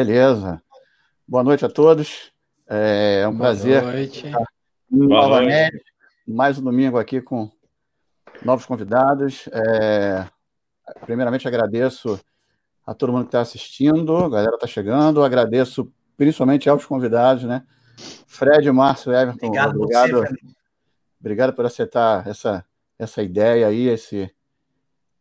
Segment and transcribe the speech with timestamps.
[0.00, 0.62] Beleza.
[1.28, 2.32] Boa noite a todos.
[2.66, 3.82] É um Boa prazer.
[3.82, 4.32] Noite.
[4.90, 5.92] Novamente, noite.
[6.26, 7.50] mais um domingo aqui com
[8.42, 9.46] novos convidados.
[9.52, 10.26] É...
[11.02, 12.18] Primeiramente, agradeço
[12.86, 15.22] a todo mundo que está assistindo, a galera está chegando.
[15.22, 17.62] Agradeço principalmente aos convidados, né?
[18.26, 19.48] Fred, Márcio, Everton.
[19.48, 20.36] Obrigado, obrigado, você,
[21.20, 22.64] obrigado por aceitar essa,
[22.98, 24.34] essa ideia aí, esse,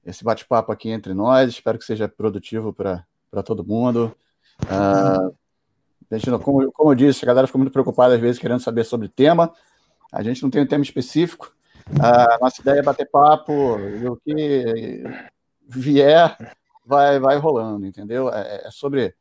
[0.05, 1.50] esse bate-papo aqui entre nós.
[1.50, 4.16] Espero que seja produtivo para todo mundo.
[6.12, 9.07] Gente, como, como eu disse, a galera fica muito preocupada às vezes querendo saber sobre
[9.07, 9.54] tema.
[10.12, 11.54] A gente não tem um tema específico.
[11.99, 15.04] A nossa ideia é bater papo e o que
[15.68, 16.35] vier
[16.85, 18.30] vai, vai rolando, entendeu?
[18.34, 19.13] É, é sobre.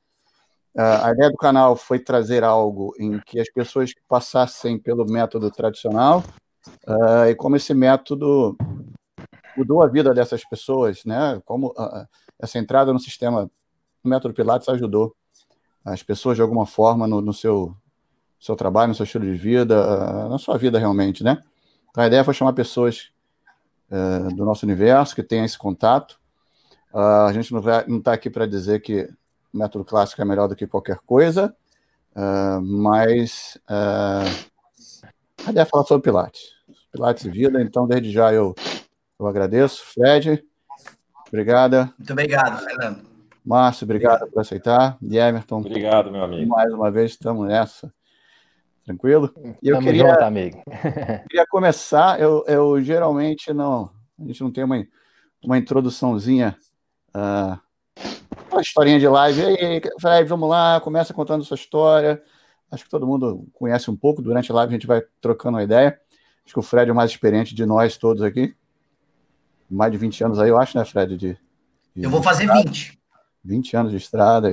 [0.74, 5.50] Uh, a ideia do canal foi trazer algo em que as pessoas passassem pelo método
[5.50, 6.22] tradicional
[6.86, 8.56] uh, e como esse método
[9.56, 11.40] mudou a vida dessas pessoas, né?
[11.44, 12.06] Como uh,
[12.38, 13.50] essa entrada no sistema,
[14.04, 15.16] o método Pilates ajudou
[15.84, 17.74] as pessoas de alguma forma no, no seu,
[18.38, 21.42] seu trabalho, no seu estilo de vida, na sua vida realmente, né?
[21.90, 23.10] Então a ideia foi chamar pessoas
[23.90, 26.18] uh, do nosso universo que tenham esse contato.
[26.92, 29.10] Uh, a gente não está aqui para dizer que
[29.52, 31.54] o método clássico é melhor do que qualquer coisa,
[32.14, 36.56] uh, mas a ideia é falar sobre Pilates.
[36.92, 38.54] Pilates e vida, então desde já eu,
[39.18, 39.84] eu agradeço.
[39.84, 40.44] Fred,
[41.26, 41.92] obrigada.
[41.98, 43.07] Muito obrigado, Fernando.
[43.48, 44.98] Márcio, obrigado, obrigado, por aceitar.
[45.00, 45.60] E Emerton.
[45.60, 46.50] Obrigado, meu amigo.
[46.50, 47.90] Mais uma vez estamos nessa.
[48.84, 49.32] Tranquilo?
[49.62, 50.62] E eu queria, junto, amigo.
[51.30, 54.86] queria começar, eu, eu geralmente não, a gente não tem uma,
[55.42, 56.58] uma introduçãozinha,
[57.16, 57.58] uh,
[58.52, 59.40] uma historinha de live.
[59.40, 62.22] E aí, Fred, vamos lá, começa contando sua história.
[62.70, 65.64] Acho que todo mundo conhece um pouco, durante a live a gente vai trocando uma
[65.64, 65.98] ideia.
[66.44, 68.54] Acho que o Fred é o mais experiente de nós todos aqui.
[69.70, 71.16] Mais de 20 anos aí, eu acho, né, Fred?
[71.16, 71.38] De,
[71.96, 72.98] de eu vou fazer 20.
[73.44, 74.52] 20 anos de estrada.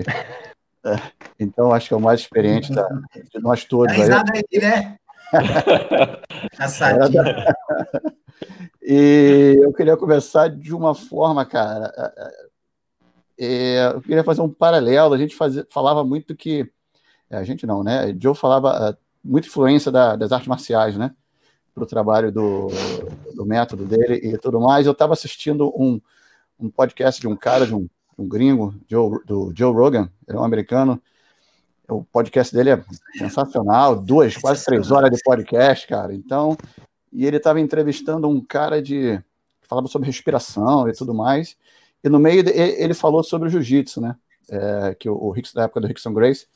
[0.86, 1.02] É,
[1.40, 3.94] então, acho que é o mais experiente da, de nós todos.
[3.94, 4.98] Tá risada aí, aí né?
[8.82, 11.92] e eu queria começar de uma forma, cara.
[11.98, 12.46] É,
[13.38, 15.14] é, eu queria fazer um paralelo.
[15.14, 16.70] A gente fazia, falava muito que.
[17.30, 18.16] A gente não, né?
[18.22, 21.14] Joe falava muita influência da, das artes marciais, né?
[21.74, 22.68] Para o trabalho do,
[23.34, 24.86] do método dele e tudo mais.
[24.86, 26.00] Eu estava assistindo um,
[26.60, 30.42] um podcast de um cara, de um um gringo, Joe, do Joe Rogan, ele é
[30.42, 31.02] um americano.
[31.88, 32.84] O podcast dele é
[33.18, 36.14] sensacional, duas, quase três horas de podcast, cara.
[36.14, 36.58] Então,
[37.12, 39.22] e ele estava entrevistando um cara de
[39.62, 41.56] falava sobre respiração e tudo mais.
[42.04, 44.16] E no meio de, ele falou sobre o jiu-jitsu, né?
[44.50, 46.48] É, que o, o da época do Rickson Grace,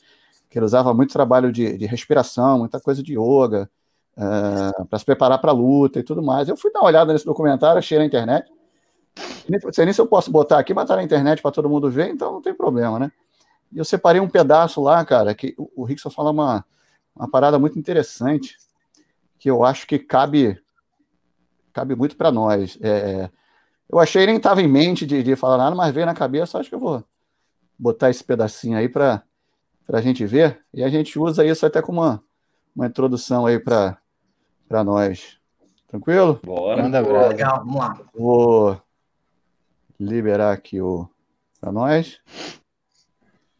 [0.49, 3.69] que ele usava muito trabalho de, de respiração, muita coisa de yoga,
[4.15, 6.49] é, para se preparar para a luta e tudo mais.
[6.49, 8.51] Eu fui dar uma olhada nesse documentário, achei na internet.
[9.63, 11.89] Não sei nem se eu posso botar aqui, mas tá na internet para todo mundo
[11.89, 13.11] ver, então não tem problema, né?
[13.71, 16.65] E eu separei um pedaço lá, cara, que o, Rickson fala uma,
[17.15, 18.57] uma parada muito interessante,
[19.37, 20.61] que eu acho que cabe
[21.71, 22.77] cabe muito para nós.
[22.81, 23.29] É,
[23.87, 26.69] eu achei nem estava em mente de, de falar nada, mas veio na cabeça, acho
[26.69, 27.03] que eu vou
[27.77, 29.23] botar esse pedacinho aí para
[29.91, 32.23] a gente ver, e a gente usa isso até como uma,
[32.75, 33.97] uma introdução aí para
[34.83, 35.37] nós.
[35.87, 36.39] Tranquilo?
[36.43, 36.83] Bora.
[36.83, 36.99] Manda
[37.29, 37.99] Legal, vamos lá.
[38.13, 38.81] Vou
[39.99, 41.09] liberar aqui o
[41.59, 42.19] para nós.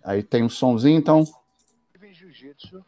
[0.03, 1.23] Aí tem um somzinho, então.
[2.01, 2.83] Jiu-jitsu.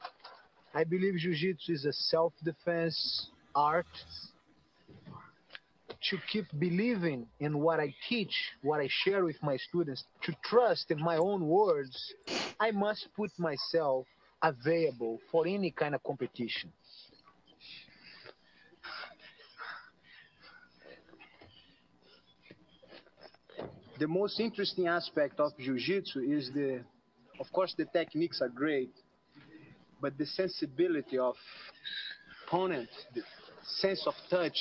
[0.73, 3.87] I believe jiu-jitsu is a self-defense art.
[6.09, 10.89] To keep believing in what I teach, what I share with my students, to trust
[10.89, 12.15] in my own words,
[12.59, 14.07] I must put myself
[14.41, 16.71] available for any kind of competition.
[24.01, 26.81] The most interesting aspect of jiu-jitsu is the
[27.39, 28.91] of course the techniques are great
[30.01, 31.35] but the sensibility of
[32.47, 33.21] opponent the
[33.81, 34.59] sense of touch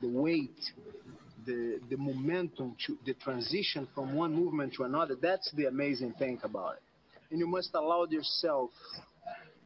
[0.00, 0.58] the weight
[1.46, 6.40] the the momentum to the transition from one movement to another that's the amazing thing
[6.42, 6.82] about it.
[7.30, 8.70] And you must allow yourself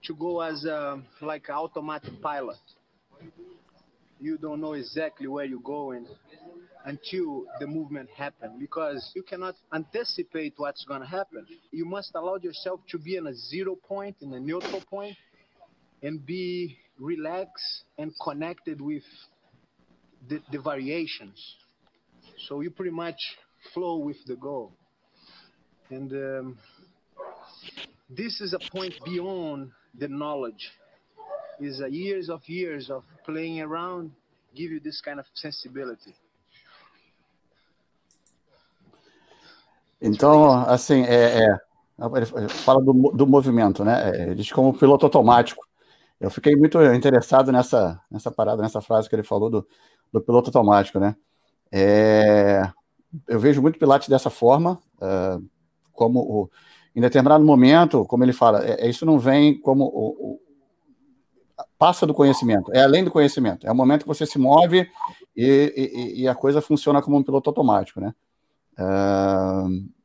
[0.04, 2.64] to go as um, a like automatic pilot.
[4.20, 6.06] You don't know exactly where you're going
[6.84, 11.46] until the movement happens because you cannot anticipate what's going to happen.
[11.70, 15.16] You must allow yourself to be in a zero point, in a neutral point,
[16.02, 19.02] and be relaxed and connected with
[20.28, 21.56] the, the variations.
[22.48, 23.18] So you pretty much
[23.74, 24.72] flow with the goal.
[25.90, 26.58] And um,
[28.08, 30.70] this is a point beyond the knowledge.
[31.60, 34.12] Is years of years of playing around
[34.54, 36.14] give you this kind of sensibility.
[40.00, 41.58] Então, assim, é, é,
[42.16, 44.10] Ele fala do, do movimento, né?
[44.10, 45.64] É, ele diz como piloto automático.
[46.18, 49.66] Eu fiquei muito interessado nessa, nessa parada, nessa frase que ele falou do,
[50.12, 51.16] do piloto automático, né?
[51.72, 52.62] É,
[53.28, 55.44] eu vejo muito Pilates dessa forma, uh,
[55.92, 56.50] como o,
[56.94, 60.40] em determinado momento, como ele fala, é, isso não vem como o, o,
[61.78, 64.88] passa do conhecimento, é além do conhecimento, é o momento que você se move
[65.36, 68.14] e, e, e a coisa funciona como um piloto automático, né?
[68.78, 69.19] Uh,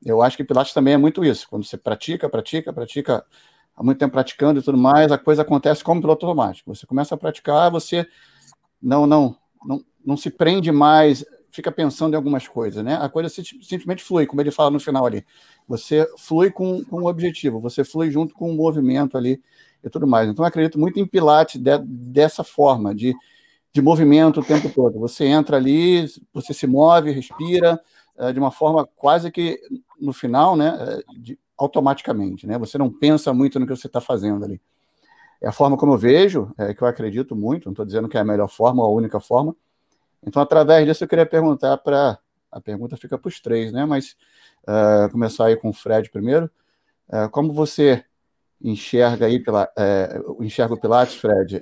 [0.06, 1.48] eu acho que Pilates também é muito isso.
[1.50, 3.25] Quando você pratica, pratica, pratica,
[3.75, 6.74] há muito tempo praticando e tudo mais, a coisa acontece como piloto automático.
[6.74, 8.07] Você começa a praticar, você
[8.81, 9.36] não, não,
[9.66, 12.96] não, não se prende mais, fica pensando em algumas coisas, né?
[13.02, 15.25] A coisa simplesmente flui, como ele fala no final ali.
[15.68, 19.42] Você flui com, com o objetivo, você flui junto com o movimento ali
[19.84, 20.30] e tudo mais.
[20.30, 23.16] Então, acredito muito em Pilates de, dessa forma, de,
[23.74, 25.00] de movimento o tempo todo.
[25.00, 27.80] Você entra ali, você se move, respira,
[28.18, 29.60] é, de uma forma quase que,
[30.00, 32.57] no final, né, eh, de, automaticamente, né?
[32.57, 34.62] Você não pensa muito no que você está fazendo ali.
[35.42, 38.18] É a forma como eu vejo, é, que eu acredito muito, não estou dizendo que
[38.18, 39.56] é a melhor forma ou a única forma.
[40.25, 42.18] Então, através disso, eu queria perguntar para.
[42.51, 43.86] A pergunta fica para os três, né?
[43.86, 44.15] Mas
[44.63, 46.50] uh, começar aí com o Fred primeiro.
[47.09, 48.03] Uh, como você
[48.62, 51.62] enxerga aí pela, uh, enxerga o Pilates, Fred?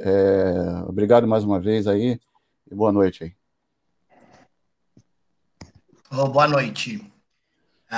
[0.88, 2.19] obrigado mais uma vez aí
[2.69, 3.33] e boa noite aí.
[6.12, 7.12] Oh, boa noite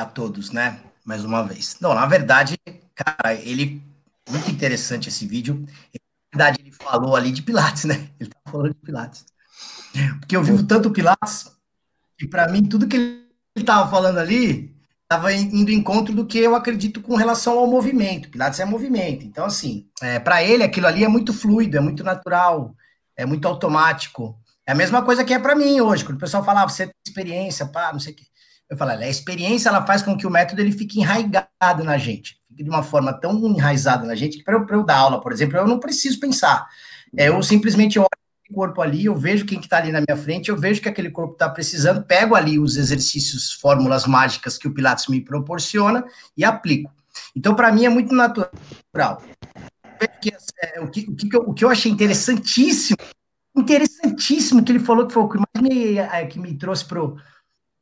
[0.01, 0.79] a todos, né?
[1.03, 1.77] Mais uma vez.
[1.79, 2.57] Não, na verdade,
[2.93, 3.81] cara, ele
[4.29, 5.65] muito interessante esse vídeo.
[6.33, 8.09] Na verdade, ele falou ali de Pilates, né?
[8.19, 9.25] Ele tá falando de Pilates.
[10.19, 11.51] Porque eu vivo tanto Pilates
[12.17, 13.25] que para mim tudo que ele
[13.55, 18.29] estava falando ali estava indo em encontro do que eu acredito com relação ao movimento.
[18.29, 19.25] Pilates é movimento.
[19.25, 22.75] Então, assim, é, para ele aquilo ali é muito fluido, é muito natural,
[23.15, 24.37] é muito automático.
[24.67, 26.03] É a mesma coisa que é para mim hoje.
[26.03, 28.25] Quando o pessoal fala, ah, você tem experiência, pá, não sei o quê.
[28.69, 32.39] Eu falo, a experiência ela faz com que o método ele fique enraizado na gente.
[32.47, 35.31] Fique de uma forma tão enraizada na gente que para eu, eu, dar aula, por
[35.31, 36.67] exemplo, eu não preciso pensar.
[37.15, 38.09] É, eu simplesmente olho
[38.53, 41.09] corpo ali, eu vejo quem que está ali na minha frente, eu vejo que aquele
[41.09, 46.05] corpo está precisando, pego ali os exercícios, fórmulas mágicas que o Pilates me proporciona
[46.37, 46.91] e aplico.
[47.35, 49.21] Então, para mim, é muito natural.
[50.61, 52.97] É, o que, o, que eu, o que eu achei interessantíssimo,
[53.55, 57.17] interessantíssimo que ele falou que foi o que mais me, é, que me trouxe pro,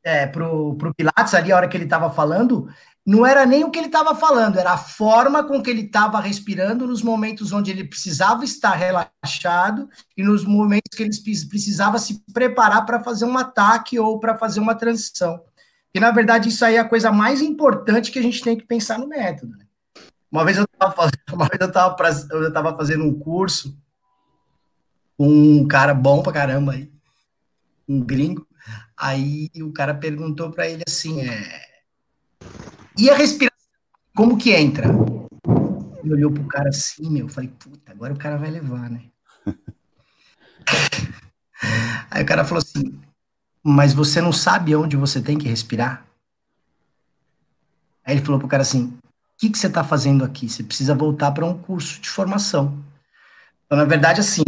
[0.03, 2.67] é, pro, pro Pilates ali, a hora que ele estava falando,
[3.05, 6.19] não era nem o que ele estava falando, era a forma com que ele estava
[6.19, 11.11] respirando nos momentos onde ele precisava estar relaxado e nos momentos que ele
[11.49, 15.41] precisava se preparar para fazer um ataque ou para fazer uma transição.
[15.93, 18.65] E, na verdade, isso aí é a coisa mais importante que a gente tem que
[18.65, 19.55] pensar no método.
[19.57, 19.65] Né?
[20.31, 20.91] Uma vez eu estava
[22.77, 23.77] fazendo, um curso
[25.15, 26.91] com um cara bom pra caramba aí,
[27.87, 28.47] um gringo,
[28.97, 31.73] aí o cara perguntou para ele assim, é
[32.97, 33.57] e a respiração,
[34.15, 34.87] como que entra?
[36.03, 39.05] Ele olhou pro cara assim, meu, falei, puta, agora o cara vai levar, né?
[42.11, 42.99] Aí o cara falou assim,
[43.63, 46.05] mas você não sabe onde você tem que respirar?
[48.05, 48.99] Aí ele falou pro cara assim, o
[49.37, 50.47] que, que você está fazendo aqui?
[50.47, 52.83] Você precisa voltar para um curso de formação.
[53.65, 54.43] Então, na verdade, assim,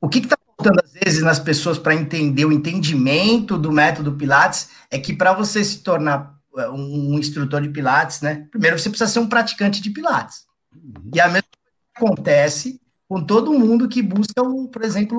[0.00, 4.68] o que está faltando às vezes nas pessoas para entender o entendimento do método Pilates
[4.90, 8.46] é que para você se tornar é, um instrutor de Pilates, né?
[8.50, 10.46] Primeiro você precisa ser um praticante de Pilates.
[10.74, 11.10] Uhum.
[11.14, 11.48] E a mesma
[11.96, 15.18] coisa acontece com todo mundo que busca, por exemplo,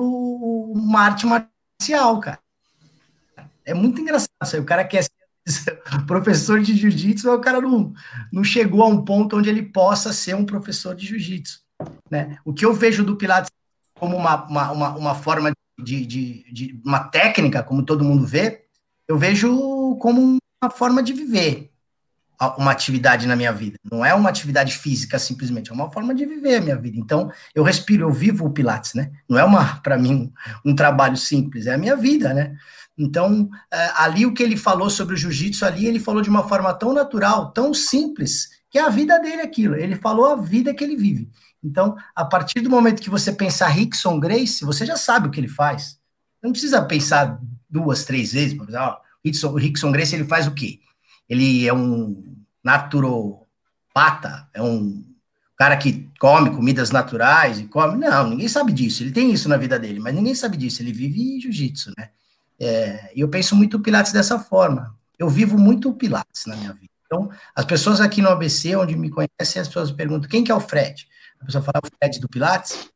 [0.72, 2.38] uma arte marcial, cara.
[3.64, 4.62] É muito engraçado isso aí.
[4.62, 5.10] O cara quer ser
[6.06, 7.92] professor de jiu-jitsu, mas o cara não,
[8.32, 11.60] não chegou a um ponto onde ele possa ser um professor de jiu-jitsu.
[12.10, 12.38] Né?
[12.44, 13.50] O que eu vejo do Pilates
[14.00, 18.64] como uma, uma, uma, uma forma de, de, de, uma técnica, como todo mundo vê,
[19.06, 21.70] eu vejo como uma forma de viver
[22.56, 23.76] uma atividade na minha vida.
[23.84, 26.96] Não é uma atividade física simplesmente, é uma forma de viver a minha vida.
[26.98, 29.10] Então, eu respiro, eu vivo o Pilates, né?
[29.28, 30.32] Não é uma para mim
[30.64, 32.56] um, um, trabalho simples, é a minha vida, né?
[32.96, 36.48] Então, é, ali o que ele falou sobre o jiu-jitsu ali, ele falou de uma
[36.48, 39.74] forma tão natural, tão simples, que é a vida dele aquilo.
[39.74, 41.28] Ele falou a vida que ele vive.
[41.62, 45.38] Então, a partir do momento que você pensar Rickson Grace, você já sabe o que
[45.38, 45.98] ele faz.
[46.42, 47.38] Não precisa pensar
[47.68, 49.00] duas, três vezes, ó,
[49.48, 50.80] o Rickson Grace, ele faz o quê?
[51.28, 55.04] Ele é um naturopata, é um
[55.56, 57.98] cara que come comidas naturais e come.
[57.98, 59.02] Não, ninguém sabe disso.
[59.02, 60.80] Ele tem isso na vida dele, mas ninguém sabe disso.
[60.82, 62.08] Ele vive jiu-jitsu, né?
[62.58, 64.94] É, e eu penso muito o Pilates dessa forma.
[65.18, 66.90] Eu vivo muito o Pilates na minha vida.
[67.04, 70.54] Então, as pessoas aqui no ABC, onde me conhecem, as pessoas perguntam quem que é
[70.54, 71.06] o Fred?
[71.40, 72.90] A pessoa fala, o Fred do Pilates?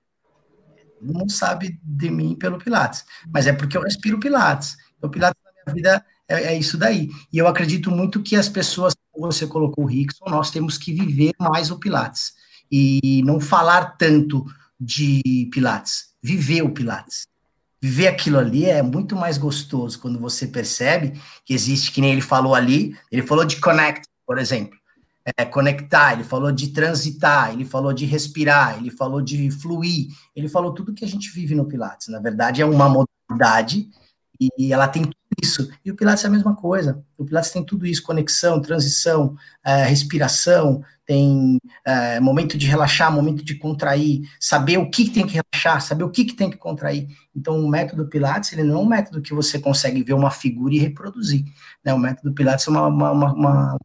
[1.01, 4.77] Mundo sabe de mim pelo Pilates, mas é porque eu respiro Pilates.
[4.97, 7.11] Então, Pilates na minha vida é, é, isso daí.
[7.33, 11.33] E eu acredito muito que as pessoas, como você colocou, Rickson, nós temos que viver
[11.39, 12.33] mais o Pilates.
[12.71, 14.45] E não falar tanto
[14.81, 17.27] de Pilates, viver o Pilates.
[17.81, 22.23] Viver aquilo ali é muito mais gostoso quando você percebe que existe, que nem ele
[22.23, 24.79] falou ali, ele falou de connect, por exemplo.
[25.38, 30.49] É, conectar, ele falou de transitar, ele falou de respirar, ele falou de fluir, ele
[30.49, 32.09] falou tudo que a gente vive no Pilates.
[32.09, 33.88] Na verdade, é uma modalidade
[34.40, 35.71] e ela tem tudo isso.
[35.85, 37.02] E o Pilates é a mesma coisa.
[37.16, 43.45] O Pilates tem tudo isso: conexão, transição, é, respiração, tem é, momento de relaxar, momento
[43.45, 47.09] de contrair, saber o que tem que relaxar, saber o que tem que contrair.
[47.35, 50.75] Então, o método Pilates ele não é um método que você consegue ver uma figura
[50.75, 51.45] e reproduzir.
[51.85, 51.93] Né?
[51.95, 53.78] O método Pilates é uma, uma, uma, uma,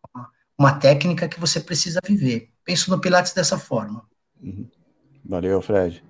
[0.59, 2.49] uma técnica que você precisa viver.
[2.65, 4.03] Penso no Pilates dessa forma.
[4.43, 4.67] Uhum.
[5.23, 6.03] Valeu, Fred.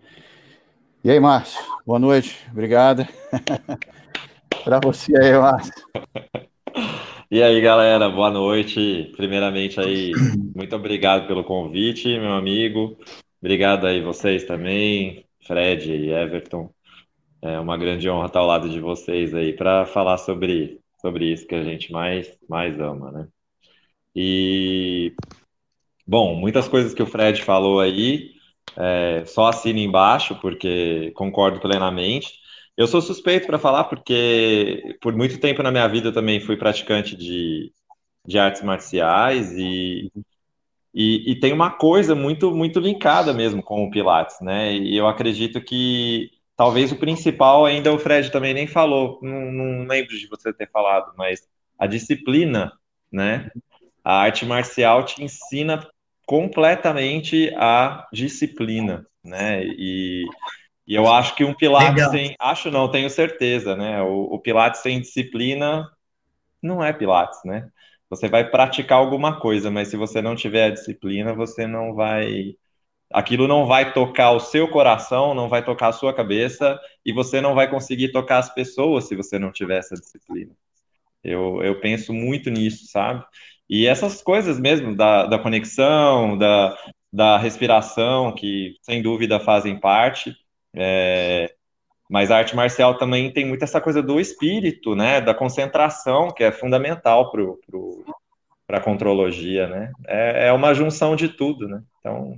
[1.03, 1.60] E aí, Márcio?
[1.86, 2.36] Boa noite.
[2.51, 3.08] Obrigado.
[4.63, 5.72] Para você aí, Márcio.
[7.29, 9.13] E aí, galera, boa noite.
[9.15, 10.13] Primeiramente aí,
[10.56, 12.98] muito obrigado pelo convite, meu amigo.
[13.39, 16.74] Obrigado aí vocês também, Fred e Everton.
[17.41, 21.46] É uma grande honra estar ao lado de vocês aí para falar sobre, sobre isso
[21.46, 23.27] que a gente mais, mais ama, né?
[24.21, 25.13] E,
[26.05, 28.31] bom, muitas coisas que o Fred falou aí,
[28.75, 32.33] é, só assino embaixo, porque concordo plenamente.
[32.75, 36.57] Eu sou suspeito para falar porque por muito tempo na minha vida eu também fui
[36.57, 37.71] praticante de,
[38.27, 40.11] de artes marciais e,
[40.93, 44.73] e, e, tem uma coisa muito muito linkada mesmo com o Pilates, né?
[44.73, 49.88] E eu acredito que talvez o principal ainda o Fred também nem falou, não, não
[49.88, 51.47] lembro de você ter falado, mas
[51.77, 52.73] a disciplina,
[53.11, 53.49] né?
[54.03, 55.88] A arte marcial te ensina
[56.25, 59.63] completamente a disciplina, né?
[59.63, 60.25] E
[60.89, 62.12] e eu acho que um Pilates Legal.
[62.12, 62.36] sem.
[62.39, 64.01] Acho não, tenho certeza, né?
[64.01, 65.88] O, o, Pilates sem disciplina
[66.60, 67.70] não é Pilates, né?
[68.10, 72.56] Você vai praticar alguma coisa, mas se você não tiver a disciplina, você não vai.
[73.13, 77.39] Aquilo não vai tocar o seu coração, não vai tocar a sua cabeça, e você
[77.39, 80.56] não vai conseguir tocar as pessoas se você não tiver essa disciplina.
[81.24, 83.24] Eu, eu penso muito nisso, sabe?
[83.69, 86.75] E essas coisas mesmo, da, da conexão, da,
[87.13, 90.35] da respiração, que sem dúvida fazem parte,
[90.75, 91.53] é,
[92.09, 95.21] mas a arte marcial também tem muito essa coisa do espírito, né?
[95.21, 99.91] Da concentração, que é fundamental para a contrologia, né?
[100.07, 101.83] É, é, uma junção de tudo, né?
[101.99, 102.35] Então,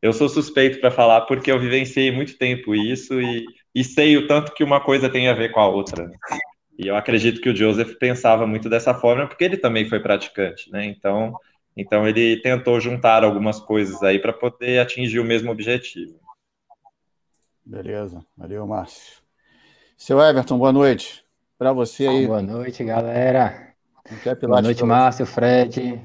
[0.00, 3.44] eu sou suspeito para falar porque eu vivenciei muito tempo isso e,
[3.74, 6.06] e, sei o tanto que uma coisa tem a ver com a outra.
[6.06, 6.16] Né?
[6.78, 10.70] E eu acredito que o Joseph pensava muito dessa forma porque ele também foi praticante,
[10.70, 10.84] né?
[10.84, 11.34] Então,
[11.76, 16.20] então ele tentou juntar algumas coisas aí para poder atingir o mesmo objetivo.
[17.66, 19.18] Beleza, valeu, Márcio.
[19.96, 21.24] Seu Everton, boa noite.
[21.58, 22.26] Para você aí.
[22.28, 23.74] Boa noite, galera.
[24.40, 26.00] Boa noite, Márcio, Fred.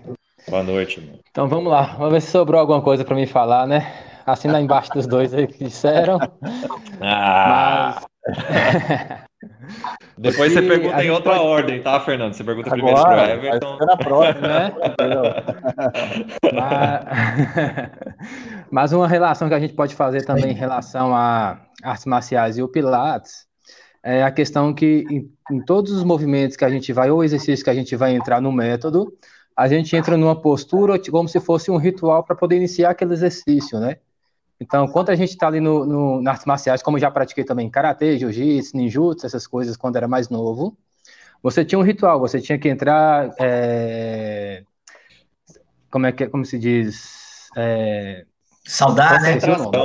[0.50, 1.00] Boa noite.
[1.00, 1.20] Mano.
[1.30, 3.94] Então vamos lá, vamos ver se sobrou alguma coisa para me falar, né?
[4.26, 6.18] Assina embaixo dos dois aí que disseram.
[7.06, 8.02] Ah.
[8.26, 9.24] Mas...
[10.18, 11.46] Depois você pergunta em outra pode...
[11.46, 12.34] ordem, tá, Fernando?
[12.34, 13.78] Você pergunta Agora, primeiro para Everton.
[13.78, 14.74] Na próxima, né?
[16.54, 17.02] Mas...
[18.72, 22.64] Mas uma relação que a gente pode fazer também em relação a artes marciais e
[22.64, 23.46] o Pilates
[24.04, 27.64] é a questão que em, em todos os movimentos que a gente vai, ou exercício
[27.64, 29.14] que a gente vai entrar no método,
[29.56, 33.80] a gente entra numa postura como se fosse um ritual para poder iniciar aquele exercício,
[33.80, 33.98] né?
[34.60, 37.44] Então, quando a gente está ali no, no, nas artes marciais, como eu já pratiquei
[37.44, 40.78] também karatê, jiu-jitsu, ninjutsu, essas coisas, quando era mais novo,
[41.42, 43.34] você tinha um ritual, você tinha que entrar.
[43.40, 44.64] É...
[45.92, 47.50] Como é que como se diz?
[47.58, 48.26] É...
[48.66, 49.38] Saudar, né?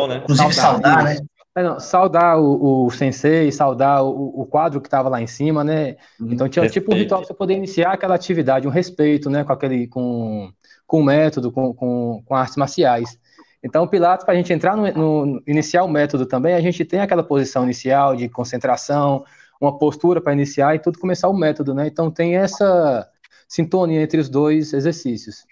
[0.07, 0.17] né?
[0.19, 1.19] Inclusive saudar, né?
[1.57, 5.65] É, não, saudar o, o, sensei, saudar o, o quadro que estava lá em cima,
[5.65, 5.97] né?
[6.21, 6.33] Uhum.
[6.33, 6.85] Então tinha respeito.
[6.85, 9.43] tipo um ritual para você poder iniciar aquela atividade, um respeito, né?
[9.43, 10.53] Com aquele, com,
[10.87, 13.19] com o método, com, com, com artes marciais.
[13.63, 16.85] Então, o Pilates, para a gente entrar no, no, iniciar o método também, a gente
[16.85, 19.25] tem aquela posição inicial de concentração,
[19.61, 21.87] uma postura para iniciar e tudo começar o método, né?
[21.87, 23.09] Então, tem essa
[23.49, 25.45] sintonia entre os dois exercícios.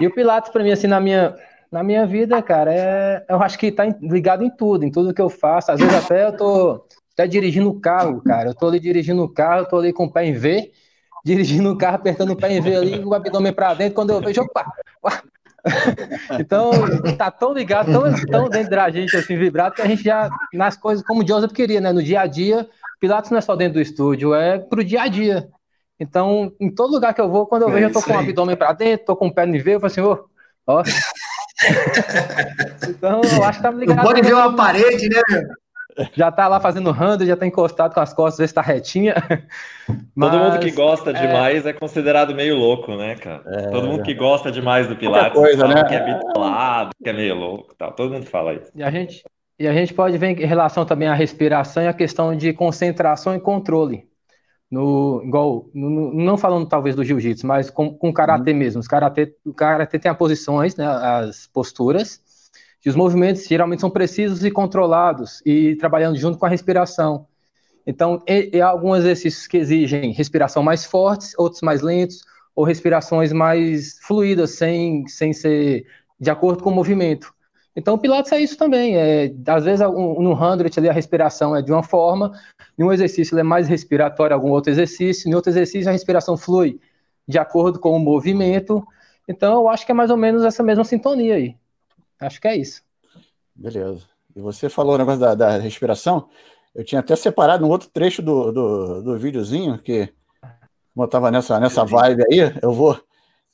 [0.00, 1.34] E o Pilates, para mim, assim, na minha,
[1.70, 5.20] na minha vida, cara, é, eu acho que está ligado em tudo, em tudo que
[5.20, 5.72] eu faço.
[5.72, 8.50] Às vezes até eu tô até dirigindo o carro, cara.
[8.50, 10.70] Eu tô ali dirigindo o carro, tô ali com o pé em V,
[11.24, 13.94] dirigindo o carro, apertando o pé em V ali, o abdômen para dentro.
[13.94, 14.70] Quando eu vejo, opa,
[16.38, 16.70] então,
[17.16, 20.76] tá tão ligado, tão, tão dentro da gente, assim, vibrado, que a gente já, nas
[20.76, 21.92] coisas, como o Joseph queria, né?
[21.92, 22.68] No dia a dia,
[23.00, 25.48] Pilates não é só dentro do estúdio, é pro dia a dia.
[25.98, 28.18] Então, em todo lugar que eu vou, quando eu é vejo, eu tô com o
[28.18, 30.24] abdômen para dentro, tô com o pé no V, eu falo assim, ô,
[30.66, 30.82] ó.
[32.88, 33.96] então, eu acho que tá ligado.
[33.96, 35.42] Não pode ver uma parede, né, meu?
[36.12, 39.14] Já tá lá fazendo randa, já tá encostado com as costas, vê se tá retinha.
[40.14, 41.12] Mas, Todo mundo que gosta é...
[41.12, 43.42] demais é considerado meio louco, né, cara?
[43.46, 43.70] É...
[43.70, 45.84] Todo mundo que gosta demais do Pilates coisa, né?
[45.84, 47.92] que é bitolado, que é meio louco tal.
[47.92, 48.70] Todo mundo fala isso.
[48.74, 49.22] E a gente,
[49.58, 53.34] e a gente pode ver em relação também à respiração e à questão de concentração
[53.34, 54.06] e controle.
[54.68, 58.56] No, igual, no, não falando talvez do jiu-jitsu, mas com, com karatê uhum.
[58.56, 58.80] mesmo.
[58.80, 62.20] Os karatê, o karatê tem as posições, né, as posturas,
[62.88, 67.26] os movimentos geralmente são precisos e controlados e trabalhando junto com a respiração.
[67.86, 72.22] Então, há alguns exercícios que exigem respiração mais fortes, outros mais lentos,
[72.54, 75.86] ou respirações mais fluídas, sem, sem ser
[76.18, 77.32] de acordo com o movimento.
[77.76, 78.96] Então, o Pilates é isso também.
[78.96, 82.32] É, às vezes, no 100 ali, a respiração é de uma forma,
[82.78, 86.80] em um exercício é mais respiratório, algum outro exercício, em outro exercício a respiração flui
[87.28, 88.82] de acordo com o movimento.
[89.28, 91.56] Então, eu acho que é mais ou menos essa mesma sintonia aí.
[92.20, 92.82] Acho que é isso.
[93.54, 94.02] Beleza.
[94.34, 96.28] E você falou o negócio da, da respiração.
[96.74, 100.12] Eu tinha até separado um outro trecho do, do, do videozinho, que
[100.94, 102.98] como eu estava nessa, nessa vibe aí, eu vou,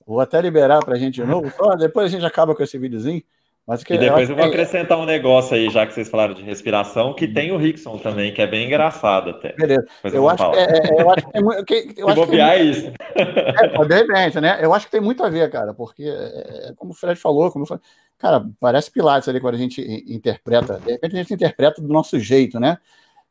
[0.07, 1.51] vou até liberar para a gente de novo.
[1.51, 3.23] Só depois a gente acaba com esse videozinho.
[3.67, 6.35] Mas que, e depois eu, eu vou acrescentar um negócio aí, já que vocês falaram
[6.35, 9.53] de respiração, que tem o Rickson também, que é bem engraçado até.
[9.53, 9.87] Beleza.
[10.05, 11.65] Eu acho, que, é, é, eu acho que tem muito.
[11.65, 12.93] Que, eu Se bobear é isso.
[13.15, 14.59] É, de repente, né?
[14.61, 17.53] Eu acho que tem muito a ver, cara, porque, é, é como o Fred falou,
[17.53, 17.83] como falei,
[18.23, 20.79] cara, parece Pilates ali quando a gente interpreta.
[20.79, 22.79] De repente a gente interpreta do nosso jeito, né?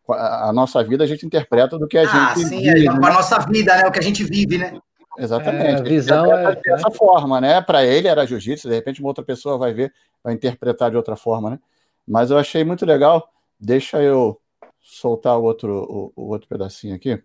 [0.09, 2.45] A nossa vida a gente interpreta do que a ah, gente.
[2.45, 2.89] Ah, sim, vive, é, né?
[2.89, 3.87] a nossa vida, né?
[3.87, 4.77] O que a gente vive, né?
[5.17, 5.65] Exatamente.
[5.65, 6.95] É, a visão é dessa né?
[6.95, 7.61] forma, né?
[7.61, 11.15] Para ele era jiu-jitsu, de repente uma outra pessoa vai ver, vai interpretar de outra
[11.15, 11.59] forma, né?
[12.05, 13.29] Mas eu achei muito legal.
[13.57, 14.41] Deixa eu
[14.81, 17.21] soltar o outro, o, o outro pedacinho aqui.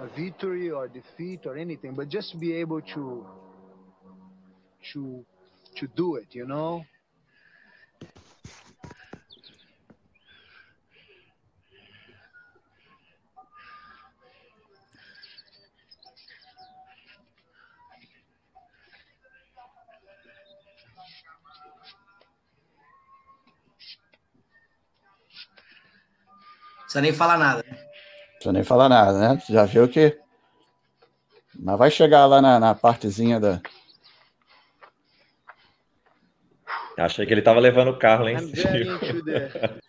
[0.00, 3.26] A victory or defeat or anything, but just be able to
[4.92, 5.24] to
[5.76, 6.84] to do it, you know?
[26.90, 27.89] precisa nem falar nada.
[28.40, 29.42] Precisa nem falar nada, né?
[29.50, 30.18] Já viu que.
[31.58, 33.60] Mas vai chegar lá na, na partezinha da.
[36.96, 38.98] Achei que ele estava levando o carro lá em cima.
[39.24, 39.80] the,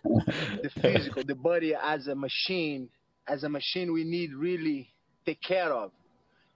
[0.62, 2.90] the physical, the body as a machine,
[3.26, 4.86] as a machine we need really
[5.24, 5.90] take care of,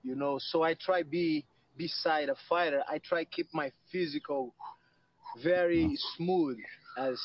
[0.04, 0.38] you know.
[0.38, 1.46] So I try be
[1.78, 2.82] beside a fighter.
[2.86, 4.54] I try keep my physical
[5.42, 6.58] very smooth
[6.98, 7.18] as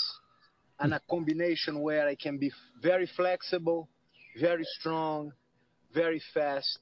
[0.80, 3.90] and a combination where I can be very flexible,
[4.40, 5.32] very strong,
[5.94, 6.80] very fast,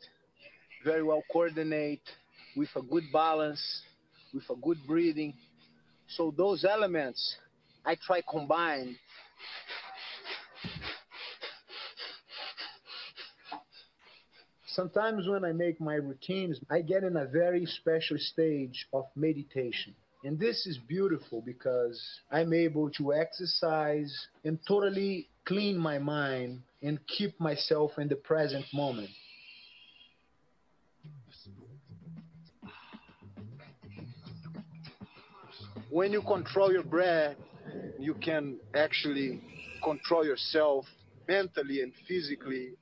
[0.84, 2.02] very well coordinate,
[2.56, 3.82] with a good balance,
[4.34, 5.34] with a good breathing.
[6.08, 7.36] So those elements
[7.86, 8.96] I try combine.
[14.68, 19.94] Sometimes when I make my routines, I get in a very special stage of meditation.
[20.24, 27.00] And this is beautiful because I'm able to exercise and totally clean my mind and
[27.08, 29.10] keep myself in the present moment.
[35.90, 37.36] When you control your breath,
[37.98, 39.42] you can actually
[39.84, 40.86] control yourself
[41.28, 42.76] mentally and physically.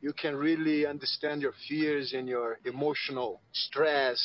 [0.00, 4.20] You can really understand your fears and your emotional stress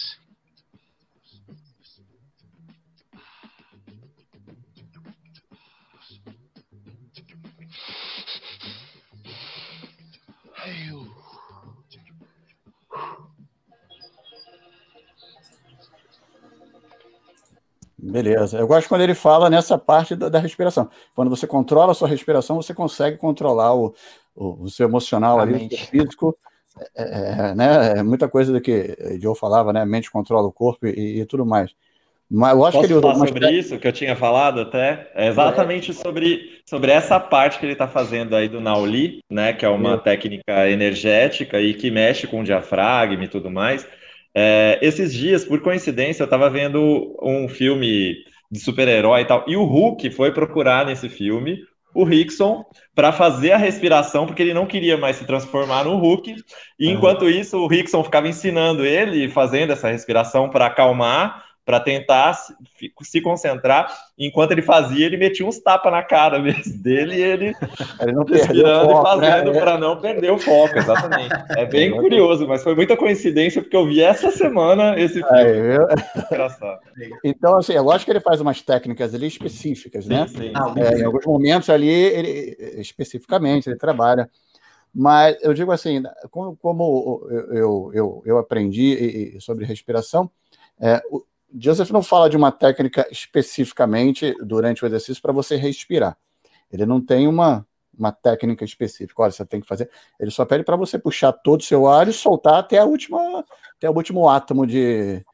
[18.00, 18.60] Beleza.
[18.60, 20.90] Eu gosto quando ele fala nessa parte da, da, respiração.
[21.16, 23.94] Quando você controla a sua respiração, você consegue controlar o,
[24.36, 26.38] o, o seu emocional ali, o físico.
[26.96, 28.00] É, é, né?
[28.00, 29.82] é muita coisa do que o Joe falava, né?
[29.82, 31.74] A mente controla o corpo e, e tudo mais.
[32.30, 33.56] Mas lógico Posso que ele falar sobre mas...
[33.56, 35.10] isso que eu tinha falado até?
[35.16, 35.94] É exatamente é.
[35.94, 39.54] sobre, sobre essa parte que ele está fazendo aí do Nauli, né?
[39.54, 39.98] Que é uma é.
[39.98, 43.88] técnica energética e que mexe com o diafragma e tudo mais.
[44.36, 48.16] É, esses dias, por coincidência, eu estava vendo um filme
[48.52, 51.60] de super-herói e tal, e o Hulk foi procurar nesse filme
[51.94, 52.64] o Rickson
[52.94, 56.36] para fazer a respiração, porque ele não queria mais se transformar no Hulk.
[56.80, 62.34] E enquanto isso, o Rickson ficava ensinando ele, fazendo essa respiração para acalmar, para tentar
[62.34, 62.56] se,
[63.02, 63.94] se, concentrar.
[64.18, 67.56] Enquanto ele fazia, ele metia uns tapas na cara mesmo dele e ele,
[68.00, 69.60] ele não respirando foco, e fazendo né?
[69.60, 71.36] para não perder o foco, exatamente.
[71.58, 75.76] É bem curioso, mas foi muita coincidência porque eu vi essa semana esse filme.
[75.76, 75.88] eu...
[76.32, 76.80] Engraçado.
[77.22, 80.26] Então, assim, é lógico que ele faz umas técnicas ali específicas, sim, né?
[80.30, 80.54] Sim.
[80.78, 84.30] É, em alguns momentos ali, ele especificamente, ele trabalha.
[84.96, 86.02] Mas eu digo assim,
[86.32, 90.32] como, como eu, eu, eu aprendi sobre respiração,
[90.80, 96.18] é, o Joseph não fala de uma técnica especificamente durante o exercício para você respirar.
[96.72, 97.66] Ele não tem uma,
[97.98, 99.22] uma técnica específica.
[99.22, 99.90] Olha, você tem que fazer.
[100.20, 103.46] Ele só pede para você puxar todo o seu ar e soltar até a última,
[103.76, 105.26] até o último átomo de,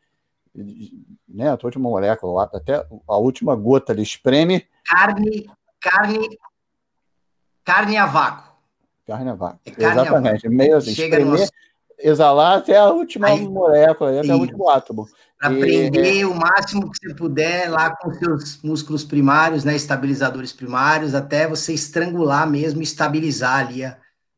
[0.54, 3.92] de né, a última molécula, até a última gota.
[3.92, 4.68] Ele espreme.
[4.86, 5.50] Carne,
[5.80, 6.40] carne,
[7.64, 8.54] carne a vácuo.
[9.08, 9.60] Carne a vácuo.
[9.66, 10.48] É carne Exatamente.
[10.48, 10.52] A vácuo.
[10.52, 11.50] Meio assim, Chega espremer,
[12.00, 15.08] exalar até a última Aí, molécula, até o último átomo.
[15.40, 21.14] Para prender o máximo que você puder lá com seus músculos primários, né, estabilizadores primários,
[21.14, 23.98] até você estrangular mesmo, estabilizar ali a,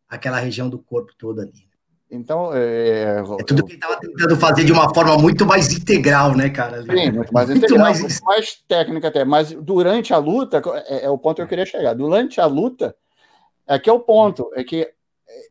[0.10, 1.66] aquela região do corpo toda ali.
[2.10, 6.36] Então, é, é tudo que ele estava tentando fazer de uma forma muito mais integral,
[6.36, 6.82] né, cara?
[6.84, 8.00] Sim, muito mais muito integral, mais...
[8.00, 9.26] muito mais técnica até.
[9.26, 11.94] Mas durante a luta, é, é, o ponto que eu queria chegar.
[11.94, 12.96] Durante a luta,
[13.68, 14.92] é que é o ponto, é que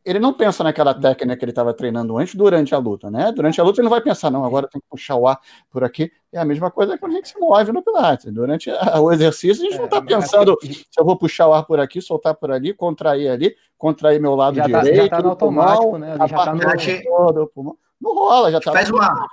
[0.03, 3.31] ele não pensa naquela técnica que ele estava treinando antes durante a luta, né?
[3.31, 5.83] Durante a luta ele não vai pensar, não, agora tem que puxar o ar por
[5.83, 6.11] aqui.
[6.31, 8.31] É a mesma coisa quando a gente se move no Pilates.
[8.31, 11.53] Durante a, o exercício, a gente é, não está pensando se eu vou puxar o
[11.53, 14.95] ar por aqui, soltar por ali, contrair ali, contrair meu lado já direito.
[14.95, 16.17] Tá, já tá no automático, pulmão, né?
[16.17, 17.03] Já tá no...
[17.03, 17.77] todo, pulmão.
[18.01, 18.71] Não rola, já está.
[18.71, 19.27] Faz uma.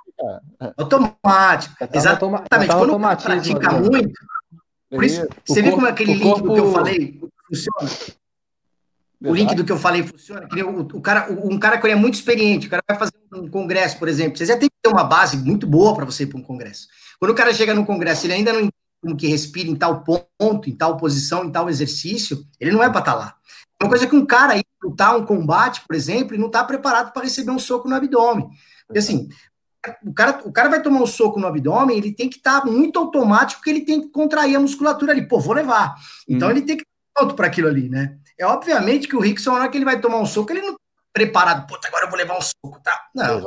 [0.76, 1.74] Automático.
[1.78, 2.48] Tá Exatamente.
[2.48, 4.20] Tá quando pratica muito.
[4.88, 6.48] Por isso, você viu como aquele link corpo...
[6.48, 7.20] do que eu falei
[7.52, 8.21] funciona?
[9.24, 10.48] O link do que eu falei funciona.
[10.48, 13.48] Que o, o cara, um cara que é muito experiente, o cara vai fazer um
[13.48, 16.26] congresso, por exemplo, você já tem que ter uma base muito boa para você ir
[16.26, 16.88] para um congresso.
[17.18, 20.02] Quando o cara chega no congresso, ele ainda não entende como que respira em tal
[20.02, 23.36] ponto, em tal posição, em tal exercício, ele não é para estar tá lá.
[23.80, 26.62] É uma coisa que um cara aí lutar um combate, por exemplo, e não está
[26.64, 28.48] preparado para receber um soco no abdômen.
[28.86, 29.28] Porque assim,
[30.04, 32.66] o cara, o cara vai tomar um soco no abdômen, ele tem que estar tá
[32.66, 35.26] muito automático, porque ele tem que contrair a musculatura ali.
[35.26, 35.94] Pô, vou levar.
[36.28, 36.50] Então hum.
[36.52, 38.18] ele tem que estar pronto para aquilo ali, né?
[38.42, 40.72] É obviamente que o Rickson, na hora que ele vai tomar um soco, ele não
[40.72, 40.78] tá
[41.12, 43.06] preparado, puta, agora eu vou levar um soco, tá?
[43.14, 43.38] Não.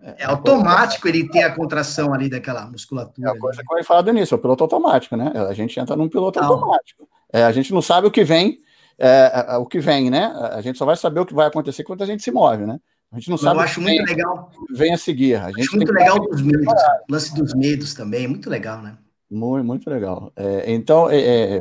[0.00, 3.28] É, é automático ele ter a contração ali daquela musculatura.
[3.28, 3.66] É a coisa ali.
[3.66, 5.32] que eu ia falar do início, é o piloto automático, né?
[5.48, 6.46] A gente entra num piloto não.
[6.46, 7.08] automático.
[7.32, 8.58] É, a gente não sabe o que vem,
[8.96, 10.32] é, é, o que vem, né?
[10.52, 12.78] A gente só vai saber o que vai acontecer quando a gente se move, né?
[13.10, 13.56] A gente não sabe.
[13.56, 14.50] Eu acho muito vem, legal.
[14.70, 15.34] Vem a seguir.
[15.34, 18.96] A gente acho muito legal dos medos, o lance dos medos também, muito legal, né?
[19.28, 20.32] Muito, muito legal.
[20.36, 21.60] É, então, é,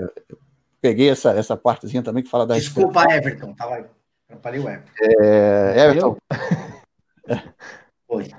[0.84, 2.56] peguei essa, essa partezinha também que fala da.
[2.56, 3.90] Desculpa, Everton, tava.
[4.28, 4.92] Atrapalhei o Everton.
[5.00, 6.18] É, Everton.
[8.10, 8.30] Oi.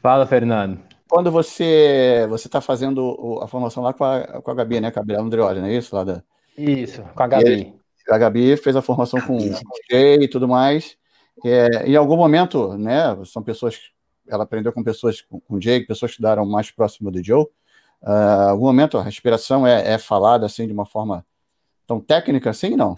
[0.00, 0.80] Fala, Fernando.
[1.08, 4.92] Quando você você está fazendo a formação lá com a, com a Gabi, né?
[4.92, 5.96] Gabriela Andreoli, não é isso?
[5.96, 6.22] Lá da...
[6.56, 7.74] Isso, com a Gabi.
[8.08, 10.96] E a Gabi fez a formação com, com o Jay e tudo mais.
[11.44, 13.18] É, em algum momento, né?
[13.24, 13.80] São pessoas.
[14.28, 17.46] Ela aprendeu com pessoas com o Jay, pessoas que estudaram mais próximo do Joe.
[18.02, 21.24] Uh, algum momento a respiração é, é falada assim de uma forma
[21.86, 22.96] tão técnica assim, não?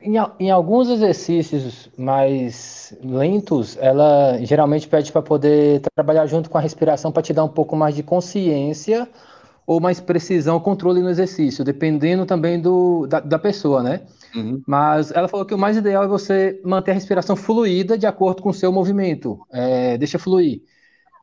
[0.00, 6.60] Em, em, alguns exercícios mais lentos, ela geralmente pede para poder trabalhar junto com a
[6.60, 9.08] respiração para te dar um pouco mais de consciência
[9.66, 14.00] ou mais precisão, controle no exercício, dependendo também do, da, da pessoa, né?
[14.34, 14.62] Uhum.
[14.66, 18.42] Mas ela falou que o mais ideal é você manter a respiração fluida de acordo
[18.42, 19.38] com o seu movimento.
[19.52, 20.62] É, deixa fluir.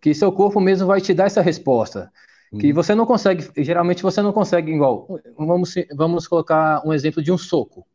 [0.01, 2.12] Que seu corpo mesmo vai te dar essa resposta.
[2.57, 2.73] Que uhum.
[2.73, 5.07] você não consegue, geralmente você não consegue igual.
[5.38, 7.85] Vamos, vamos colocar um exemplo de um soco.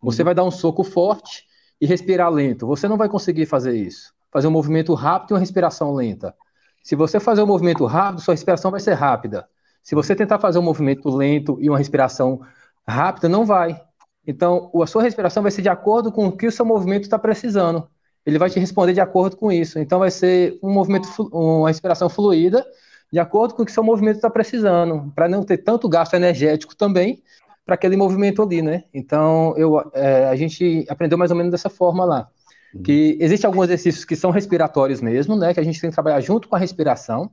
[0.00, 0.26] Você uhum.
[0.26, 1.44] vai dar um soco forte
[1.80, 2.66] e respirar lento.
[2.66, 4.14] Você não vai conseguir fazer isso.
[4.30, 6.34] Fazer um movimento rápido e uma respiração lenta.
[6.82, 9.46] Se você fazer um movimento rápido, sua respiração vai ser rápida.
[9.82, 12.40] Se você tentar fazer um movimento lento e uma respiração
[12.86, 13.78] rápida, não vai.
[14.26, 17.18] Então, a sua respiração vai ser de acordo com o que o seu movimento está
[17.18, 17.88] precisando.
[18.24, 19.78] Ele vai te responder de acordo com isso.
[19.78, 22.64] Então, vai ser um movimento, uma respiração fluida
[23.12, 26.76] de acordo com o que seu movimento está precisando, para não ter tanto gasto energético
[26.76, 27.22] também
[27.64, 28.84] para aquele movimento ali, né?
[28.94, 32.28] Então, eu, é, a gente aprendeu mais ou menos dessa forma lá.
[32.74, 32.82] Uhum.
[32.82, 35.52] Que existem alguns exercícios que são respiratórios mesmo, né?
[35.52, 37.30] Que a gente tem que trabalhar junto com a respiração.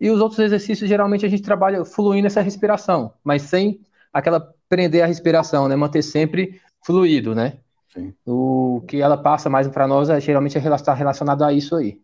[0.00, 3.80] E os outros exercícios, geralmente, a gente trabalha fluindo essa respiração, mas sem
[4.12, 5.74] aquela prender a respiração, né?
[5.74, 7.54] Manter sempre fluido, né?
[7.92, 8.14] Sim.
[8.24, 12.00] O que ela passa mais para nós, é, geralmente, está é relacionado a isso aí.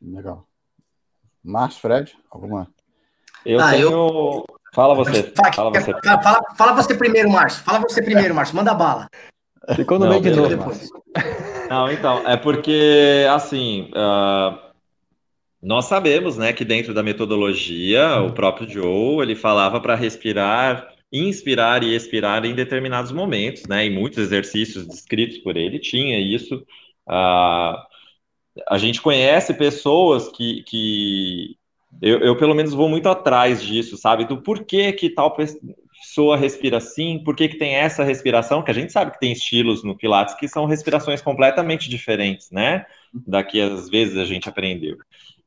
[0.00, 0.46] Legal.
[1.44, 2.66] Márcio, Fred, alguma?
[3.44, 3.90] Eu ah, tenho.
[3.90, 4.44] Eu...
[4.74, 5.32] Fala você.
[5.54, 5.92] Fala você.
[6.02, 7.62] Fala, fala você primeiro, Márcio.
[7.62, 8.56] Fala você primeiro, Márcio.
[8.56, 9.08] Manda bala.
[9.76, 10.48] Ficou no meio de novo.
[10.48, 10.88] Depois.
[11.70, 14.58] Não, então, é porque, assim, uh,
[15.64, 21.82] Nós sabemos, né, que dentro da metodologia, o próprio Joe, ele falava para respirar, inspirar
[21.82, 26.56] e expirar em determinados momentos, né, em muitos exercícios descritos por ele tinha isso.
[27.08, 27.76] Uh,
[28.68, 31.56] a gente conhece pessoas que, que
[32.00, 36.78] eu, eu, pelo menos vou muito atrás disso, sabe, do porquê que tal pessoa respira
[36.78, 40.34] assim, por que, tem essa respiração, que a gente sabe que tem estilos no Pilates
[40.34, 44.96] que são respirações completamente diferentes, né, da que às vezes a gente aprendeu.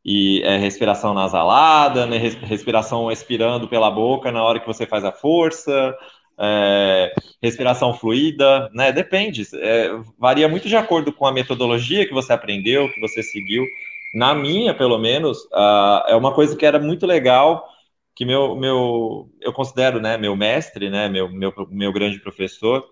[0.04, 5.12] E é respiração nasalada, né, respiração expirando pela boca na hora que você faz a
[5.12, 5.96] força,
[6.39, 8.91] é, respiração fluida, né?
[8.91, 13.65] Depende, é, varia muito de acordo com a metodologia que você aprendeu, que você seguiu.
[14.13, 17.67] Na minha, pelo menos, uh, é uma coisa que era muito legal,
[18.15, 22.86] que meu, meu eu considero, né, meu mestre, né, meu, meu, meu grande professor,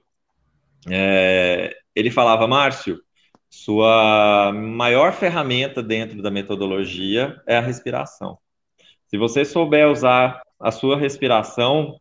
[0.90, 3.00] é, ele falava, Márcio,
[3.50, 8.38] sua maior ferramenta dentro da metodologia é a respiração.
[9.08, 12.00] Se você souber usar a sua respiração,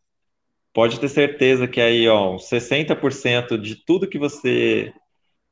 [0.74, 4.92] pode ter certeza que aí, ó, 60% de tudo que você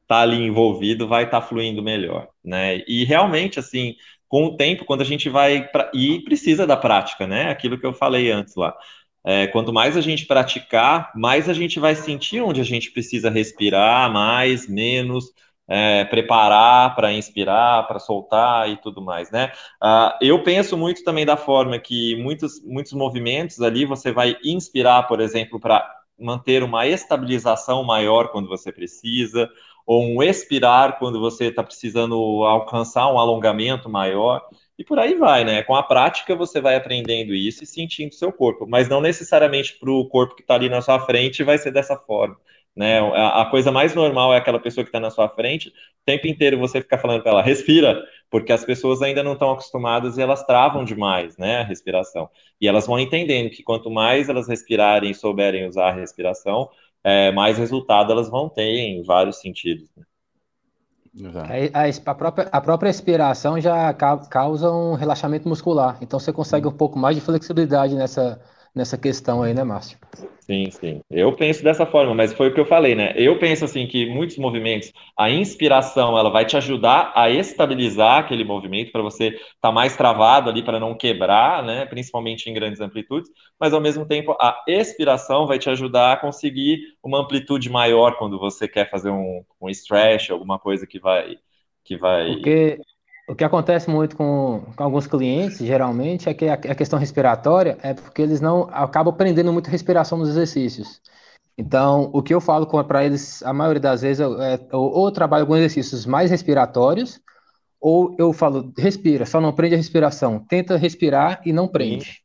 [0.03, 2.83] está ali envolvido vai estar tá fluindo melhor, né?
[2.89, 3.95] E realmente, assim,
[4.29, 5.91] com o tempo, quando a gente vai pra...
[5.95, 7.51] e precisa da prática, né?
[7.51, 8.77] Aquilo que eu falei antes lá.
[9.25, 13.31] É, quanto mais a gente praticar, mais a gente vai sentir onde a gente precisa
[13.31, 15.27] respirar, mais, menos,
[15.69, 19.53] é, preparar para inspirar, para soltar e tudo mais, né?
[19.83, 25.05] Uh, eu penso muito também da forma que muitos, muitos movimentos ali você vai inspirar,
[25.05, 29.49] por exemplo, para manter uma estabilização maior quando você precisa,
[29.87, 34.43] ou um expirar quando você está precisando alcançar um alongamento maior.
[34.79, 35.63] E por aí vai, né?
[35.63, 39.91] Com a prática você vai aprendendo isso e sentindo seu corpo, mas não necessariamente para
[39.91, 42.37] o corpo que está ali na sua frente vai ser dessa forma.
[42.75, 43.01] Né?
[43.01, 45.73] A, a coisa mais normal é aquela pessoa que está na sua frente, o
[46.07, 50.17] tempo inteiro você ficar falando para ela, respira, porque as pessoas ainda não estão acostumadas
[50.17, 52.31] e elas travam demais, né, a respiração.
[52.61, 56.71] E elas vão entendendo que quanto mais elas respirarem e souberem usar a respiração,
[57.05, 59.91] é, mais resultado elas vão ter em vários sentidos.
[59.95, 60.05] Né?
[61.75, 66.73] A, a, própria, a própria respiração já causa um relaxamento muscular, então você consegue um
[66.73, 68.41] pouco mais de flexibilidade nessa,
[68.75, 69.99] nessa questão aí, né, Márcio?
[70.41, 71.01] Sim, sim.
[71.09, 73.13] Eu penso dessa forma, mas foi o que eu falei, né?
[73.17, 78.43] Eu penso assim que muitos movimentos, a inspiração, ela vai te ajudar a estabilizar aquele
[78.43, 81.87] movimento para você estar tá mais travado ali para não quebrar, né?
[81.87, 86.81] Principalmente em grandes amplitudes, mas ao mesmo tempo a expiração vai te ajudar a conseguir
[87.03, 91.37] uma amplitude maior quando você quer fazer um, um stretch, alguma coisa que vai
[91.85, 92.79] que vai Porque
[93.29, 97.79] o que acontece muito com, com, alguns clientes, geralmente, é que a, a, questão respiratória
[97.83, 101.01] é porque eles não acabam prendendo muito respiração nos exercícios.
[101.57, 105.07] Então, o que eu falo para eles, a maioria das vezes, eu, é, eu, ou
[105.07, 107.21] eu trabalho com exercícios mais respiratórios,
[107.81, 110.39] ou eu falo, respira, só não prende a respiração.
[110.39, 112.23] Tenta respirar e não prende.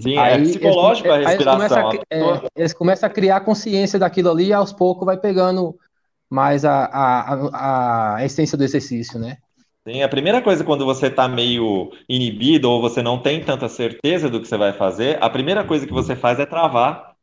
[0.00, 1.90] Sim, é aí, é psicológico eles, a respiração.
[1.90, 5.16] Eles começam a, é, eles começam a criar consciência daquilo ali e aos poucos vai
[5.16, 5.76] pegando
[6.30, 9.38] mais a, a, a, a essência do exercício, né?
[9.86, 14.30] Sim, a primeira coisa quando você está meio inibido ou você não tem tanta certeza
[14.30, 17.16] do que você vai fazer, a primeira coisa que você faz é travar,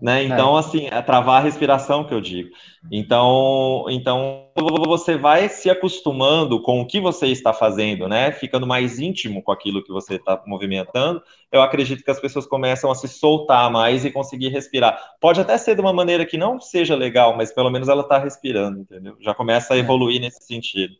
[0.00, 0.22] né?
[0.22, 0.60] Então, é.
[0.60, 2.48] assim, é travar a respiração que eu digo.
[2.90, 4.46] Então, então
[4.86, 8.32] você vai se acostumando com o que você está fazendo, né?
[8.32, 11.22] Ficando mais íntimo com aquilo que você está movimentando.
[11.52, 14.98] Eu acredito que as pessoas começam a se soltar mais e conseguir respirar.
[15.20, 18.18] Pode até ser de uma maneira que não seja legal, mas pelo menos ela está
[18.18, 19.16] respirando, entendeu?
[19.20, 19.80] Já começa a é.
[19.80, 20.94] evoluir nesse sentido.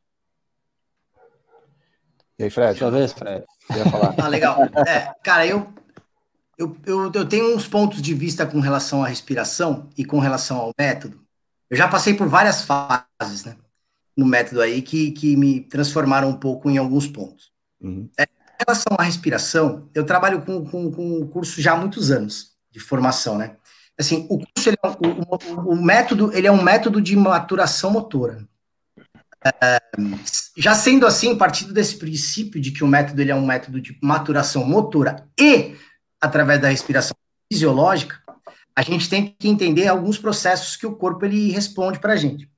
[2.38, 2.78] E aí, Fred?
[2.78, 3.44] Sua vez, Fred.
[4.22, 4.58] Ah, legal.
[4.86, 5.66] É, cara, eu,
[6.58, 10.58] eu, eu, eu tenho uns pontos de vista com relação à respiração e com relação
[10.58, 11.20] ao método.
[11.68, 13.56] Eu já passei por várias fases, né?
[14.16, 17.50] No método aí que, que me transformaram um pouco em alguns pontos.
[17.80, 18.08] Uhum.
[18.18, 22.10] É, em relação à respiração, eu trabalho com, com, com o curso já há muitos
[22.10, 23.56] anos de formação, né?
[23.98, 27.90] Assim, o curso, ele é, o, o, o método, ele é um método de maturação
[27.90, 28.46] motora
[30.56, 33.98] já sendo assim, partindo desse princípio de que o método ele é um método de
[34.02, 35.76] maturação motora e
[36.20, 37.16] através da respiração
[37.50, 38.20] fisiológica,
[38.74, 42.48] a gente tem que entender alguns processos que o corpo ele responde para a gente.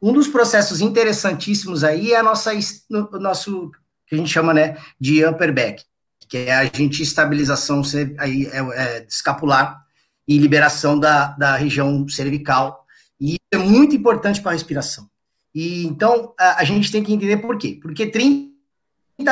[0.00, 2.52] Um dos processos interessantíssimos aí é a nossa,
[2.90, 3.70] o nosso,
[4.06, 5.84] que a gente chama, né, de upper back,
[6.28, 7.82] que é a gente estabilização
[8.18, 9.82] aí, é, é, escapular
[10.26, 12.84] e liberação da, da região cervical.
[13.20, 15.08] E é muito importante para a respiração.
[15.54, 17.78] E então a, a, gente tem que entender por quê?
[17.80, 18.50] Porque 30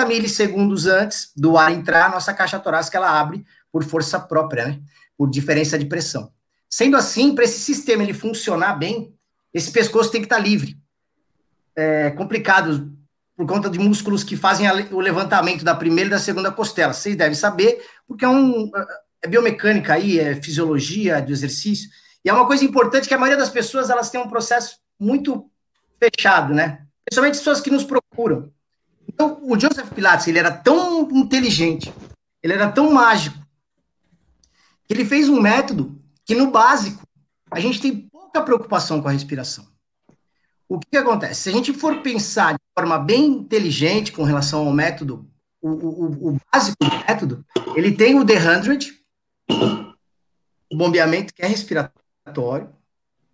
[0.07, 4.81] milissegundos antes do ar entrar, a nossa caixa torácica ela abre por força própria, né?
[5.17, 6.33] Por diferença de pressão.
[6.69, 9.15] Sendo assim, para esse sistema ele funcionar bem,
[9.53, 10.79] esse pescoço tem que estar tá livre.
[11.75, 12.93] É complicado
[13.37, 16.93] por conta de músculos que fazem a, o levantamento da primeira e da segunda costela.
[16.93, 18.71] Vocês devem saber, porque é um
[19.23, 21.89] é biomecânica aí, é fisiologia do exercício.
[22.25, 25.51] E é uma coisa importante que a maioria das pessoas elas têm um processo muito
[26.03, 26.87] fechado, né?
[27.05, 28.51] Principalmente as pessoas que nos procuram.
[29.07, 31.93] Então, o Joseph Pilates, ele era tão inteligente,
[32.43, 33.39] ele era tão mágico,
[34.87, 37.03] que ele fez um método que, no básico,
[37.51, 39.67] a gente tem pouca preocupação com a respiração.
[40.69, 41.43] O que, que acontece?
[41.43, 45.29] Se a gente for pensar de forma bem inteligente com relação ao método,
[45.61, 49.01] o, o, o básico do método, ele tem o The 100,
[50.73, 52.71] o bombeamento que é respiratório,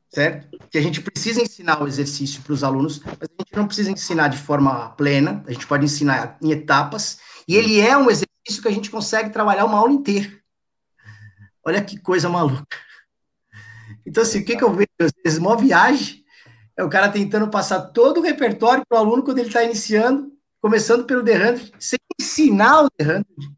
[0.08, 0.58] certo?
[0.70, 3.90] Que a gente precisa ensinar o exercício para os alunos, mas a gente não precisa
[3.90, 8.62] ensinar de forma plena, a gente pode ensinar em etapas, e ele é um exercício
[8.62, 10.30] que a gente consegue trabalhar uma aula inteira.
[11.64, 12.76] Olha que coisa maluca.
[14.06, 14.88] Então, assim, o que, que eu vejo?
[15.00, 16.24] Às vezes, uma viagem,
[16.76, 20.32] é o cara tentando passar todo o repertório para o aluno quando ele está iniciando,
[20.60, 23.55] começando pelo The 100, sem ensinar o The 100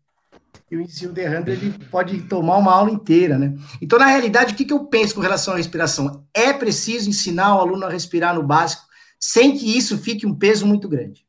[0.70, 3.54] e o ensino de Hunter ele pode tomar uma aula inteira, né?
[3.80, 6.26] Então, na realidade, o que, eu penso com relação à respiração?
[6.34, 8.86] É preciso ensinar o aluno a respirar no básico,
[9.18, 11.24] sem que isso fique um peso muito grande.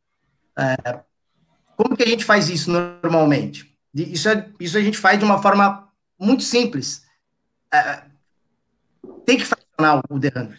[0.57, 0.99] É,
[1.77, 3.73] como que a gente faz isso normalmente?
[3.95, 5.87] Isso, é, isso a gente faz de uma forma
[6.19, 7.03] muito simples.
[7.73, 8.03] É,
[9.25, 10.53] tem que fracionar o The 100,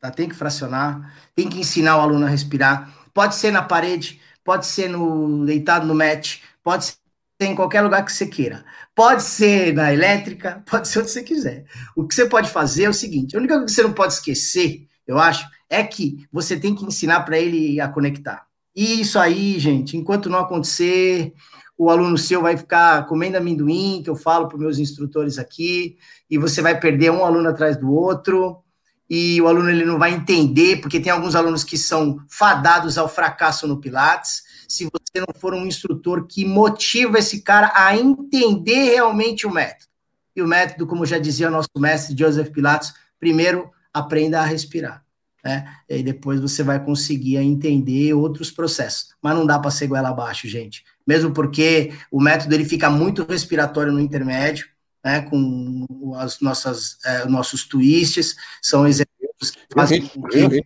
[0.00, 0.10] tá?
[0.10, 2.90] Tem que fracionar, tem que ensinar o aluno a respirar.
[3.12, 7.01] Pode ser na parede, pode ser no deitado no mat, pode ser
[7.40, 8.64] em qualquer lugar que você queira.
[8.94, 11.64] Pode ser na elétrica, pode ser onde você quiser.
[11.96, 14.14] O que você pode fazer é o seguinte: a única coisa que você não pode
[14.14, 18.46] esquecer, eu acho, é que você tem que ensinar para ele a conectar.
[18.74, 21.34] E isso aí, gente, enquanto não acontecer,
[21.76, 25.96] o aluno seu vai ficar comendo amendoim, que eu falo para meus instrutores aqui,
[26.30, 28.62] e você vai perder um aluno atrás do outro,
[29.10, 33.08] e o aluno ele não vai entender, porque tem alguns alunos que são fadados ao
[33.08, 38.94] fracasso no Pilates se você não for um instrutor que motiva esse cara a entender
[38.94, 39.90] realmente o método.
[40.34, 45.04] E o método, como já dizia o nosso mestre Joseph Pilatos, primeiro aprenda a respirar.
[45.44, 45.70] Né?
[45.88, 49.14] E aí depois você vai conseguir entender outros processos.
[49.20, 50.84] Mas não dá para ser goela abaixo, gente.
[51.06, 54.66] Mesmo porque o método ele fica muito respiratório no intermédio,
[55.04, 55.20] né?
[55.22, 60.64] com as nossas, é, nossos twists, são exercícios que fazem com que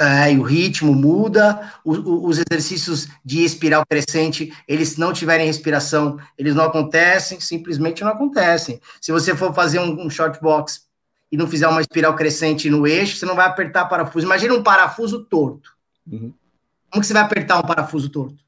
[0.00, 6.18] é, o ritmo muda, o, o, os exercícios de espiral crescente, eles não tiverem respiração,
[6.38, 8.80] eles não acontecem, simplesmente não acontecem.
[8.98, 10.86] Se você for fazer um, um short box
[11.30, 14.24] e não fizer uma espiral crescente no eixo, você não vai apertar parafuso.
[14.24, 15.76] Imagina um parafuso torto.
[16.10, 16.32] Uhum.
[16.90, 18.42] Como que você vai apertar um parafuso torto?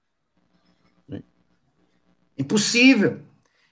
[1.11, 1.23] Sim.
[2.39, 3.21] Impossível.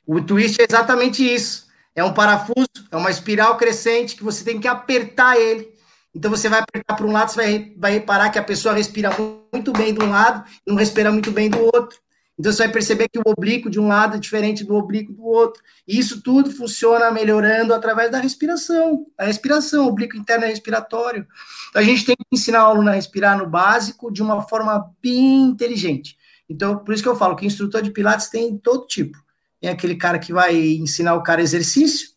[0.07, 1.66] O twist é exatamente isso.
[1.97, 5.70] É um parafuso, é uma espiral crescente que você tem que apertar ele
[6.14, 9.11] então você vai apertar para um lado, você vai, vai reparar que a pessoa respira
[9.53, 11.99] muito bem de um lado e não respira muito bem do outro.
[12.40, 15.25] Então você vai perceber que o oblíquo de um lado é diferente do oblíquo do
[15.25, 15.62] outro.
[15.87, 19.07] E isso tudo funciona melhorando através da respiração.
[19.18, 21.27] A respiração, o oblíquo interno é respiratório.
[21.68, 24.90] Então a gente tem que ensinar o aluno a respirar no básico de uma forma
[25.03, 26.16] bem inteligente.
[26.49, 29.18] Então, por isso que eu falo que instrutor de Pilates tem todo tipo.
[29.61, 32.09] Tem aquele cara que vai ensinar o cara exercício,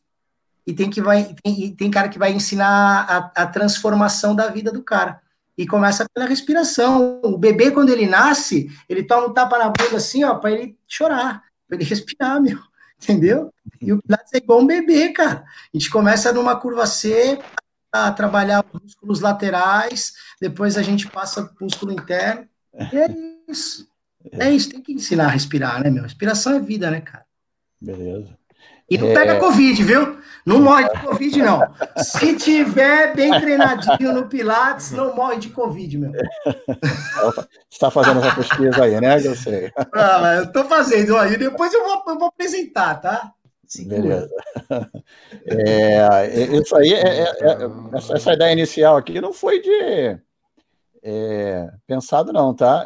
[0.66, 4.72] e tem que vai tem, tem cara que vai ensinar a, a, transformação da vida
[4.72, 5.22] do cara.
[5.58, 7.22] E começa pela respiração.
[7.24, 10.78] O bebê, quando ele nasce, ele toma um tapa na bunda assim, ó, para ele
[10.88, 12.60] chorar, para ele respirar, meu.
[13.02, 13.54] Entendeu?
[13.82, 15.44] E o Pilates é igual um bebê, cara.
[15.44, 17.38] A gente começa numa curva C,
[17.94, 22.48] a trabalhar os músculos laterais, depois a gente passa o músculo interno.
[22.92, 23.08] E é
[23.48, 23.88] isso.
[24.32, 26.04] É isso, tem que ensinar a respirar, né, meu?
[26.04, 27.26] Respiração é vida, né, cara?
[27.80, 28.36] Beleza.
[28.90, 29.40] E não pega é...
[29.40, 30.18] Covid, viu?
[30.46, 31.62] Não morre de Covid, não.
[31.98, 36.12] Se tiver bem treinadinho no Pilates, não morre de Covid, meu.
[36.12, 39.26] Você está fazendo essa pesquisa aí, né?
[39.26, 39.72] Eu sei.
[39.94, 43.32] Ah, eu estou fazendo aí, depois eu vou, eu vou apresentar, tá?
[43.86, 44.30] Beleza.
[45.48, 50.18] É, isso aí, é, é, é, essa, essa, ideia inicial aqui não foi de
[51.02, 52.84] é, pensado, não, tá?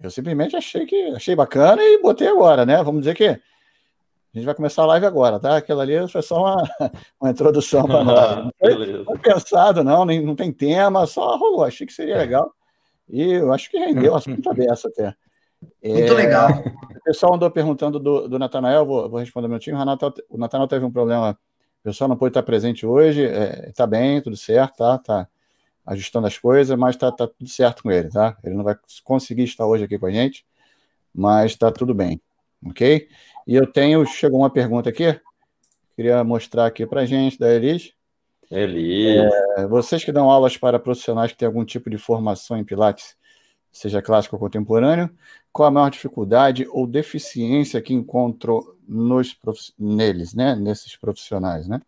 [0.00, 2.82] Eu simplesmente achei que achei bacana e botei agora, né?
[2.82, 3.38] Vamos dizer que
[4.38, 5.56] a gente vai começar a live agora, tá?
[5.56, 6.62] Aquela ali foi só uma,
[7.20, 8.36] uma introdução para nós.
[8.44, 11.64] Não foi, não foi, pensado, não, nem, não tem tema, só rolou.
[11.64, 12.52] Achei que seria legal.
[13.08, 15.14] E eu acho que rendeu a assunto dessa até.
[15.82, 16.50] Muito é, legal.
[16.96, 19.76] O pessoal andou perguntando do, do Natanael, vou, vou responder um minutinho.
[20.28, 21.30] O Natanael teve um problema,
[21.80, 23.22] o pessoal não pôde estar presente hoje,
[23.66, 24.98] está é, bem, tudo certo, tá?
[24.98, 25.28] Tá
[25.86, 28.36] ajustando as coisas, mas está tá tudo certo com ele, tá?
[28.44, 30.44] Ele não vai conseguir estar hoje aqui com a gente,
[31.14, 32.20] mas está tudo bem,
[32.66, 33.08] ok?
[33.48, 35.18] E eu tenho, chegou uma pergunta aqui,
[35.96, 37.94] queria mostrar aqui para a gente, da Elis.
[38.50, 39.32] Elis.
[39.56, 43.16] É, vocês que dão aulas para profissionais que têm algum tipo de formação em Pilates,
[43.72, 45.08] seja clássico ou contemporâneo,
[45.50, 49.34] qual a maior dificuldade ou deficiência que encontro nos,
[49.78, 50.54] neles, né?
[50.54, 51.80] Nesses profissionais, né?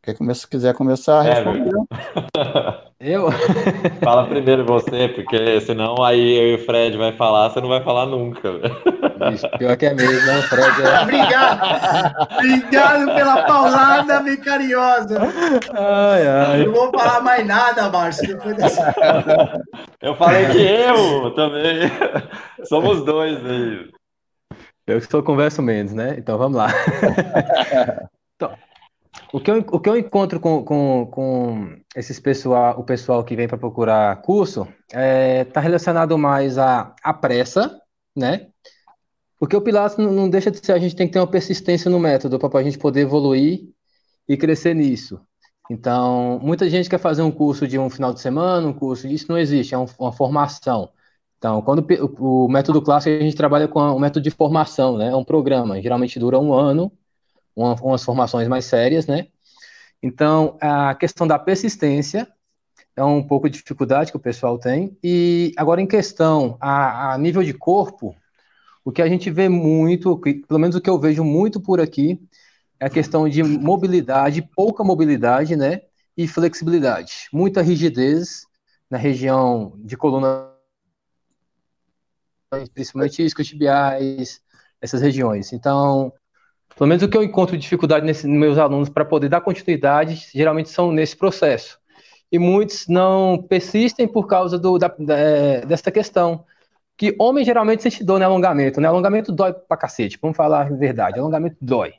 [0.00, 1.34] Quer começar, quiser começar a é?
[3.04, 3.28] Eu?
[4.02, 7.82] Fala primeiro você, porque senão aí eu e o Fred vai falar, você não vai
[7.82, 8.52] falar nunca.
[9.30, 10.38] Bicho, pior que é mesmo, né?
[10.38, 11.02] O Fred é...
[11.02, 12.28] Obrigado!
[12.32, 15.20] Obrigado pela paulada bem carinhosa.
[15.74, 16.64] Ai, ai.
[16.64, 18.94] Não vou falar mais nada, Márcio, depois dessa.
[20.00, 21.90] Eu falei que eu também.
[22.64, 23.90] Somos dois aí.
[24.86, 26.14] Eu que sou converso menos, né?
[26.16, 26.68] Então vamos lá.
[28.36, 28.52] Então,
[29.32, 33.36] o que eu, o que eu encontro com, com, com esses pessoal, o pessoal que
[33.36, 37.80] vem para procurar curso está é, tá relacionado mais à, à pressa,
[38.16, 38.48] né?
[39.38, 41.90] Porque o Pilates não, não, deixa de ser, a gente tem que ter uma persistência
[41.90, 43.68] no método para a gente poder evoluir
[44.28, 45.20] e crescer nisso.
[45.70, 49.26] Então, muita gente quer fazer um curso de um final de semana, um curso, isso
[49.28, 50.90] não existe, é um, uma formação.
[51.38, 51.86] Então, quando
[52.18, 55.08] o, o, método clássico, a gente trabalha com o método de formação, né?
[55.08, 56.92] É um programa, geralmente dura um ano,
[57.54, 59.28] uma, umas formações mais sérias, né?
[60.06, 62.30] Então, a questão da persistência
[62.94, 64.94] é um pouco de dificuldade que o pessoal tem.
[65.02, 68.14] E agora, em questão a, a nível de corpo,
[68.84, 72.20] o que a gente vê muito, pelo menos o que eu vejo muito por aqui,
[72.78, 75.80] é a questão de mobilidade, pouca mobilidade, né?
[76.14, 77.26] E flexibilidade.
[77.32, 78.42] Muita rigidez
[78.90, 80.50] na região de coluna,
[82.74, 84.42] principalmente isquiotibiais,
[84.82, 85.50] essas regiões.
[85.54, 86.12] Então,
[86.76, 90.70] pelo menos o que eu encontro dificuldade nesses meus alunos para poder dar continuidade, geralmente
[90.70, 91.78] são nesse processo.
[92.30, 96.44] E muitos não persistem por causa do, da, da, é, dessa questão.
[96.96, 98.88] Que homem geralmente sente dor no alongamento, né?
[98.88, 101.18] Alongamento dói pra cacete, vamos falar a verdade.
[101.18, 101.94] Alongamento dói.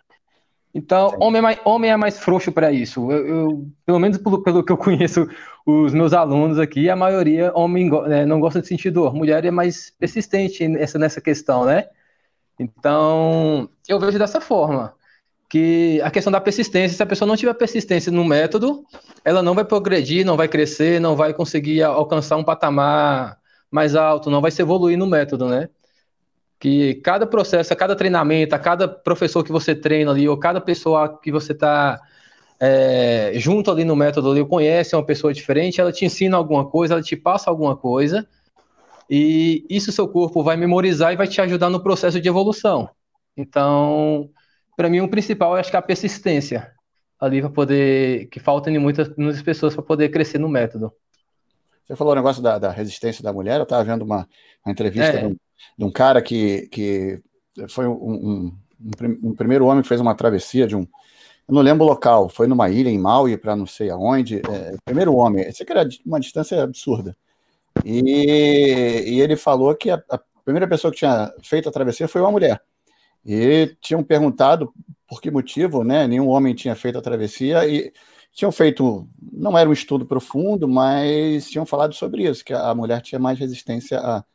[0.73, 3.09] Então, homem é, mais, homem é mais frouxo para isso.
[3.09, 5.25] Eu, eu, pelo menos pelo, pelo, que eu conheço
[5.65, 9.13] os meus alunos aqui, a maioria homem né, não gosta de sentir dor.
[9.13, 11.87] Mulher é mais persistente nessa, nessa questão, né?
[12.59, 14.95] Então, eu vejo dessa forma,
[15.49, 18.85] que a questão da persistência, se a pessoa não tiver persistência no método,
[19.23, 23.37] ela não vai progredir, não vai crescer, não vai conseguir alcançar um patamar
[23.69, 25.69] mais alto, não vai se evoluir no método, né?
[26.59, 31.19] Que cada processo, cada treinamento, a cada professor que você treina ali, ou cada pessoa
[31.21, 32.01] que você está
[32.59, 36.95] é, junto ali no método ali, conhece uma pessoa diferente, ela te ensina alguma coisa,
[36.95, 38.27] ela te passa alguma coisa,
[39.09, 42.89] e isso seu corpo vai memorizar e vai te ajudar no processo de evolução.
[43.37, 44.29] Então,
[44.75, 46.71] para mim, o principal é acho que é a persistência
[47.19, 50.91] ali para poder que falta em muitas, muitas pessoas para poder crescer no método.
[51.85, 53.57] Você falou o negócio da, da resistência da mulher.
[53.57, 54.27] Eu estava vendo uma,
[54.65, 55.19] uma entrevista é.
[55.19, 55.37] de, um,
[55.77, 57.21] de, um, cara que, que
[57.69, 58.57] foi um, um,
[59.23, 60.81] um, primeiro homem que fez uma travessia de um.
[61.47, 64.37] Eu não lembro o local, foi numa ilha em Maui, para não sei aonde.
[64.37, 67.15] É, primeiro homem, esse que era uma distância absurda.
[67.85, 72.19] E, e ele falou que a, a, primeira pessoa que tinha feito a travessia foi
[72.19, 72.59] uma mulher.
[73.23, 74.73] E tinham perguntado
[75.07, 76.07] por que motivo, né?
[76.07, 77.93] Nenhum homem tinha feito a travessia e
[78.33, 83.01] tinham feito, não era um estudo profundo, mas tinham falado sobre isso, que a mulher
[83.01, 84.25] tinha mais resistência à,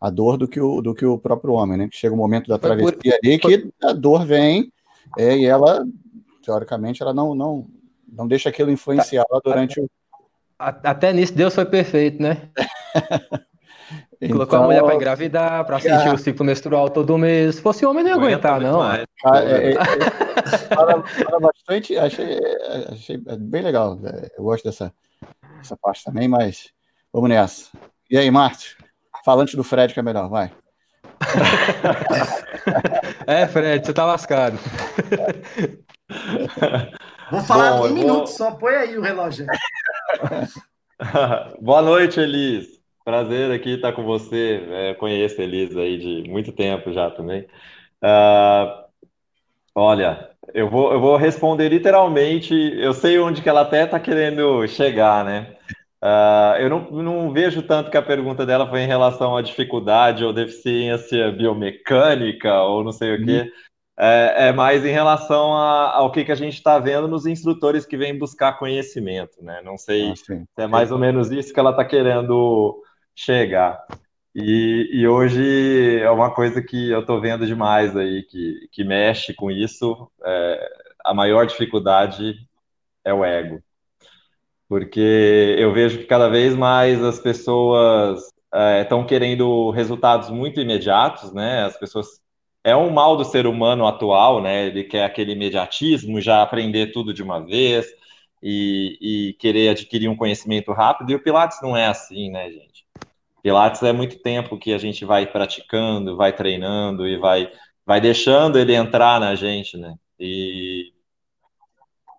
[0.00, 1.88] à dor do que, o, do que o próprio homem, né?
[1.92, 4.72] Chega o momento da travessia ali que a dor vem
[5.16, 5.86] é, e ela,
[6.42, 7.66] teoricamente, ela não, não,
[8.08, 9.50] não deixa aquilo influenciá-la tá.
[9.50, 9.88] durante o,
[10.58, 12.50] até nisso Deus foi perfeito, né?
[14.20, 17.56] então, Colocou a mulher para engravidar, para sentir o ciclo menstrual todo mês.
[17.56, 18.82] Se fosse homem, não ia aguentar, não.
[18.82, 19.74] Ah, é, é, é,
[20.74, 22.38] fala, fala, bastante, achei,
[22.90, 23.98] achei bem legal.
[24.04, 24.92] É, eu gosto dessa,
[25.58, 26.70] dessa parte também, mas
[27.12, 27.70] vamos nessa.
[28.10, 28.76] E aí, Márcio?
[29.24, 30.50] Falante do Fred, que é melhor, vai.
[33.26, 34.58] é, Fred, você tá lascado.
[37.30, 38.26] Vou falar Bom, um minuto vou...
[38.26, 39.46] só, põe aí o relógio.
[41.60, 42.66] Boa noite, Elis.
[43.04, 44.66] Prazer aqui estar com você.
[44.70, 47.42] É, conheço a Elis aí de muito tempo já também.
[48.02, 48.84] Uh,
[49.74, 52.54] olha, eu vou, eu vou responder literalmente.
[52.54, 55.54] Eu sei onde que ela até está querendo chegar, né?
[56.02, 60.24] Uh, eu não, não vejo tanto que a pergunta dela foi em relação à dificuldade
[60.24, 63.52] ou deficiência biomecânica ou não sei o quê.
[64.00, 67.84] É, é mais em relação a, ao que, que a gente está vendo nos instrutores
[67.84, 69.60] que vêm buscar conhecimento, né?
[69.64, 72.80] Não sei ah, se é mais ou menos isso que ela está querendo
[73.12, 73.84] chegar.
[74.32, 79.34] E, e, hoje é uma coisa que eu estou vendo demais aí, que, que mexe
[79.34, 80.08] com isso.
[80.24, 80.68] É,
[81.04, 82.36] a maior dificuldade
[83.04, 83.60] é o ego.
[84.68, 88.20] Porque eu vejo que cada vez mais as pessoas
[88.80, 91.64] estão é, querendo resultados muito imediatos, né?
[91.64, 92.20] As pessoas
[92.68, 94.66] é um mal do ser humano atual, né?
[94.66, 97.86] Ele quer aquele imediatismo, já aprender tudo de uma vez
[98.42, 101.10] e, e, querer adquirir um conhecimento rápido.
[101.10, 102.86] E o Pilates não é assim, né, gente?
[103.42, 107.50] Pilates é muito tempo que a gente vai praticando, vai treinando e vai,
[107.86, 109.94] vai deixando ele entrar na gente, né?
[110.18, 110.92] E,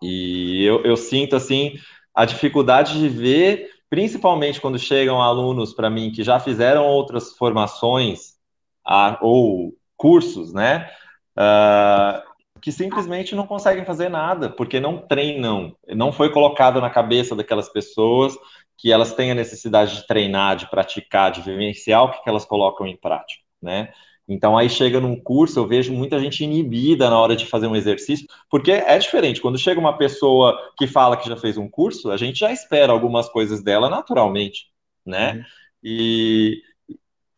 [0.01, 1.73] e eu, eu sinto, assim,
[2.13, 8.37] a dificuldade de ver, principalmente quando chegam alunos para mim que já fizeram outras formações
[8.85, 10.89] a, ou cursos, né?
[11.37, 12.29] Uh,
[12.61, 17.69] que simplesmente não conseguem fazer nada, porque não treinam, não foi colocado na cabeça daquelas
[17.69, 18.35] pessoas
[18.77, 22.45] que elas têm a necessidade de treinar, de praticar, de vivenciar o que, que elas
[22.45, 23.91] colocam em prática, né?
[24.27, 27.75] Então aí chega num curso, eu vejo muita gente inibida na hora de fazer um
[27.75, 29.41] exercício, porque é diferente.
[29.41, 32.93] Quando chega uma pessoa que fala que já fez um curso, a gente já espera
[32.93, 34.67] algumas coisas dela naturalmente,
[35.05, 35.33] né?
[35.33, 35.43] Uhum.
[35.83, 36.61] E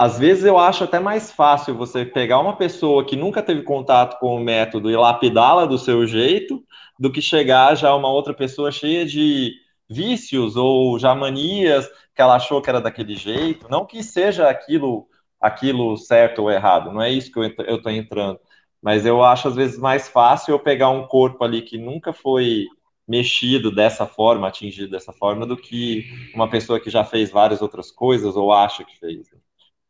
[0.02, 4.20] às vezes eu acho até mais fácil você pegar uma pessoa que nunca teve contato
[4.20, 6.64] com o método e lapidá-la do seu jeito,
[7.00, 9.54] do que chegar já uma outra pessoa cheia de
[9.88, 13.68] vícios ou já manias que ela achou que era daquele jeito.
[13.70, 15.08] Não que seja aquilo,
[15.40, 18.40] aquilo certo ou errado, não é isso que eu estou entrando.
[18.82, 22.66] Mas eu acho às vezes mais fácil eu pegar um corpo ali que nunca foi
[23.08, 27.92] mexido dessa forma, atingido dessa forma, do que uma pessoa que já fez várias outras
[27.92, 29.30] coisas ou acha que fez.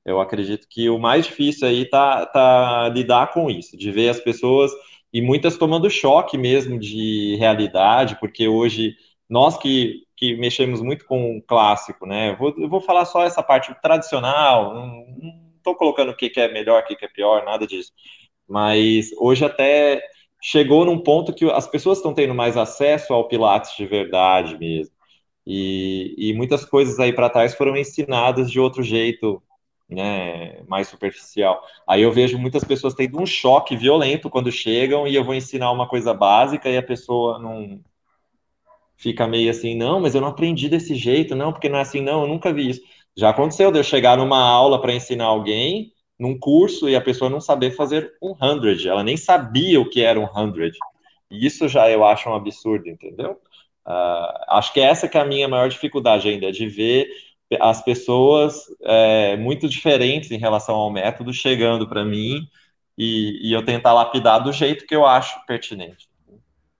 [0.05, 4.19] Eu acredito que o mais difícil aí tá, tá lidar com isso, de ver as
[4.19, 4.71] pessoas
[5.13, 8.95] e muitas tomando choque mesmo de realidade, porque hoje
[9.29, 12.31] nós que, que mexemos muito com o clássico, né?
[12.31, 15.05] Eu vou, eu vou falar só essa parte tradicional, não
[15.57, 17.91] estou colocando o que, que é melhor, o que, que é pior, nada disso.
[18.47, 20.01] Mas hoje até
[20.41, 24.93] chegou num ponto que as pessoas estão tendo mais acesso ao Pilates de verdade mesmo.
[25.45, 29.41] E, e muitas coisas aí para trás foram ensinadas de outro jeito,
[29.91, 31.61] né, mais superficial.
[31.85, 35.71] Aí eu vejo muitas pessoas tendo um choque violento quando chegam e eu vou ensinar
[35.71, 37.79] uma coisa básica e a pessoa não
[38.95, 42.01] fica meio assim, não, mas eu não aprendi desse jeito, não, porque não é assim,
[42.01, 42.81] não, eu nunca vi isso.
[43.17, 47.29] Já aconteceu de eu chegar numa aula para ensinar alguém, num curso, e a pessoa
[47.29, 50.77] não saber fazer um hundred, ela nem sabia o que era um hundred.
[51.31, 53.39] Isso já eu acho um absurdo, entendeu?
[53.85, 57.09] Uh, acho que essa que é a minha maior dificuldade ainda, de ver
[57.59, 62.47] as pessoas é, muito diferentes em relação ao método chegando para mim
[62.97, 66.09] e, e, eu tentar lapidar do jeito que eu acho pertinente.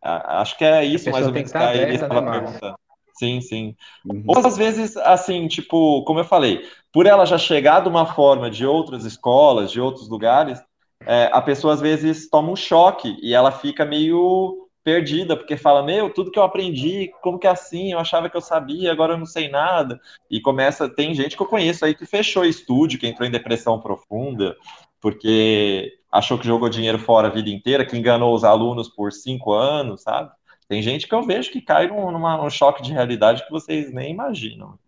[0.02, 2.76] Acho que é isso mais ou menos que a Elis estava né, perguntando.
[3.14, 3.76] Sim, sim.
[4.06, 4.24] Uhum.
[4.28, 8.50] Ou às vezes, assim, tipo, como eu falei, por ela já chegar de uma forma
[8.50, 10.60] de outras escolas, de outros lugares,
[11.06, 15.84] é, a pessoa às vezes toma um choque e ela fica meio perdida, porque fala,
[15.84, 17.92] meu, tudo que eu aprendi, como que é assim?
[17.92, 20.00] Eu achava que eu sabia, agora eu não sei nada.
[20.30, 23.80] E começa, tem gente que eu conheço aí que fechou estúdio, que entrou em depressão
[23.80, 24.56] profunda,
[25.00, 29.54] porque achou que jogou dinheiro fora a vida inteira, que enganou os alunos por cinco
[29.54, 30.32] anos, sabe?
[30.68, 34.12] Tem gente que eu vejo que cai num, num choque de realidade que vocês nem
[34.12, 34.80] imaginam.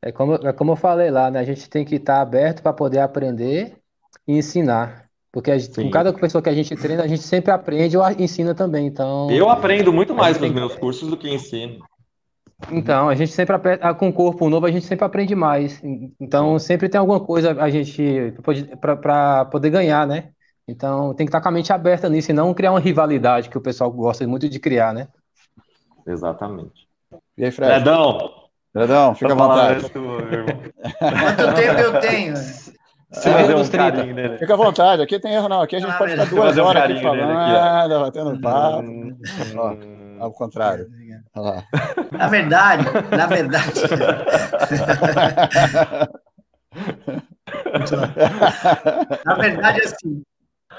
[0.00, 1.40] É como, é como eu falei lá, né?
[1.40, 3.76] A gente tem que estar aberto para poder aprender
[4.26, 5.01] e ensinar.
[5.32, 8.54] Porque gente, com cada pessoa que a gente treina, a gente sempre aprende ou ensina
[8.54, 8.86] também.
[8.86, 11.82] Então, eu aprendo muito mais nos meus cursos do que ensino.
[12.70, 15.82] Então, a gente sempre aprende, ah, com o corpo novo, a gente sempre aprende mais.
[16.20, 18.34] Então, sempre tem alguma coisa a gente
[18.78, 20.28] para poder ganhar, né?
[20.68, 23.58] Então, tem que estar com a mente aberta nisso e não criar uma rivalidade que
[23.58, 25.08] o pessoal gosta muito de criar, né?
[26.06, 26.86] Exatamente.
[27.38, 27.72] E aí, Fred?
[27.72, 28.30] Fredão!
[28.72, 29.86] Fredão, fica à vontade.
[29.90, 32.34] Quanto tempo eu tenho?
[33.12, 34.38] Se fazer um carinho nele.
[34.38, 36.84] Fica à vontade, aqui tem erro não, aqui a gente ah, pode ficar duas horas
[36.84, 38.88] aqui falando, batendo papo.
[38.88, 39.18] Hum,
[39.56, 40.88] Ó, ao contrário.
[42.10, 43.80] Na verdade, na verdade.
[49.24, 50.22] na verdade, assim,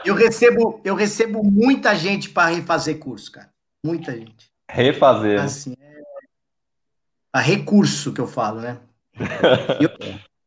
[0.05, 3.49] eu recebo, eu recebo muita gente para refazer curso, cara.
[3.85, 4.51] Muita gente.
[4.69, 5.39] Refazer.
[5.41, 6.01] Assim, é...
[7.31, 8.77] A recurso que eu falo, né?
[9.79, 9.89] Eu,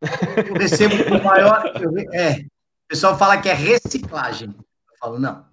[0.01, 1.65] eu recebo o maior.
[2.13, 4.49] É, o pessoal fala que é reciclagem.
[4.49, 5.45] Eu falo, não.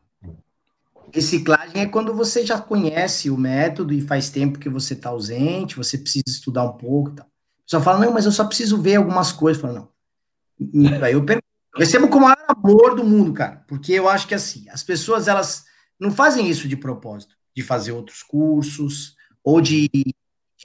[1.11, 5.77] Reciclagem é quando você já conhece o método e faz tempo que você está ausente,
[5.77, 7.25] você precisa estudar um pouco e tal.
[7.25, 9.61] O pessoal fala, não, mas eu só preciso ver algumas coisas.
[9.61, 11.03] Eu falo, não.
[11.03, 11.23] Aí eu
[11.75, 14.83] eu recebo com o maior amor do mundo, cara, porque eu acho que assim, as
[14.83, 15.65] pessoas, elas
[15.99, 19.89] não fazem isso de propósito, de fazer outros cursos, ou de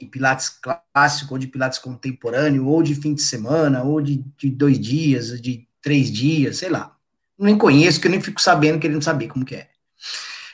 [0.05, 4.79] Pilates clássico, ou de Pilates contemporâneo, ou de fim de semana, ou de, de dois
[4.79, 6.95] dias, de três dias, sei lá.
[7.37, 9.67] Nem conheço, que eu nem fico sabendo, querendo saber como que é.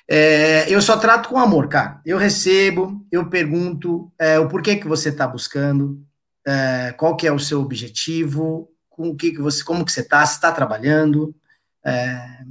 [0.07, 1.99] é eu só trato com amor, cara.
[2.05, 6.03] Eu recebo, eu pergunto é, o porquê que você está buscando,
[6.45, 10.01] é, qual que é o seu objetivo, com o que, que você, como que você
[10.01, 11.35] está, se está trabalhando.
[11.83, 12.45] É,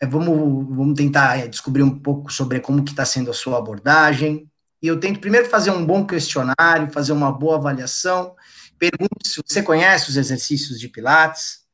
[0.00, 3.58] é, vamos, vamos tentar é, descobrir um pouco sobre como que está sendo a sua
[3.58, 4.47] abordagem,
[4.82, 8.34] E eu tento primeiro fazer um bom questionário, fazer uma boa avaliação.
[8.78, 11.66] Pergunto se você conhece os exercícios de Pilates.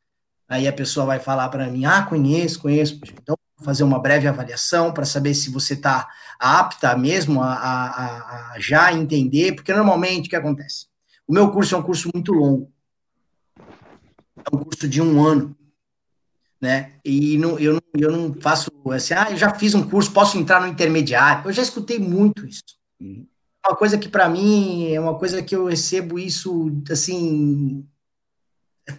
[0.48, 2.98] Aí a pessoa vai falar para mim: ah, conheço, conheço.
[3.22, 8.52] Então, vou fazer uma breve avaliação para saber se você está apta mesmo a, a,
[8.52, 10.86] a já entender, porque normalmente o que acontece?
[11.26, 12.72] O meu curso é um curso muito longo.
[13.59, 15.57] É um curso de um ano
[16.64, 16.92] né?
[17.05, 20.38] E não, eu, não, eu não faço assim, ah, eu já fiz um curso, posso
[20.38, 21.46] entrar no intermediário.
[21.46, 22.62] Eu já escutei muito isso.
[23.05, 23.26] Uhum.
[23.66, 27.86] Uma coisa que para mim é uma coisa que eu recebo isso assim,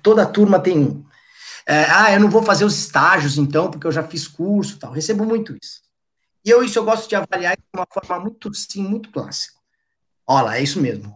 [0.01, 1.05] toda a turma tem um.
[1.67, 4.91] É, ah, eu não vou fazer os estágios então, porque eu já fiz curso, tal.
[4.91, 5.81] recebo muito isso.
[6.43, 9.59] E eu isso eu gosto de avaliar de uma forma muito sim, muito clássica.
[10.27, 11.15] Olha, é isso mesmo.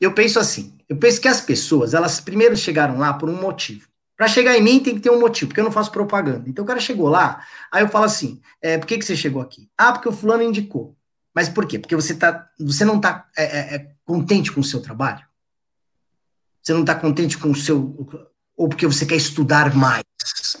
[0.00, 3.88] Eu penso assim, eu penso que as pessoas, elas primeiro chegaram lá por um motivo.
[4.16, 6.48] Para chegar em mim tem que ter um motivo, porque eu não faço propaganda.
[6.48, 9.42] Então o cara chegou lá, aí eu falo assim: é, por que, que você chegou
[9.42, 9.68] aqui?
[9.76, 10.96] Ah, porque o fulano indicou.
[11.34, 11.78] Mas por quê?
[11.78, 15.24] Porque você, tá, você não está é, é, é, contente com o seu trabalho?
[16.62, 18.08] Você não está contente com o seu.
[18.56, 20.04] Ou porque você quer estudar mais,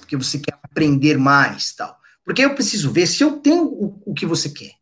[0.00, 1.96] porque você quer aprender mais tal.
[2.24, 4.72] Porque eu preciso ver se eu tenho o, o que você quer.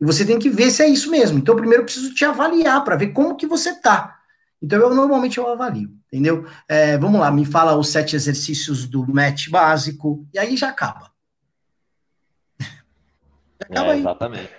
[0.00, 1.38] E você tem que ver se é isso mesmo.
[1.38, 4.16] Então, primeiro eu preciso te avaliar para ver como que você está.
[4.62, 6.46] Então, eu normalmente eu avalio, entendeu?
[6.66, 11.10] É, vamos lá, me fala os sete exercícios do match básico, e aí já acaba.
[13.60, 14.00] Acaba é, aí.
[14.00, 14.50] Exatamente.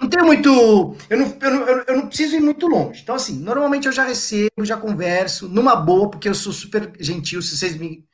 [0.00, 0.96] Não tem muito.
[1.08, 3.02] Eu não, eu, não, eu não preciso ir muito longe.
[3.02, 7.42] Então, assim, normalmente eu já recebo, já converso, numa boa, porque eu sou super gentil,
[7.42, 8.04] se vocês me.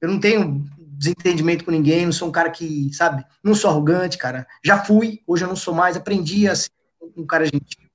[0.00, 4.18] Eu não tenho desentendimento com ninguém, não sou um cara que, sabe, não sou arrogante,
[4.18, 4.46] cara.
[4.64, 6.70] Já fui, hoje eu não sou mais, aprendi a ser
[7.16, 7.90] um cara gentil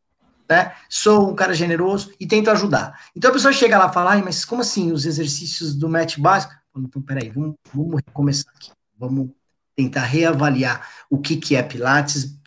[0.49, 0.73] né?
[0.89, 3.09] Sou um cara generoso e tento ajudar.
[3.15, 6.53] Então a pessoa chega lá e fala, mas como assim os exercícios do match básico?
[6.77, 8.71] Então, peraí, vamos, vamos recomeçar aqui.
[8.97, 9.29] Vamos
[9.75, 12.37] tentar reavaliar o que, que é Pilates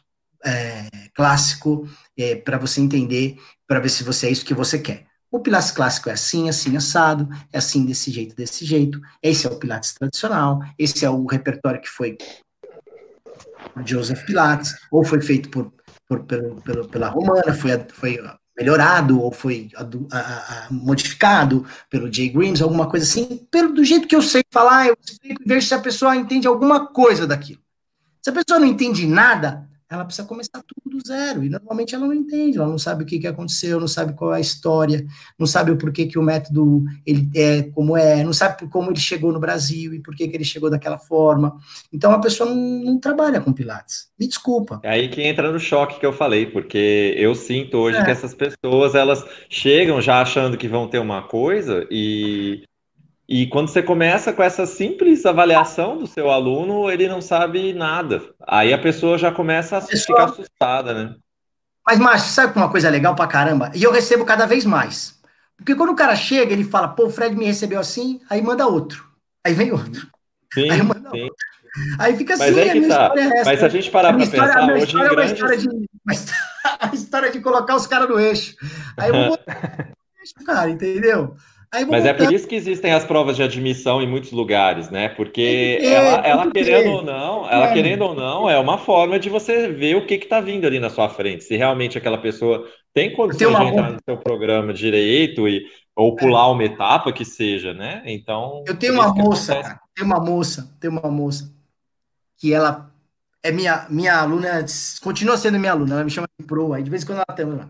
[0.45, 5.07] é, clássico é, para você entender, para ver se você é isso que você quer.
[5.31, 8.99] O Pilates clássico é assim, assim, assado, é assim, desse jeito, desse jeito.
[9.22, 12.16] Esse é o Pilates tradicional, esse é o repertório que foi
[13.85, 15.72] Joseph Pilates, ou foi feito por
[16.09, 18.18] por, pelo, pelo, pela romana, foi, foi
[18.59, 23.84] melhorado ou foi a, a, a, modificado pelo Jay Grimes, alguma coisa assim, pelo, do
[23.84, 27.26] jeito que eu sei falar, eu explico e vejo se a pessoa entende alguma coisa
[27.26, 27.61] daquilo.
[28.20, 31.43] Se a pessoa não entende nada, ela precisa começar tudo do zero.
[31.43, 34.34] E normalmente ela não entende, ela não sabe o que, que aconteceu, não sabe qual
[34.34, 35.07] é a história,
[35.39, 39.01] não sabe o porquê que o método ele é como é, não sabe como ele
[39.01, 41.57] chegou no Brasil e por que, que ele chegou daquela forma.
[41.93, 44.09] Então a pessoa não, não trabalha com Pilates.
[44.18, 44.80] Me desculpa.
[44.82, 48.05] É aí que entra no choque que eu falei, porque eu sinto hoje é.
[48.05, 52.62] que essas pessoas elas chegam já achando que vão ter uma coisa e
[53.29, 58.22] e quando você começa com essa simples avaliação do seu aluno, ele não sabe nada.
[58.47, 60.20] Aí a pessoa já começa a, a pessoa...
[60.20, 61.14] ficar assustada, né?
[61.87, 63.70] Mas, Márcio, sabe uma coisa legal pra caramba?
[63.74, 65.18] E eu recebo cada vez mais.
[65.59, 68.66] Porque quando o cara chega, ele fala, pô, o Fred me recebeu assim, aí manda
[68.66, 69.07] outro.
[69.45, 70.09] Aí vem outro.
[70.55, 71.22] Sim, aí manda sim.
[71.22, 71.37] outro.
[71.99, 73.12] Aí fica assim, Mas é que tá.
[73.14, 75.68] É Mas se a gente parar para pensar, hoje história é uma história de,
[76.81, 78.57] a história de colocar os caras no eixo.
[78.97, 81.37] Aí eu vou botar no eixo, cara, entendeu?
[81.88, 85.08] Mas é por isso que existem as provas de admissão em muitos lugares, né?
[85.10, 87.72] Porque é, ela, ela querendo ou não, ela é.
[87.74, 90.88] querendo ou não, é uma forma de você ver o que está vindo ali na
[90.88, 91.44] sua frente.
[91.44, 96.46] Se realmente aquela pessoa tem condições de entrar no seu programa direito e ou pular
[96.48, 96.52] é.
[96.52, 98.02] uma etapa que seja, né?
[98.06, 98.64] Então.
[98.66, 101.52] Eu tenho uma moça, cara, tem uma moça, tem uma moça
[102.36, 102.90] que ela
[103.42, 104.64] é minha, minha aluna,
[105.02, 107.36] continua sendo minha aluna, ela me chama de pro, aí de vez em quando ela
[107.36, 107.68] tem lá.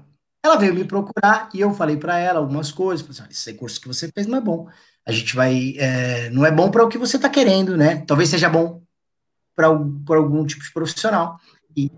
[0.49, 3.07] Ela veio me procurar e eu falei para ela algumas coisas.
[3.07, 4.67] Falei assim, esse curso que você fez não é bom.
[5.05, 5.75] A gente vai.
[5.77, 8.03] É, não é bom para o que você está querendo, né?
[8.07, 8.83] Talvez seja bom
[9.55, 9.67] para
[10.17, 11.39] algum tipo de profissional.
[11.77, 11.93] E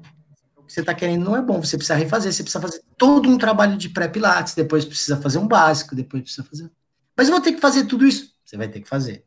[0.56, 1.62] o que você está querendo não é bom.
[1.62, 5.46] Você precisa refazer, você precisa fazer todo um trabalho de pré-pilates, depois precisa fazer um
[5.46, 6.70] básico, depois precisa fazer.
[7.16, 8.32] Mas eu vou ter que fazer tudo isso.
[8.44, 9.24] Você vai ter que fazer.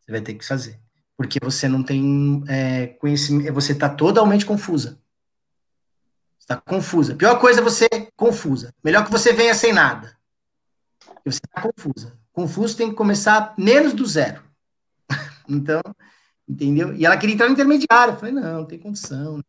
[0.00, 0.80] Você vai ter que fazer.
[1.16, 4.98] Porque você não tem é, conhecimento, você está totalmente confusa.
[6.48, 7.14] Está confusa.
[7.14, 7.86] Pior coisa é você
[8.16, 8.72] confusa.
[8.82, 10.16] Melhor que você venha sem nada.
[11.22, 12.14] Você está confusa.
[12.32, 14.42] Confuso tem que começar menos do zero.
[15.46, 15.82] então,
[16.48, 16.94] entendeu?
[16.94, 18.14] E ela queria entrar no intermediário.
[18.14, 19.42] Eu falei, não, não tem condição.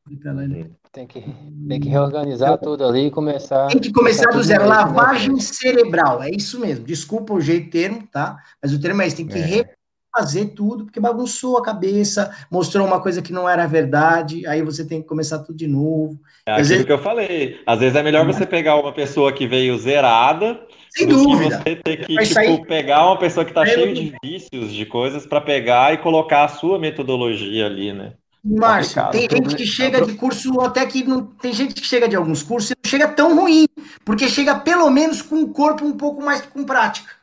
[0.91, 3.67] Tem que, tem que reorganizar então, tudo ali e começar.
[3.67, 4.67] Tem que começar do zero.
[4.67, 6.21] Lavagem cerebral.
[6.21, 6.83] É isso mesmo.
[6.83, 8.43] Desculpa o jeito termo, tá?
[8.61, 9.15] Mas o termo é esse.
[9.15, 9.73] Tem que é
[10.20, 14.86] fazer tudo, porque bagunçou a cabeça, mostrou uma coisa que não era verdade, aí você
[14.86, 16.20] tem que começar tudo de novo.
[16.45, 16.86] É aquilo vezes...
[16.86, 17.61] que eu falei.
[17.65, 20.59] Às vezes é melhor você pegar uma pessoa que veio zerada,
[20.89, 21.61] sem dúvida.
[21.63, 22.65] você ter que tipo, sair...
[22.65, 26.49] pegar uma pessoa que está cheia de vícios, de coisas, para pegar e colocar a
[26.49, 28.13] sua metodologia ali, né?
[28.43, 31.26] Márcio, tem gente que chega de curso, até que não.
[31.26, 33.67] Tem gente que chega de alguns cursos e não chega tão ruim,
[34.05, 37.18] porque chega pelo menos com o corpo um pouco mais com prática.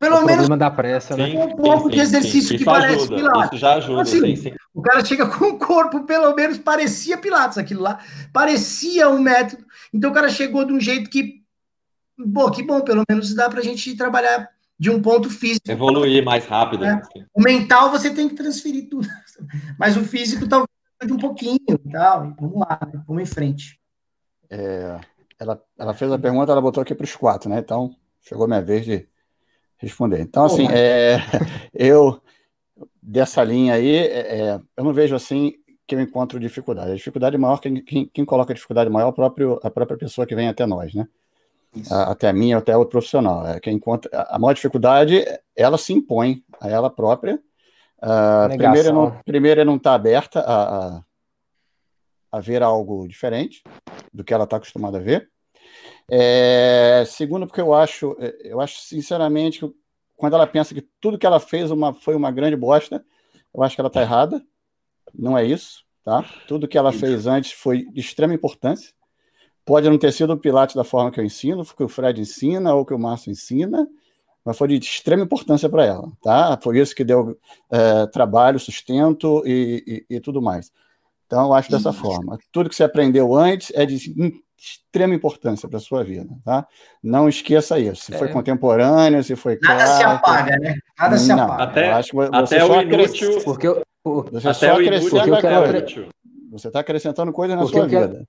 [0.00, 0.48] Pelo o menos.
[0.48, 1.26] da pressa, né?
[1.26, 3.44] Um pouco sim, de exercício sim, que parece ajuda, Pilates.
[3.52, 7.58] Isso já ajuda, assim, sim, O cara chega com o corpo, pelo menos parecia Pilates
[7.58, 8.00] aquilo lá.
[8.32, 9.62] Parecia um método.
[9.92, 11.42] Então o cara chegou de um jeito que.
[12.32, 14.48] Pô, que bom, pelo menos dá pra gente trabalhar
[14.78, 15.70] de um ponto físico.
[15.70, 16.80] Evoluir mais rápido.
[16.80, 17.02] Né?
[17.34, 19.06] O mental você tem que transferir tudo.
[19.78, 20.70] Mas o físico talvez
[21.04, 22.34] de um pouquinho e tal.
[22.40, 23.02] Vamos lá, né?
[23.06, 23.78] vamos em frente.
[24.48, 24.98] É,
[25.38, 27.58] ela, ela fez a pergunta, ela botou aqui para os quatro, né?
[27.58, 29.09] Então, chegou a minha vez de
[29.80, 30.20] responder.
[30.20, 31.18] Então, assim, é,
[31.74, 32.20] eu,
[33.02, 35.54] dessa linha aí, é, é, eu não vejo assim
[35.86, 36.92] que eu encontro dificuldade.
[36.92, 39.98] A dificuldade maior, quem, quem, quem coloca a dificuldade maior é a própria, a própria
[39.98, 41.08] pessoa que vem até nós, né?
[41.90, 43.46] até a minha, até outro profissional.
[43.46, 45.24] É que encontra, a maior dificuldade,
[45.56, 47.40] ela se impõe a ela própria.
[47.98, 51.04] Uh, primeiro, não, primeiro, não está aberta a, a,
[52.32, 53.62] a, ver algo diferente
[54.12, 55.28] do que ela está acostumada a ver.
[56.10, 59.74] É, segundo, porque eu acho, eu acho sinceramente que
[60.16, 63.04] quando ela pensa que tudo que ela fez uma, foi uma grande bosta,
[63.54, 64.44] eu acho que ela está errada.
[65.14, 66.24] Não é isso, tá?
[66.46, 68.92] Tudo que ela fez antes foi de extrema importância.
[69.64, 72.74] Pode não ter sido o Pilates da forma que eu ensino, que o Fred ensina
[72.74, 73.88] ou que o Márcio ensina,
[74.44, 76.58] mas foi de extrema importância para ela, tá?
[76.62, 77.38] Foi isso que deu
[77.70, 80.72] é, trabalho, sustento e, e, e, tudo mais.
[81.30, 82.36] Então, eu acho dessa forma.
[82.50, 83.96] Tudo que você aprendeu antes é de
[84.58, 86.66] extrema importância para a sua vida, tá?
[87.00, 88.06] Não esqueça isso.
[88.06, 88.18] Se é.
[88.18, 90.74] foi contemporâneo, se foi Nada se apaga, né?
[90.98, 91.62] Nada se apaga.
[91.62, 93.40] Até, acho que você até só o inútil...
[93.44, 96.08] Porque eu, você até só o inútil, coisa.
[96.50, 98.26] Você está acrescentando coisas na porque sua vida.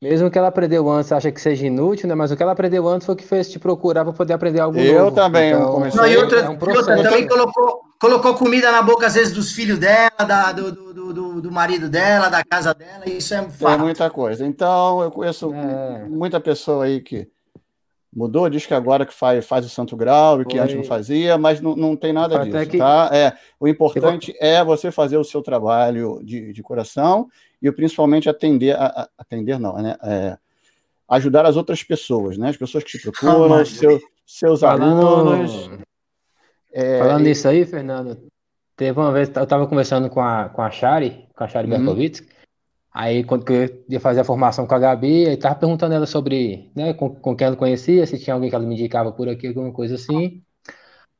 [0.00, 2.14] Mesmo que ela aprendeu antes, acha que seja inútil, né?
[2.14, 4.60] Mas o que ela aprendeu antes foi o que fez te procurar para poder aprender
[4.60, 5.06] algo eu novo.
[5.08, 6.00] Eu também, então, comecei.
[6.00, 6.88] Não, e outra, é um processo.
[6.88, 11.12] outra também colocou, colocou comida na boca, às vezes, dos filhos dela, da, do, do,
[11.12, 13.74] do, do, marido dela, da casa dela, isso é fato.
[13.74, 14.44] É muita coisa.
[14.46, 16.08] Então, eu conheço é.
[16.08, 17.28] muita pessoa aí que
[18.12, 21.36] mudou, diz que agora que faz, faz o Santo Grau e que antes não fazia,
[21.36, 22.78] mas não, não tem nada Até disso, que...
[22.78, 23.10] tá?
[23.12, 27.28] É, o importante é você fazer o seu trabalho de, de coração
[27.62, 29.96] e principalmente atender, a, atender não, né?
[30.02, 30.38] É,
[31.08, 32.48] ajudar as outras pessoas, né?
[32.48, 35.68] As pessoas que te procuram, ah, seu, seus alunos.
[36.72, 38.18] É, Falando nisso aí, Fernando,
[38.76, 41.78] teve uma vez, eu estava conversando com a, com a Shari, com a Shari uhum.
[41.78, 42.22] Berkowitz,
[42.92, 46.70] aí quando eu ia fazer a formação com a Gabi, eu estava perguntando ela sobre,
[46.74, 49.48] né, com, com quem ela conhecia, se tinha alguém que ela me indicava por aqui,
[49.48, 50.42] alguma coisa assim.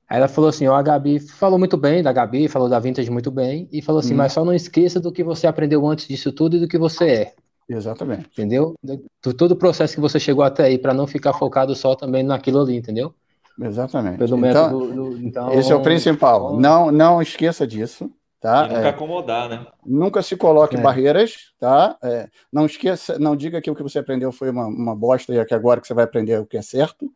[0.08, 3.10] Aí ela falou assim, ó, a Gabi falou muito bem da Gabi, falou da Vintage
[3.10, 4.16] muito bem, e falou assim, hum.
[4.16, 7.04] mas só não esqueça do que você aprendeu antes disso tudo e do que você
[7.04, 7.34] é.
[7.68, 8.28] Exatamente.
[8.32, 8.74] Entendeu?
[8.82, 12.24] Do, todo o processo que você chegou até aí, para não ficar focado só também
[12.24, 13.14] naquilo ali, entendeu?
[13.58, 14.18] Exatamente.
[14.18, 16.58] Pelo então, método, do, então, esse é o principal.
[16.58, 18.10] Não, não esqueça disso.
[18.40, 18.64] Tá?
[18.64, 19.66] E nunca é, acomodar, né?
[19.84, 20.80] Nunca se coloque é.
[20.80, 21.98] barreiras, tá?
[22.02, 25.44] É, não esqueça, não diga que o que você aprendeu foi uma, uma bosta e
[25.44, 27.12] que agora que você vai aprender o que é certo,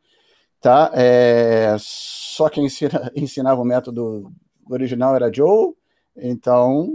[0.61, 0.91] tá?
[0.93, 4.30] É, só quem ensina, ensinava o método
[4.68, 5.72] original era Joe,
[6.14, 6.93] então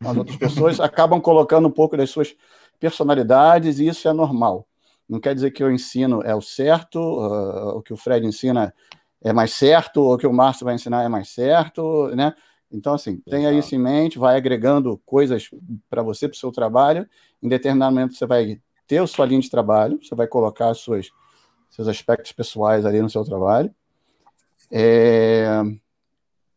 [0.00, 2.36] as outras pessoas acabam colocando um pouco das suas
[2.78, 4.66] personalidades e isso é normal.
[5.08, 8.74] Não quer dizer que eu ensino é o certo, uh, o que o Fred ensina
[9.22, 12.34] é mais certo, ou o que o Márcio vai ensinar é mais certo, né?
[12.70, 15.48] Então, assim, tenha isso em mente, vai agregando coisas
[15.88, 17.08] para você, para o seu trabalho.
[17.42, 20.78] Em determinado momento, você vai ter a sua linha de trabalho, você vai colocar as
[20.78, 21.08] suas
[21.70, 23.74] seus aspectos pessoais ali no seu trabalho.
[24.70, 25.62] É,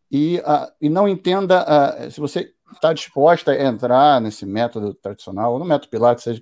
[0.10, 5.54] e, a, e não entenda, a, se você está disposta a entrar nesse método tradicional,
[5.54, 6.42] ou no método Pilates, seja,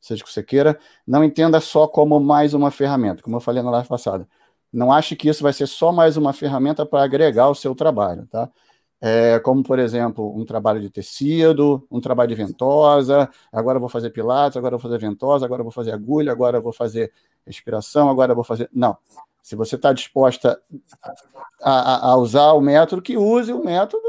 [0.00, 3.70] seja que você queira, não entenda só como mais uma ferramenta, como eu falei na
[3.70, 4.26] live passada.
[4.72, 8.26] Não ache que isso vai ser só mais uma ferramenta para agregar o seu trabalho,
[8.28, 8.48] tá?
[9.02, 14.10] É, como, por exemplo, um trabalho de tecido, um trabalho de ventosa, agora vou fazer
[14.10, 17.10] pilates, agora vou fazer ventosa, agora vou fazer agulha, agora vou fazer
[17.46, 18.68] respiração, agora vou fazer.
[18.72, 18.96] Não.
[19.42, 20.60] Se você está disposta
[21.62, 24.02] a, a, usar o método, que use o método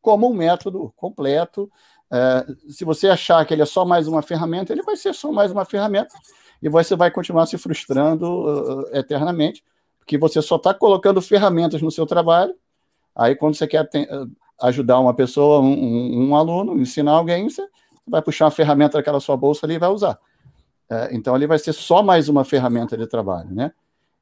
[0.00, 1.70] como um método completo.
[2.10, 5.30] É, se você achar que ele é só mais uma ferramenta, ele vai ser só
[5.30, 6.14] mais uma ferramenta
[6.62, 9.62] e você vai continuar se frustrando uh, eternamente,
[9.98, 12.54] porque você só está colocando ferramentas no seu trabalho
[13.18, 13.88] Aí, quando você quer
[14.62, 17.66] ajudar uma pessoa, um, um, um, aluno, ensinar alguém, você
[18.06, 20.16] vai puxar uma ferramenta daquela sua bolsa ali e vai usar.
[20.88, 23.72] É, então, ali vai ser só mais uma ferramenta de trabalho, né?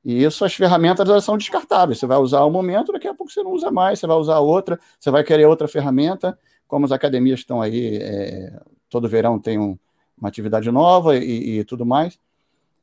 [0.03, 1.99] E isso, as ferramentas elas são descartáveis.
[1.99, 4.39] Você vai usar um momento, daqui a pouco você não usa mais, você vai usar
[4.39, 9.59] outra, você vai querer outra ferramenta, como as academias estão aí, é, todo verão tem
[9.59, 9.79] um,
[10.19, 12.19] uma atividade nova e, e, tudo mais.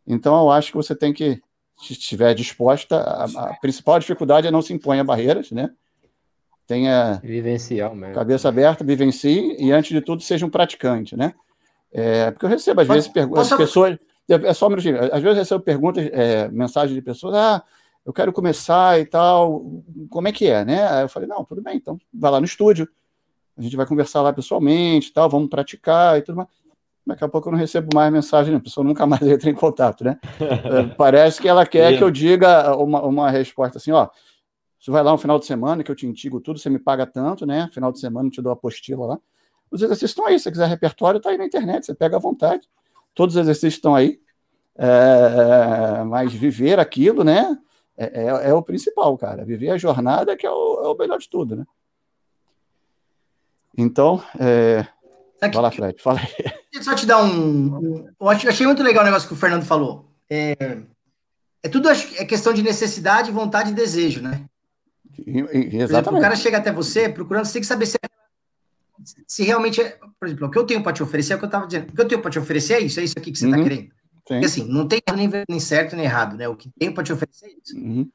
[0.05, 1.41] Então, eu acho que você tem que,
[1.77, 5.71] se estiver disposta, a, a principal dificuldade é não se impor a barreiras, né?
[6.67, 8.15] tenha Vivencial mesmo.
[8.15, 11.33] cabeça aberta, vivencie e, antes de tudo, seja um praticante, né?
[11.91, 13.97] É, porque eu recebo, às vezes, perguntas, posso- pessoas.
[14.27, 14.97] É só um minutinho.
[14.97, 17.61] Às vezes eu recebo perguntas, é, mensagens de pessoas, ah,
[18.05, 19.61] eu quero começar e tal,
[20.09, 20.87] como é que é, né?
[20.87, 22.87] Aí eu falei, não, tudo bem, então vai lá no estúdio,
[23.57, 26.49] a gente vai conversar lá pessoalmente e tal, vamos praticar e tudo mais.
[27.05, 28.57] Daqui a pouco eu não recebo mais mensagem, né?
[28.57, 30.17] a pessoa nunca mais entra em contato, né?
[30.39, 34.07] É, Parece que ela quer que eu diga uma, uma resposta assim, ó,
[34.79, 37.05] você vai lá um final de semana que eu te indigo tudo, você me paga
[37.05, 37.69] tanto, né?
[37.73, 39.19] Final de semana eu te dou a apostila lá.
[39.71, 42.19] Os exercícios estão aí, se você quiser repertório, está aí na internet, você pega à
[42.19, 42.67] vontade.
[43.13, 44.19] Todos os exercícios estão aí.
[44.77, 47.57] É, mas viver aquilo, né?
[47.97, 49.45] É, é- é o principal, cara.
[49.45, 51.65] Viver a jornada que é o, é o melhor de tudo, né?
[53.77, 54.85] Então, é...
[55.39, 56.81] Sabe vai lá, Fred, fala aí.
[56.83, 58.07] Só te dar um.
[58.19, 60.09] eu ach- achei muito legal o negócio que o Fernando falou.
[60.29, 60.55] É,
[61.61, 64.45] é tudo é questão de necessidade, vontade e desejo, né?
[65.19, 66.21] E- e- Por exemplo, o Exatamente.
[66.21, 67.97] cara chega até você procurando, você tem que saber se,
[69.27, 69.97] se realmente é.
[70.19, 71.89] Por exemplo, o que eu tenho para te oferecer é o que eu estava dizendo.
[71.89, 73.57] O que eu tenho para te oferecer é isso, é isso aqui que você está
[73.57, 73.63] Uhum.
[73.63, 73.81] querendo.
[73.83, 73.91] Sim.
[74.25, 76.47] Porque assim, não tem nem, nem certo nem errado, né?
[76.47, 77.77] O que tenho para te oferecer é isso.
[77.77, 78.09] Uhum.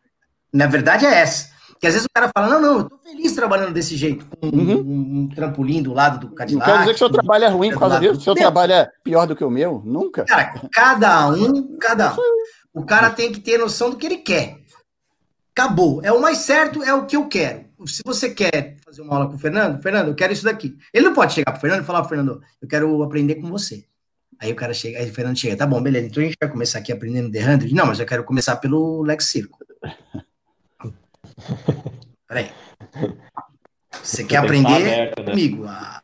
[0.52, 1.50] Na verdade é essa.
[1.79, 4.49] Porque às vezes o cara fala, não, não, eu tô feliz trabalhando desse jeito, com
[4.49, 4.81] um, Uhum.
[4.81, 6.66] um- trampolim do lado do Não Cadillac.
[6.68, 8.20] quero dizer que seu trabalho é ruim por causa disso.
[8.20, 9.81] Seu trabalho é pior do que o meu?
[9.85, 10.24] Nunca.
[10.24, 12.16] Cara, cada um, cada um.
[12.74, 14.59] O cara tem que ter noção do que ele quer.
[15.57, 16.01] Acabou.
[16.05, 17.64] É o mais certo, é o que eu quero.
[17.87, 20.76] Se você quer fazer uma aula com o Fernando, Fernando, eu quero isso daqui.
[20.93, 23.85] Ele não pode chegar pro Fernando e falar, Fernando, eu quero aprender com você.
[24.41, 26.51] Aí o cara chega, aí o Fernando chega, tá bom, beleza, então a gente vai
[26.51, 27.72] começar aqui aprendendo The 100?
[27.72, 29.59] Não, mas eu quero começar pelo Lex Circo.
[32.26, 32.51] Peraí.
[34.03, 35.30] Você quer aprender aberto, né?
[35.30, 35.64] comigo?
[35.66, 36.03] a-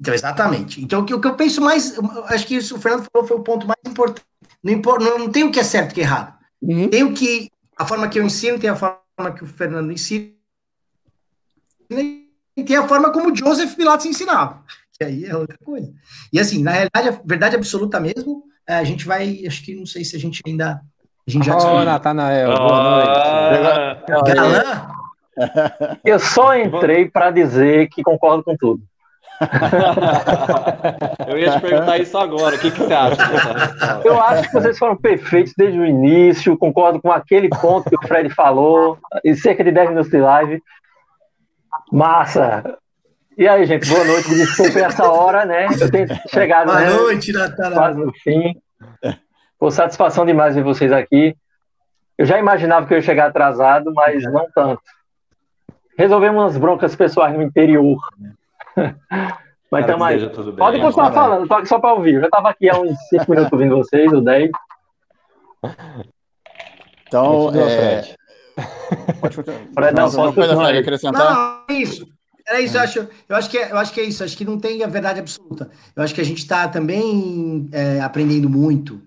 [0.00, 0.82] Então, exatamente.
[0.82, 3.26] Então, o que, o que eu penso mais, eu acho que isso o Fernando falou
[3.26, 4.26] foi o ponto mais importante.
[4.62, 6.38] Não, importa, não, não tem o que é certo e o que é errado.
[6.62, 6.88] Uhum.
[6.88, 10.34] Tem o que, a forma que eu ensino, tem a forma que o Fernando ensina,
[12.56, 15.92] e tem a forma como o Joseph Pilates ensinava, que aí é outra coisa.
[16.32, 19.84] E assim, na realidade, a verdade absoluta mesmo, é, a gente vai, acho que não
[19.86, 20.80] sei se a gente ainda,
[21.26, 21.84] a gente já descobriu.
[21.84, 24.34] Natanael, boa noite.
[24.34, 24.88] Galã,
[26.04, 28.82] Eu só entrei para dizer que concordo com tudo.
[31.26, 32.56] Eu ia te perguntar isso agora.
[32.56, 33.22] O que, que você acha?
[34.04, 38.06] Eu acho que vocês foram perfeitos desde o início, concordo com aquele ponto que o
[38.06, 40.62] Fred falou, em cerca de 10 minutos de live.
[41.90, 42.78] Massa!
[43.36, 44.30] E aí, gente, boa noite.
[44.30, 45.66] Me desculpe essa hora, né?
[45.80, 47.76] Eu tenho chegado boa né, noite, Natália.
[47.76, 48.54] quase no fim.
[49.64, 51.34] Foi satisfação demais ver vocês aqui.
[52.18, 54.82] Eu já imaginava que eu ia chegar atrasado, mas não tanto.
[55.96, 57.98] Resolvemos umas broncas pessoais no interior.
[59.70, 60.16] Mas que aí.
[60.16, 60.58] esteja tudo bem.
[60.58, 62.14] Pode continuar falando, eu tô aqui só para ouvir.
[62.14, 64.50] Eu já estava aqui há uns 5 minutos ouvindo vocês, ou 10.
[67.08, 68.02] Então, é...
[68.02, 68.16] Fred.
[69.18, 69.60] pode continuar.
[69.74, 71.34] Fred, não, pode continuar acrescentar?
[71.34, 72.06] Não, é isso.
[72.46, 74.44] Era isso, eu acho, eu acho que é, eu acho que é isso, acho que
[74.44, 75.70] não tem a verdade absoluta.
[75.96, 79.00] Eu acho que a gente está também é, aprendendo muito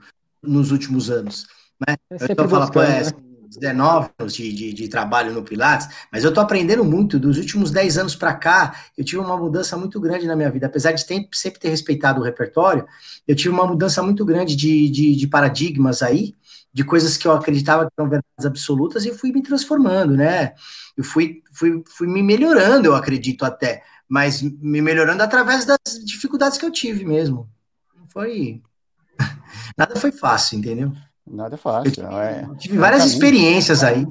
[0.47, 1.45] nos últimos anos.
[1.87, 1.95] Né?
[2.09, 3.03] É tô falando, pô, é, né?
[3.03, 3.27] são
[3.59, 7.19] 19 anos de, de, de trabalho no Pilates, mas eu tô aprendendo muito.
[7.19, 10.67] Dos últimos 10 anos para cá, eu tive uma mudança muito grande na minha vida.
[10.67, 12.85] Apesar de sempre, sempre ter respeitado o repertório,
[13.27, 16.33] eu tive uma mudança muito grande de, de, de paradigmas aí,
[16.73, 20.53] de coisas que eu acreditava que eram verdades absolutas e fui me transformando, né?
[20.95, 26.57] Eu fui, fui, fui me melhorando, eu acredito até, mas me melhorando através das dificuldades
[26.57, 27.49] que eu tive mesmo.
[27.95, 28.61] Não foi.
[29.77, 30.91] Nada foi fácil, entendeu?
[31.25, 32.07] Nada é fácil.
[32.07, 32.43] é...
[32.49, 33.23] Eu tive várias É um caminho.
[33.25, 34.01] experiências aí.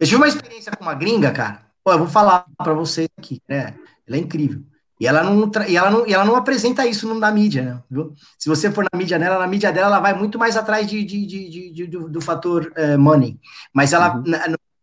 [0.00, 1.62] Eu tive uma experiência com uma gringa, cara.
[1.82, 3.74] Pô, eu vou falar pra vocês aqui, né?
[4.06, 4.62] Ela é incrível.
[5.00, 7.82] E ela não, e ela não, e ela não apresenta isso no- na mídia, né?
[7.90, 8.14] Viu?
[8.38, 11.04] Se você for na mídia dela, na mídia dela, ela vai muito mais atrás de,
[11.04, 13.38] de- de- de- do, do fator eh, money.
[13.72, 14.22] Mas ela, Uhum.
[14.26, 14.38] na-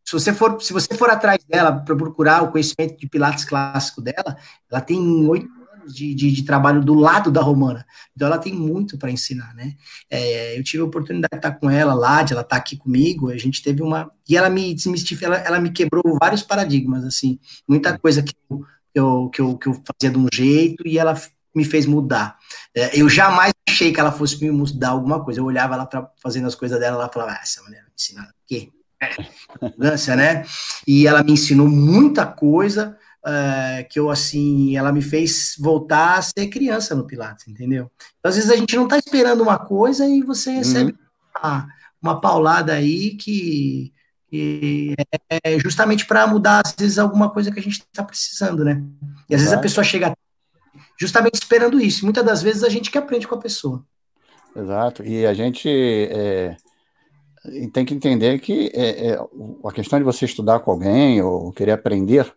[0.05, 4.01] se você for, se você for atrás dela para procurar o conhecimento de Pilates clássico
[4.01, 4.35] dela,
[4.69, 5.49] ela tem oito
[5.81, 7.85] anos de, de, de trabalho do lado da Romana.
[8.15, 9.73] Então ela tem muito para ensinar, né?
[10.09, 13.29] É, eu tive a oportunidade de estar com ela lá, de ela estar aqui comigo,
[13.29, 14.11] a gente teve uma.
[14.27, 18.65] E ela me desmistificou, ela, ela me quebrou vários paradigmas, assim, muita coisa que eu,
[18.93, 21.19] que eu, que eu, que eu fazia de um jeito e ela
[21.53, 22.37] me fez mudar.
[22.75, 25.39] É, eu jamais achei que ela fosse me mudar alguma coisa.
[25.39, 25.89] Eu olhava ela
[26.21, 28.69] fazendo as coisas dela, ela falava, ah, essa mulher me ensinar o quê?
[29.01, 30.45] É, né?
[30.87, 36.21] E ela me ensinou muita coisa é, que eu, assim, ela me fez voltar a
[36.21, 37.91] ser criança no Pilates, entendeu?
[38.19, 40.95] Então, às vezes a gente não está esperando uma coisa e você recebe
[41.37, 41.67] uma,
[42.01, 43.93] uma paulada aí que,
[44.27, 44.95] que
[45.43, 48.83] é justamente para mudar, às vezes, alguma coisa que a gente está precisando, né?
[49.29, 50.13] E às vezes a pessoa chega
[50.99, 52.05] justamente esperando isso.
[52.05, 53.85] Muitas das vezes a gente que aprende com a pessoa.
[54.55, 55.03] Exato.
[55.03, 55.69] E a gente.
[55.69, 56.57] é,
[57.73, 59.19] tem que entender que é, é,
[59.63, 62.31] a questão de você estudar com alguém ou querer aprender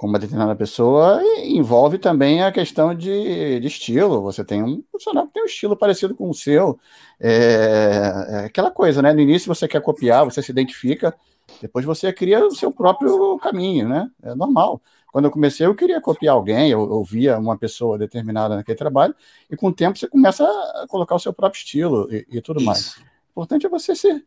[0.00, 4.22] com uma determinada pessoa envolve também a questão de, de estilo.
[4.22, 6.80] Você tem um profissional que tem um estilo parecido com o seu.
[7.20, 9.12] É, é, aquela coisa, né?
[9.12, 11.14] No início você quer copiar, você se identifica,
[11.60, 14.10] depois você cria o seu próprio caminho, né?
[14.22, 14.80] É normal.
[15.12, 19.14] Quando eu comecei, eu queria copiar alguém, eu ouvia uma pessoa determinada naquele trabalho,
[19.50, 20.44] e com o tempo você começa
[20.82, 22.66] a colocar o seu próprio estilo e, e tudo Isso.
[22.66, 22.94] mais.
[23.30, 24.24] Importante é você se,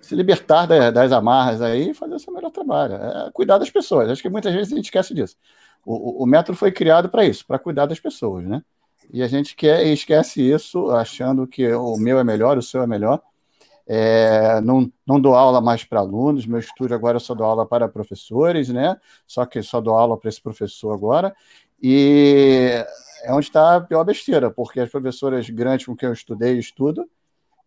[0.00, 2.94] se libertar das, amarras aí e fazer o seu melhor trabalho.
[2.94, 4.08] É cuidar das pessoas.
[4.08, 5.36] Acho que muitas vezes a gente esquece disso.
[5.84, 8.62] O, o, o método foi criado para isso, para cuidar das pessoas, né?
[9.12, 12.86] E a gente quer esquece isso, achando que o meu é melhor, o seu é
[12.86, 13.20] melhor.
[13.86, 17.88] É, não, não dou aula mais para alunos, meu estúdio agora só dou aula para
[17.88, 18.96] professores, né?
[19.26, 21.34] Só que só dou aula para esse professor agora.
[21.82, 22.84] E
[23.24, 26.60] é onde está a pior besteira, porque as professoras grandes com quem eu estudei e
[26.60, 27.08] estudo,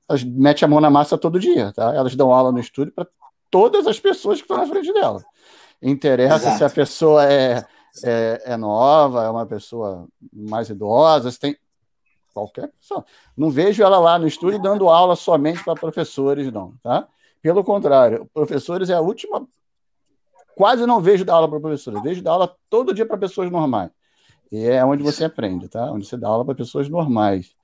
[0.08, 1.94] elas metem a mão na massa todo dia, tá?
[1.94, 3.08] Elas dão aula no estúdio para
[3.50, 5.24] todas as pessoas que estão na frente dela.
[5.82, 6.58] Interessa Exato.
[6.58, 7.66] se a pessoa é,
[8.04, 11.58] é, é, nova, é uma pessoa mais idosa, se tem
[12.34, 13.06] qualquer pessoa.
[13.38, 17.08] Não vejo ela lá no estúdio dando aula somente para professores, não, tá?
[17.42, 19.46] Pelo contrário, professores é a última.
[20.56, 23.92] Quase não vejo dar aula para professores, vejo dar aula todo dia para pessoas normais.
[24.52, 25.92] E é onde você aprende, tá?
[25.92, 27.56] Onde você dá aula para pessoas normais.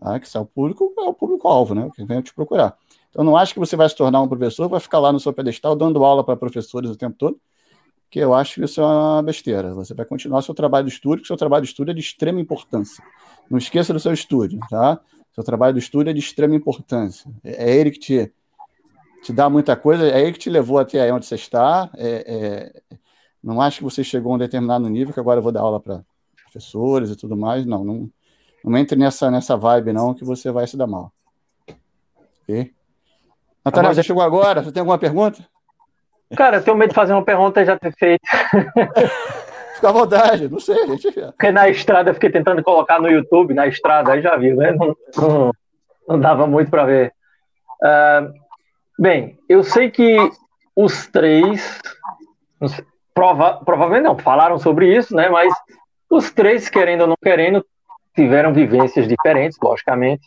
[0.00, 0.18] Tá?
[0.18, 1.90] Que é o público, é o público-alvo, né?
[1.94, 2.76] Que vem te procurar.
[3.10, 5.32] Então, não acho que você vai se tornar um professor, vai ficar lá no seu
[5.32, 7.38] pedestal dando aula para professores o tempo todo,
[8.08, 9.74] que eu acho que isso é uma besteira.
[9.74, 12.40] Você vai continuar seu trabalho de estúdio, que seu trabalho de estúdio é de extrema
[12.40, 13.04] importância.
[13.50, 15.00] Não esqueça do seu estúdio, tá?
[15.34, 17.30] Seu trabalho de estúdio é de extrema importância.
[17.44, 18.32] É, é ele que te,
[19.22, 21.90] te dá muita coisa, é ele que te levou até onde você está.
[21.96, 22.96] É, é...
[23.42, 25.80] Não acho que você chegou a um determinado nível que agora eu vou dar aula
[25.80, 26.04] para
[26.44, 27.64] professores e tudo mais.
[27.64, 28.10] Não, não,
[28.64, 31.12] não entre nessa, nessa vibe, não, que você vai se dar mal.
[32.42, 32.72] Ok?
[33.64, 34.62] Natália, você chegou agora?
[34.62, 35.44] Você tem alguma pergunta?
[36.36, 38.22] Cara, eu tenho medo de fazer uma pergunta e já ter feito.
[39.74, 41.10] Fica à vontade, não sei, gente.
[41.10, 44.72] Porque na estrada eu fiquei tentando colocar no YouTube, na estrada, aí já viu, né?
[44.72, 45.52] Não, não,
[46.06, 47.12] não dava muito para ver.
[47.82, 48.32] Uh,
[48.98, 50.16] bem, eu sei que
[50.76, 51.80] os três,
[53.14, 55.28] prova, provavelmente não, falaram sobre isso, né?
[55.30, 55.52] Mas
[56.10, 57.64] os três, querendo ou não querendo,
[58.14, 60.26] tiveram vivências diferentes, logicamente,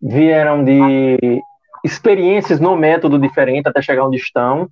[0.00, 1.42] vieram de
[1.84, 4.68] experiências no método diferente até chegar onde estão,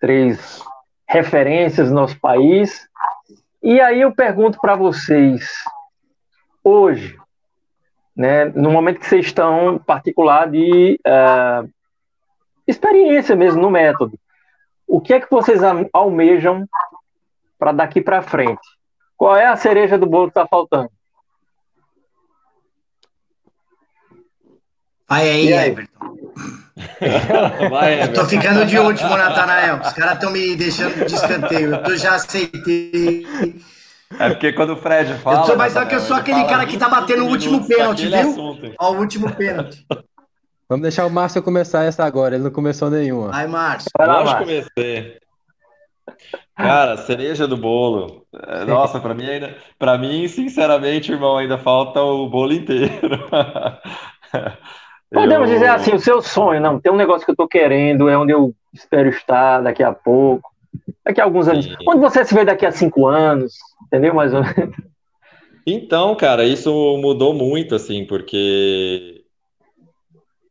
[0.00, 0.62] três
[1.08, 2.88] referências no nosso país.
[3.62, 5.48] E aí eu pergunto para vocês,
[6.62, 7.16] hoje,
[8.16, 11.68] né, no momento que vocês estão particular de uh,
[12.66, 14.18] experiência mesmo no método,
[14.86, 15.60] o que é que vocês
[15.92, 16.66] almejam
[17.58, 18.62] para daqui para frente?
[19.16, 20.90] Qual é a cereja do bolo que está faltando?
[25.14, 25.70] Vai aí, aí?
[25.70, 26.16] Everton.
[27.70, 28.10] Vai, Everton.
[28.10, 29.80] Eu tô ficando de último, Natanael.
[29.80, 31.74] Os caras estão me deixando de escanteio.
[31.76, 33.24] Eu já aceitei.
[34.18, 35.38] É porque quando o Fred fala.
[35.38, 38.08] Eu sou, mas só que eu sou aquele cara que tá batendo o último pênalti,
[38.08, 38.30] viu?
[38.30, 38.74] Assunto.
[38.78, 39.86] Ó, o último pênalti.
[40.68, 43.30] Vamos deixar o Márcio começar essa agora, ele não começou nenhuma.
[43.32, 43.90] Ai, Márcio.
[43.96, 45.18] Eu comecei.
[46.56, 48.26] Cara, cereja do bolo.
[48.48, 52.90] É, nossa, para mim ainda, para mim, sinceramente, irmão, ainda falta o bolo inteiro.
[55.14, 55.54] Podemos eu...
[55.54, 58.32] dizer assim, o seu sonho, não, tem um negócio que eu tô querendo, é onde
[58.32, 60.50] eu espero estar daqui a pouco,
[61.04, 61.64] daqui a alguns anos.
[61.64, 61.74] Sim.
[61.88, 63.54] Onde você se vê daqui a cinco anos,
[63.86, 64.14] entendeu?
[64.14, 64.74] Mais ou menos.
[65.66, 69.24] Então, cara, isso mudou muito, assim, porque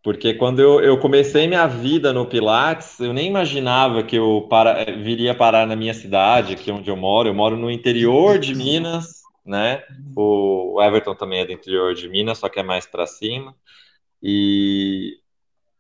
[0.04, 4.84] porque quando eu, eu comecei minha vida no Pilates, eu nem imaginava que eu para,
[4.84, 7.30] viria parar na minha cidade, aqui onde eu moro.
[7.30, 9.82] Eu moro no interior de Minas, né?
[10.14, 13.56] O Everton também é do interior de Minas, só que é mais para cima.
[14.24, 15.18] E,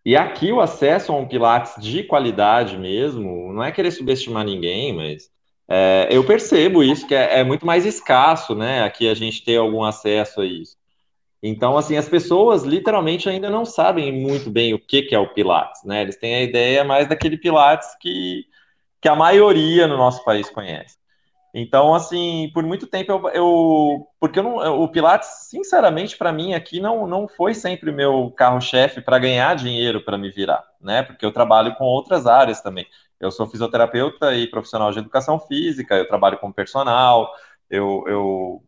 [0.06, 4.94] e aqui o acesso a um Pilates de qualidade mesmo, não é querer subestimar ninguém,
[4.94, 5.32] mas
[5.68, 8.84] é, eu percebo isso, que é, é, muito mais escasso, né?
[8.84, 10.76] Aqui a gente ter algum acesso a isso.
[11.42, 15.34] Então, assim, as pessoas literalmente ainda não sabem muito bem o que, que é o
[15.34, 16.02] Pilates, né?
[16.02, 18.46] Eles têm a ideia mais daquele Pilates que,
[19.02, 20.98] que a maioria no nosso país conhece.
[21.54, 23.30] Então, assim, por muito tempo eu.
[23.30, 28.32] eu porque eu não, o Pilates, sinceramente, para mim aqui não, não foi sempre meu
[28.32, 31.04] carro-chefe para ganhar dinheiro para me virar, né?
[31.04, 32.88] Porque eu trabalho com outras áreas também.
[33.20, 37.32] Eu sou fisioterapeuta e profissional de educação física, eu trabalho com personal,
[37.70, 38.64] eu, eu,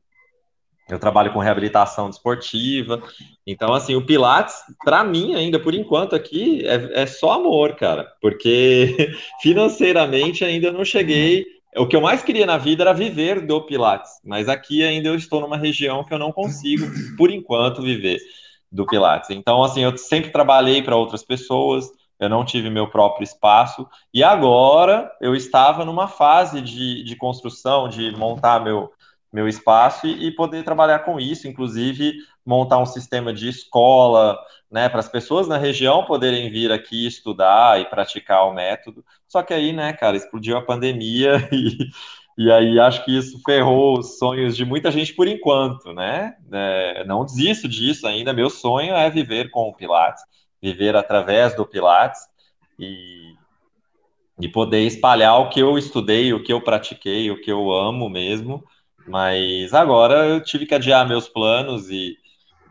[0.88, 3.02] eu trabalho com reabilitação desportiva.
[3.48, 8.14] Então, assim, o Pilates, para mim, ainda por enquanto aqui, é, é só amor, cara,
[8.22, 9.12] porque
[9.42, 14.11] financeiramente ainda não cheguei o que eu mais queria na vida era viver do Pilates,
[14.23, 16.86] mas aqui ainda eu estou numa região que eu não consigo,
[17.17, 18.19] por enquanto, viver
[18.71, 19.30] do Pilates.
[19.30, 24.23] Então, assim, eu sempre trabalhei para outras pessoas, eu não tive meu próprio espaço, e
[24.23, 28.91] agora eu estava numa fase de, de construção, de montar meu,
[29.32, 32.13] meu espaço e, e poder trabalhar com isso, inclusive
[32.46, 34.38] montar um sistema de escola,
[34.70, 39.04] né, para as pessoas na região poderem vir aqui estudar e praticar o método.
[39.28, 41.89] Só que aí, né, cara, explodiu a pandemia e,
[42.38, 46.36] e aí acho que isso ferrou os sonhos de muita gente por enquanto, né?
[46.52, 48.34] É, não desisto disso ainda.
[48.34, 50.24] Meu sonho é viver com o Pilates,
[50.62, 52.20] viver através do Pilates
[52.78, 53.34] e,
[54.39, 58.10] e poder espalhar o que eu estudei, o que eu pratiquei, o que eu amo
[58.10, 58.64] mesmo.
[59.08, 62.18] Mas agora eu tive que adiar meus planos e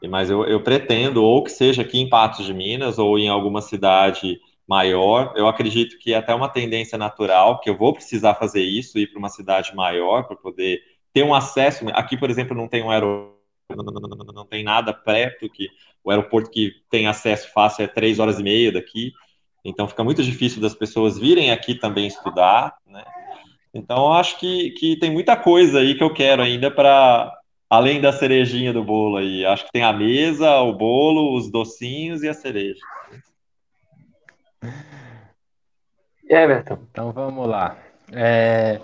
[0.08, 3.60] mas eu, eu pretendo, ou que seja aqui em Patos de Minas, ou em alguma
[3.60, 5.32] cidade maior.
[5.36, 9.08] Eu acredito que é até uma tendência natural, que eu vou precisar fazer isso, ir
[9.08, 10.80] para uma cidade maior, para poder
[11.12, 11.84] ter um acesso.
[11.92, 13.34] Aqui, por exemplo, não tem um aeroporto,
[14.34, 15.68] não tem nada perto, que
[16.02, 19.12] o aeroporto que tem acesso fácil é três horas e meia daqui.
[19.64, 23.02] Então fica muito difícil das pessoas virem aqui também estudar, né?
[23.72, 27.32] Então acho que, que tem muita coisa aí que eu quero ainda para
[27.74, 29.44] além da cerejinha do bolo aí.
[29.44, 32.80] Acho que tem a mesa, o bolo, os docinhos e a cereja.
[36.28, 36.62] E aí?
[36.90, 37.76] Então vamos lá.
[38.12, 38.80] É...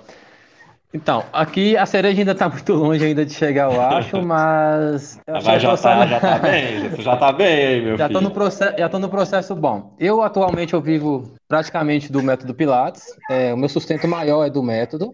[0.93, 5.20] Então, aqui a cereja ainda está muito longe ainda de chegar, eu acho, mas.
[5.24, 8.18] Eu mas já, tá, já tá bem, você já tá bem aí, meu já filho.
[8.18, 9.95] Tô no processo, já tô no processo bom.
[10.01, 13.05] Eu atualmente eu vivo praticamente do método Pilates.
[13.30, 15.12] É, o meu sustento maior é do método.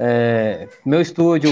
[0.00, 1.50] É, meu estúdio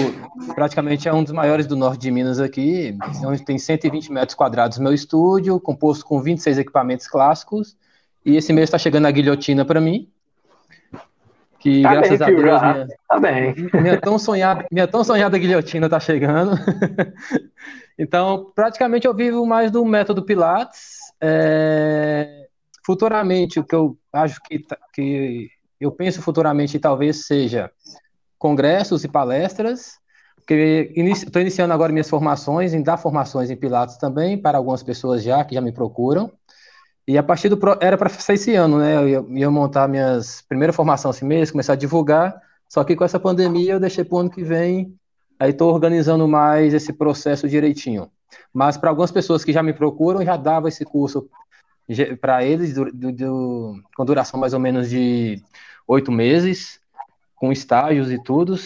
[0.55, 4.79] praticamente é um dos maiores do norte de Minas aqui, onde tem 120 metros quadrados
[4.79, 7.77] meu estúdio, composto com 26 equipamentos clássicos,
[8.25, 10.09] e esse mês está chegando a guilhotina para mim,
[11.59, 13.55] que tá graças bem, a Deus minha, tá bem.
[13.83, 16.53] minha, tão sonhada, minha tão sonhada guilhotina está chegando.
[17.99, 20.99] então, praticamente eu vivo mais do método Pilates.
[21.21, 22.47] É,
[22.85, 27.73] futuramente, o que eu acho que, tá, que eu penso futuramente talvez seja
[28.39, 29.99] congressos e palestras,
[30.37, 35.23] porque estou iniciando agora minhas formações, em dar formações em Pilates também, para algumas pessoas
[35.23, 36.31] já, que já me procuram.
[37.07, 37.59] E a partir do.
[37.81, 38.97] Era para ser esse ano, né?
[38.97, 42.41] Eu ia, ia montar minhas primeira formação esse mês, começar a divulgar.
[42.69, 44.95] Só que com essa pandemia eu deixei para o ano que vem.
[45.39, 48.11] Aí estou organizando mais esse processo direitinho.
[48.53, 51.29] Mas para algumas pessoas que já me procuram, já dava esse curso
[52.21, 55.41] para eles, do, do, do, com duração mais ou menos de
[55.87, 56.81] oito meses
[57.37, 58.57] com estágios e tudo.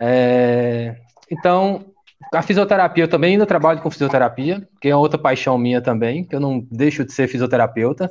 [0.00, 0.96] É,
[1.30, 1.84] então,
[2.32, 6.34] a fisioterapia, eu também ainda trabalho com fisioterapia, que é outra paixão minha também, que
[6.34, 8.10] eu não deixo de ser fisioterapeuta.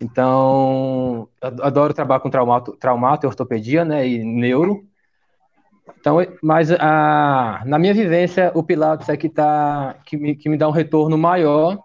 [0.00, 4.84] Então, adoro trabalhar com traumato, traumato ortopedia, né, e neuro.
[6.00, 10.56] Então, mas a, na minha vivência, o Pilates é que, tá, que, me, que me
[10.56, 11.78] dá um retorno maior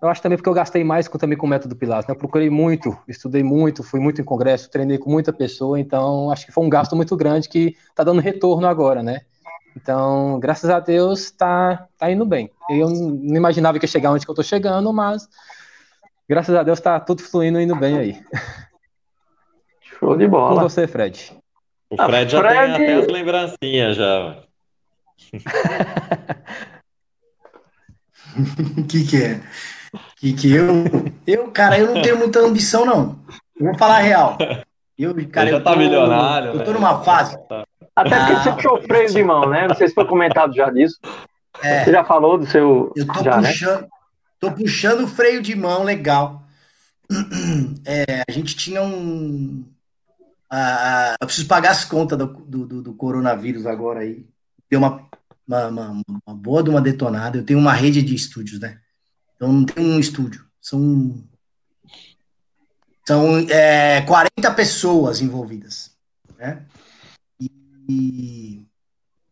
[0.00, 2.06] eu acho também porque eu gastei mais com, também com o método Pilates.
[2.06, 2.14] Né?
[2.14, 6.46] Eu procurei muito, estudei muito, fui muito em congresso, treinei com muita pessoa, então acho
[6.46, 9.22] que foi um gasto muito grande que está dando retorno agora, né?
[9.76, 12.50] Então, graças a Deus, está tá indo bem.
[12.70, 15.28] Eu não imaginava que ia chegar onde que eu estou chegando, mas
[16.28, 18.22] graças a Deus está tudo fluindo indo bem aí.
[19.80, 20.54] Show de bola.
[20.54, 21.36] Com você, Fred.
[21.90, 22.54] O Fred já Fred...
[22.54, 24.42] tem até as lembrancinhas já.
[28.76, 29.40] O que que é?
[30.16, 30.84] Que, que eu,
[31.26, 33.18] eu, cara, eu não tenho muita ambição, não.
[33.58, 34.38] Eu vou falar a real.
[34.98, 36.50] Eu, cara, já eu tá tô, milionário.
[36.50, 36.78] Eu tô né?
[36.78, 37.38] numa fase.
[37.94, 39.68] Até porque ah, você puxou freio de mão, né?
[39.68, 40.98] Não sei se foi comentado já disso.
[41.62, 42.92] É, você já falou do seu.
[42.96, 43.48] Eu tô já, né?
[43.48, 43.88] puxando, né?
[44.40, 46.42] tô puxando o freio de mão legal.
[47.86, 49.64] É, a gente tinha um.
[50.50, 54.26] Ah, eu preciso pagar as contas do, do, do coronavírus agora aí.
[54.70, 55.08] Deu uma,
[55.46, 57.38] uma, uma, uma boa de uma detonada.
[57.38, 58.78] Eu tenho uma rede de estúdios, né?
[59.38, 61.24] Então não tem um estúdio, são
[63.06, 65.92] são é, 40 pessoas envolvidas,
[66.36, 66.62] né?
[67.40, 68.66] E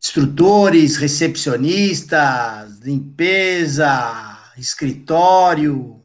[0.01, 6.01] instrutores, recepcionistas, limpeza, escritório,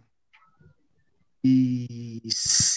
[1.43, 2.21] e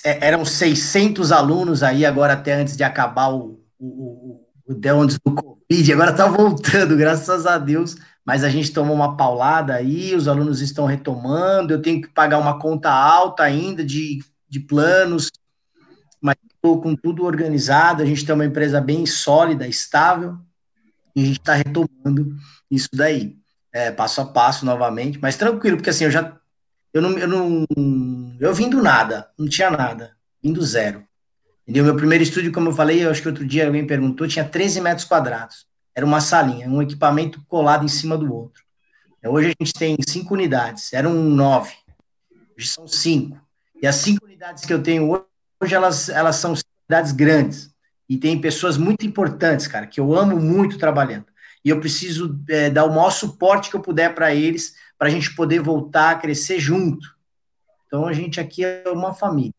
[0.05, 5.21] é, eram 600 alunos aí agora até antes de acabar o, o, o, o do
[5.33, 10.27] Covid, agora tá voltando, graças a Deus, mas a gente tomou uma paulada aí, os
[10.27, 15.31] alunos estão retomando, eu tenho que pagar uma conta alta ainda de, de planos,
[16.21, 20.39] mas estou com tudo organizado, a gente tem uma empresa bem sólida, estável,
[21.15, 22.35] e a gente está retomando
[22.71, 23.37] isso daí,
[23.71, 26.35] é, passo a passo novamente, mas tranquilo, porque assim, eu já,
[26.95, 27.67] eu não, eu não,
[28.41, 31.05] eu vim do nada, não tinha nada, vim do zero,
[31.63, 31.85] entendeu?
[31.85, 34.81] Meu primeiro estúdio, como eu falei, eu acho que outro dia alguém perguntou, tinha 13
[34.81, 38.63] metros quadrados, era uma salinha, um equipamento colado em cima do outro.
[39.25, 41.75] Hoje a gente tem cinco unidades, eram nove,
[42.57, 43.41] hoje são cinco.
[43.81, 45.25] E as cinco unidades que eu tenho hoje,
[45.63, 46.55] hoje elas, elas são
[46.89, 47.75] unidades grandes.
[48.09, 51.27] E tem pessoas muito importantes, cara, que eu amo muito trabalhando.
[51.65, 55.11] E eu preciso é, dar o maior suporte que eu puder para eles, para a
[55.11, 57.17] gente poder voltar a crescer junto.
[57.87, 59.55] Então, a gente aqui é uma família.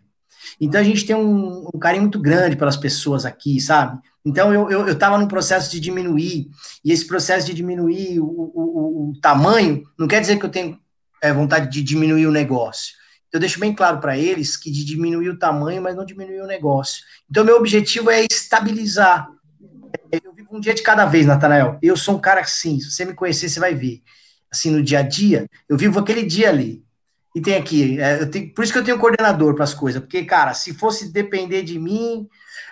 [0.60, 4.00] Então, a gente tem um, um carinho muito grande pelas pessoas aqui, sabe?
[4.26, 6.50] Então, eu estava eu, eu num processo de diminuir,
[6.84, 10.80] e esse processo de diminuir o, o, o tamanho não quer dizer que eu tenho
[11.22, 12.94] é, vontade de diminuir o negócio.
[13.32, 16.48] Eu deixo bem claro para eles que de diminuir o tamanho, mas não diminuir o
[16.48, 17.04] negócio.
[17.30, 19.28] Então, meu objetivo é estabilizar.
[20.10, 21.78] Eu vivo um dia de cada vez, Natanael.
[21.82, 24.02] Eu sou um cara assim, se você me conhecer, você vai ver.
[24.50, 26.85] Assim, no dia a dia, eu vivo aquele dia ali.
[27.36, 30.24] E tem aqui, é, tenho, por isso que eu tenho coordenador para as coisas, porque,
[30.24, 32.28] cara, se fosse depender de mim,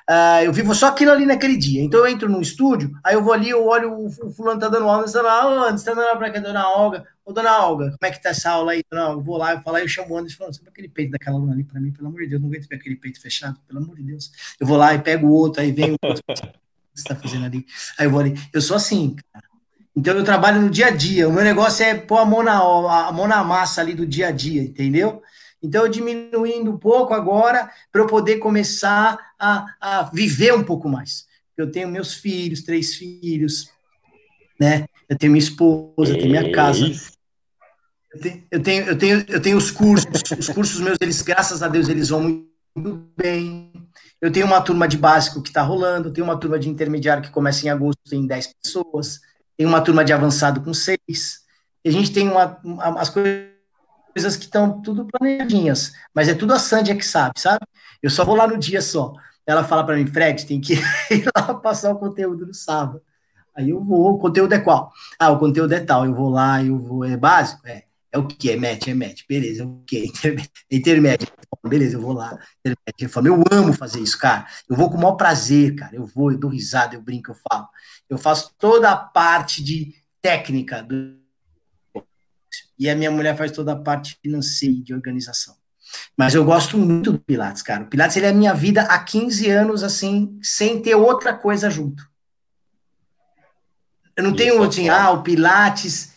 [0.10, 1.82] Uh, eu vivo só aquilo ali naquele dia.
[1.82, 4.68] Então eu entro no estúdio, aí eu vou ali, eu olho o, o fulano tá
[4.68, 7.08] dando aula, tá lá, Anderson, tá dando aula pra cá, dona Olga.
[7.24, 8.84] Ô, dona Olga, como é que tá essa aula aí?
[8.92, 11.38] Não, eu vou lá, eu falo, eu chamo o Anderson, falando, sabe aquele peito daquela
[11.38, 13.80] aluna ali pra mim, pelo amor de Deus, não aguento ver aquele peito fechado, pelo
[13.82, 14.30] amor de Deus.
[14.60, 17.46] Eu vou lá e pego o outro, aí vem o outro, que você tá fazendo
[17.46, 17.66] ali?
[17.98, 18.34] Aí eu vou ali.
[18.52, 19.53] Eu sou assim, cara.
[19.96, 21.30] Então eu trabalho no dia a dia.
[21.30, 24.30] O meu negócio é pôr a mão na, a mão na massa ali do dia
[24.30, 25.22] a dia, entendeu?
[25.64, 30.90] Então, eu diminuindo um pouco agora para eu poder começar a, a viver um pouco
[30.90, 31.26] mais.
[31.56, 33.70] Eu tenho meus filhos, três filhos,
[34.60, 34.86] né?
[35.08, 36.92] Eu tenho minha esposa, eu tenho minha casa.
[38.14, 40.22] Eu tenho, eu tenho, eu tenho, eu tenho os cursos.
[40.38, 42.46] Os cursos meus, eles, graças a Deus, eles vão
[42.76, 43.72] muito bem.
[44.20, 47.24] Eu tenho uma turma de básico que está rolando, eu tenho uma turma de intermediário
[47.24, 49.22] que começa em agosto, tem 10 pessoas,
[49.58, 51.42] tem uma turma de avançado com seis.
[51.84, 56.54] E a gente tem uma, uma as coisas que estão tudo planejadinhas, mas é tudo
[56.54, 57.66] a Sandia que sabe, sabe?
[58.02, 59.14] Eu só vou lá no dia só.
[59.46, 60.74] Ela fala para mim, Fred, tem que
[61.12, 63.02] ir lá passar o conteúdo no sábado.
[63.56, 64.92] Aí eu vou, o conteúdo é qual?
[65.20, 67.68] Ah, o conteúdo é tal, eu vou lá, eu vou, é básico?
[67.68, 67.84] É.
[68.14, 68.52] É o que?
[68.52, 70.06] É match, é match, beleza, é o que?
[70.70, 71.28] É intermédio,
[71.68, 75.16] beleza, eu vou lá, intermédio, eu amo fazer isso, cara, eu vou com o maior
[75.16, 77.68] prazer, cara, eu vou, eu dou risada, eu brinco, eu falo,
[78.14, 81.22] eu faço toda a parte de técnica do
[82.78, 85.56] e a minha mulher faz toda a parte financeira de organização.
[86.18, 87.84] Mas eu gosto muito do Pilates, cara.
[87.84, 91.70] O Pilates ele é a minha vida há 15 anos, assim, sem ter outra coisa
[91.70, 92.04] junto.
[94.16, 96.14] Eu não Isso tenho, assim, ah, o Pilates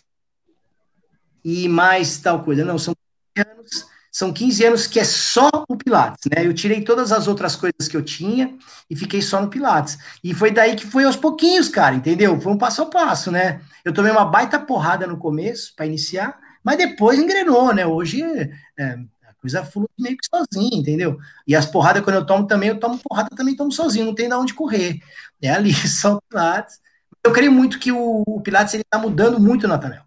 [1.44, 2.64] e mais tal coisa.
[2.64, 2.94] Não, são
[3.34, 3.86] 15 anos,
[4.16, 6.46] são 15 anos que é só o Pilates, né?
[6.46, 8.56] Eu tirei todas as outras coisas que eu tinha
[8.88, 9.98] e fiquei só no Pilates.
[10.24, 12.40] E foi daí que foi aos pouquinhos, cara, entendeu?
[12.40, 13.60] Foi um passo a passo, né?
[13.84, 16.34] Eu tomei uma baita porrada no começo para iniciar,
[16.64, 17.84] mas depois engrenou, né?
[17.86, 18.22] Hoje
[18.78, 18.84] é,
[19.22, 21.18] a coisa flui meio que sozinha, entendeu?
[21.46, 24.30] E as porradas, quando eu tomo também, eu tomo porrada também tomo sozinho, não tem
[24.30, 24.98] de onde correr.
[25.42, 26.80] É ali, só Pilates.
[27.22, 30.04] Eu creio muito que o, o Pilates ele está mudando muito, Natanel.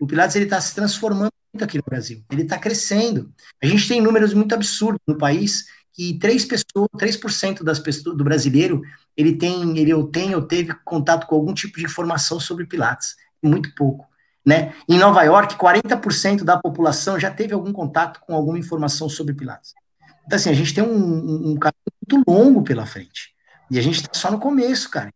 [0.00, 1.30] O Pilates ele está se transformando
[1.60, 2.24] aqui no Brasil.
[2.30, 3.32] Ele está crescendo.
[3.62, 8.24] A gente tem números muito absurdos no país que 3 pessoas, 3% das pessoas do
[8.24, 8.80] brasileiro,
[9.16, 13.16] ele tem, ele ou tem ou teve contato com algum tipo de informação sobre Pilates.
[13.42, 14.06] Muito pouco.
[14.44, 14.74] Né?
[14.88, 19.74] Em Nova York, 40% da população já teve algum contato com alguma informação sobre Pilates.
[20.24, 21.74] Então, assim, a gente tem um, um, um caminho
[22.10, 23.34] muito longo pela frente.
[23.70, 25.12] E a gente está só no começo, cara.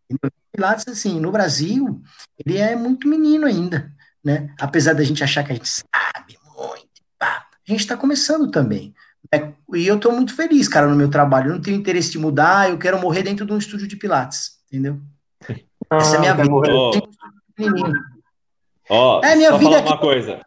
[0.52, 2.02] Pilates, assim, no Brasil,
[2.38, 3.92] ele é muito menino ainda,
[4.26, 4.50] né?
[4.60, 8.92] Apesar da gente achar que a gente sabe muito, pá, a gente está começando também.
[9.32, 9.52] Né?
[9.72, 11.50] E eu estou muito feliz, cara, no meu trabalho.
[11.50, 14.58] Eu não tenho interesse de mudar, eu quero morrer dentro de um estúdio de Pilates,
[14.66, 14.98] entendeu?
[15.88, 16.50] Ah, Essa é a minha vida.
[18.90, 20.40] Ó, é, minha só vida falar uma coisa.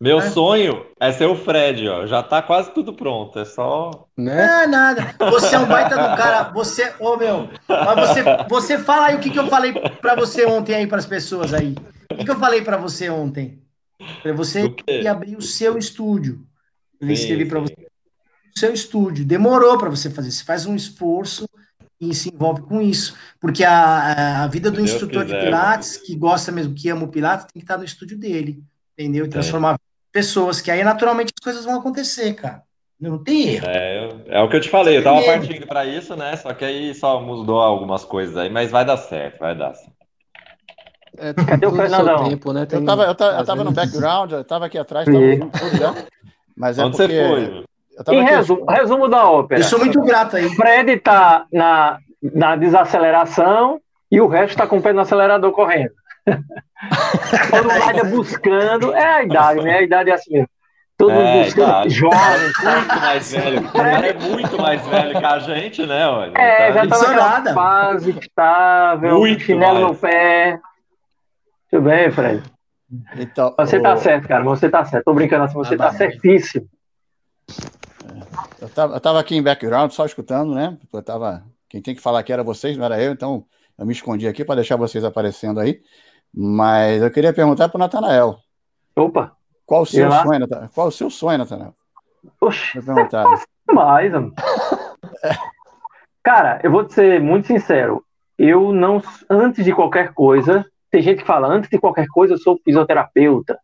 [0.00, 0.30] Meu é.
[0.30, 2.06] sonho é ser o Fred, ó.
[2.06, 3.38] Já tá quase tudo pronto.
[3.38, 4.06] É só.
[4.16, 4.62] Né?
[4.64, 5.14] É nada.
[5.30, 6.44] Você é um baita do cara.
[6.54, 6.94] Você.
[6.98, 7.48] Ô, oh, meu.
[7.68, 10.98] Mas você, você fala aí o que, que eu falei para você ontem aí para
[10.98, 11.74] as pessoas aí.
[12.10, 13.62] O que, que eu falei para você ontem?
[14.22, 16.46] Para você ir abrir o seu estúdio.
[17.00, 17.74] Eu escrevi para você.
[17.74, 19.24] O seu estúdio.
[19.24, 20.30] Demorou para você fazer.
[20.30, 21.48] Você faz um esforço
[22.00, 23.16] e se envolve com isso.
[23.40, 27.04] Porque a, a vida do Deus instrutor quiser, de Pilates, que gosta mesmo, que ama
[27.04, 28.62] o Pilates, tem que estar no estúdio dele,
[28.96, 29.26] entendeu?
[29.26, 29.78] E transformar é.
[30.12, 32.62] pessoas, que aí naturalmente as coisas vão acontecer, cara.
[32.98, 33.66] Não tem erro.
[33.68, 36.34] É, é o que eu te falei, eu tava partindo para isso, né?
[36.36, 39.95] Só que aí só mudou algumas coisas aí, mas vai dar certo, vai dar certo.
[41.18, 42.28] É, Cadê o Fernandão?
[42.28, 42.66] Tempo, né?
[42.66, 46.06] Tem, eu, tava, eu, tava, eu tava no background, eu tava aqui atrás, tava
[46.56, 47.14] mas é Onde porque...
[47.14, 47.64] você foi?
[48.14, 49.60] Em resumo, resumo da ópera.
[49.60, 50.48] Eu sou muito grato aí.
[50.54, 53.80] Fred está na, na desaceleração
[54.10, 55.92] e o resto está com o pé no acelerador correndo.
[56.26, 58.94] Todo mundo buscando.
[58.94, 59.78] É a idade, né?
[59.78, 60.48] A idade é assim mesmo.
[60.98, 62.52] Todo mundo é, buscando jovem.
[62.62, 63.60] Muito mais velho.
[63.68, 66.08] O cara é muito mais velho que a gente, né?
[66.08, 69.86] Olha, é, tá já tá naquela fase estável, muito chinelo mais.
[69.88, 70.60] no pé.
[71.70, 72.42] Tudo bem, Fred?
[73.18, 73.94] Então, você tá o...
[73.94, 74.44] tá certo, cara.
[74.44, 75.04] Você tá certo.
[75.04, 76.68] Tô brincando assim, você ah, tá certíssimo.
[78.60, 80.76] Eu tava, eu tava aqui em background, só escutando, né?
[80.92, 83.44] Eu tava, quem tem que falar aqui era vocês, não era eu, então
[83.78, 85.80] eu me escondi aqui para deixar vocês aparecendo aí.
[86.32, 88.38] Mas eu queria perguntar para o Natanael.
[88.94, 89.32] Opa!
[89.64, 90.70] Qual o seu sonho, Natanael?
[90.74, 91.74] Qual o seu sonho, Natanael?
[92.40, 92.82] Oxe, é
[93.72, 94.12] mais,
[96.22, 98.04] Cara, eu vou te ser muito sincero.
[98.38, 100.64] Eu não, antes de qualquer coisa,
[100.96, 103.58] tem gente que fala, antes de qualquer coisa eu sou fisioterapeuta.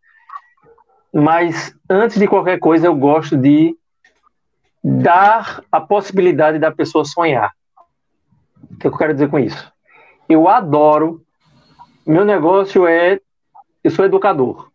[1.11, 3.75] Mas antes de qualquer coisa eu gosto de
[4.83, 7.51] dar a possibilidade da pessoa sonhar.
[8.69, 9.73] O que eu quero dizer com isso?
[10.29, 11.23] Eu adoro.
[12.05, 13.19] Meu negócio é.
[13.83, 14.69] Eu sou educador.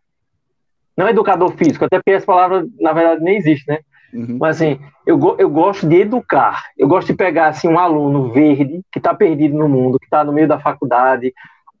[0.97, 3.79] Não é educador físico, até porque essa palavra, na verdade, nem existe, né?
[4.13, 4.37] Uhum.
[4.37, 6.61] Mas assim, eu, eu gosto de educar.
[6.77, 10.25] Eu gosto de pegar assim, um aluno verde que está perdido no mundo, que está
[10.25, 11.33] no meio da faculdade,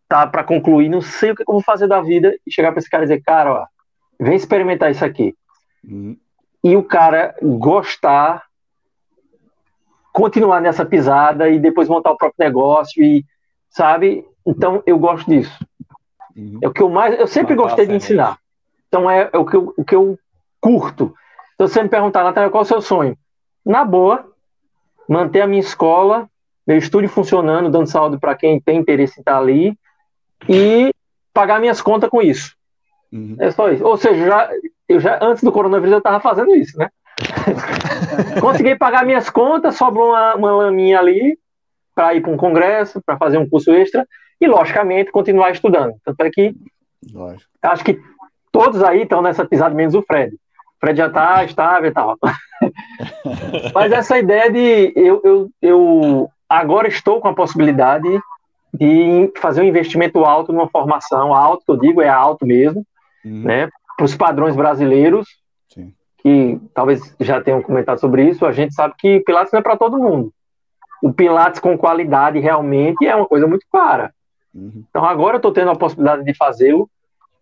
[0.09, 2.79] tá para concluir, não sei o que eu vou fazer da vida, e chegar para
[2.79, 3.65] esse cara e dizer, cara, ó,
[4.19, 5.35] vem experimentar isso aqui.
[5.87, 6.17] Uhum.
[6.63, 8.43] E o cara gostar,
[10.11, 13.23] continuar nessa pisada e depois montar o próprio negócio e,
[13.69, 14.25] sabe?
[14.45, 15.63] Então, eu gosto disso.
[16.35, 16.57] Uhum.
[16.61, 18.39] É o que eu mais, eu sempre Uma gostei de ensinar.
[18.87, 20.17] Então, é, é, o, que eu, o que eu
[20.59, 21.13] curto.
[21.53, 23.15] Então, você me perguntar, Natália, qual é o seu sonho?
[23.63, 24.25] Na boa,
[25.07, 26.27] manter a minha escola,
[26.65, 29.77] meu estúdio funcionando, dando saúde para quem tem interesse em estar ali
[30.47, 30.93] e
[31.33, 32.55] pagar minhas contas com isso.
[33.11, 33.35] Uhum.
[33.39, 33.83] É só isso.
[33.85, 34.49] Ou seja, já,
[34.87, 36.89] eu já antes do coronavírus eu estava fazendo isso, né?
[38.39, 41.37] Consegui pagar minhas contas, sobrou uma, uma laminha ali
[41.93, 44.07] para ir para um congresso, para fazer um curso extra
[44.39, 45.95] e, logicamente, continuar estudando.
[46.03, 46.55] Tanto é que
[47.13, 47.49] Lógico.
[47.61, 47.99] acho que
[48.51, 50.33] todos aí estão nessa pisada, menos o Fred.
[50.33, 52.17] O Fred já está estável e tal.
[53.73, 58.07] Mas essa ideia de eu, eu, eu agora estou com a possibilidade
[58.73, 62.85] de fazer um investimento alto numa formação, alto que eu digo é alto mesmo,
[63.25, 63.43] uhum.
[63.43, 63.69] né?
[63.97, 65.27] Para os padrões brasileiros,
[65.73, 65.93] Sim.
[66.19, 69.77] que talvez já tenham comentado sobre isso, a gente sabe que Pilates não é para
[69.77, 70.31] todo mundo.
[71.01, 74.13] O Pilates com qualidade realmente é uma coisa muito clara.
[74.53, 74.83] Uhum.
[74.89, 76.89] Então agora eu estou tendo a possibilidade de fazê-lo,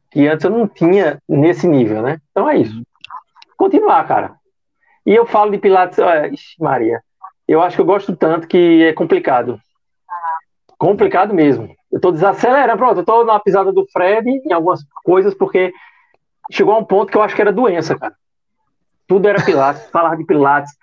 [0.10, 2.20] que antes eu não tinha nesse nível, né?
[2.32, 2.82] Então é isso.
[3.58, 4.36] Continuar, cara.
[5.06, 5.98] E eu falo de Pilates,
[6.60, 7.02] Maria,
[7.48, 9.60] eu acho que eu gosto tanto que é complicado.
[10.78, 11.76] Complicado mesmo.
[11.91, 15.74] Eu tô desacelerando, pronto, eu tô na pisada do Fred em algumas coisas, porque
[16.52, 18.14] chegou a um ponto que eu acho que era doença, cara.
[19.08, 20.74] Tudo era Pilates, falar de Pilates,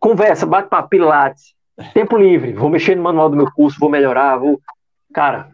[0.00, 1.54] conversa, bate para Pilates,
[1.92, 4.60] tempo livre, vou mexer no manual do meu curso, vou melhorar, vou.
[5.12, 5.50] Cara,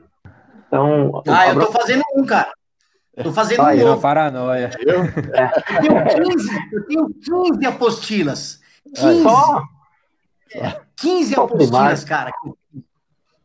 [0.67, 1.23] então.
[1.29, 2.53] Ah, eu tô fazendo um, cara.
[3.23, 3.89] Tô fazendo Aí, um.
[3.89, 4.71] Uma paranoia.
[4.79, 5.53] Eu, é.
[5.77, 7.09] eu, tenho 15, eu tenho
[7.53, 8.61] 15 apostilas.
[8.95, 9.23] 15.
[9.23, 9.63] Só?
[10.55, 12.05] É, 15 apostilas, demais.
[12.05, 12.33] cara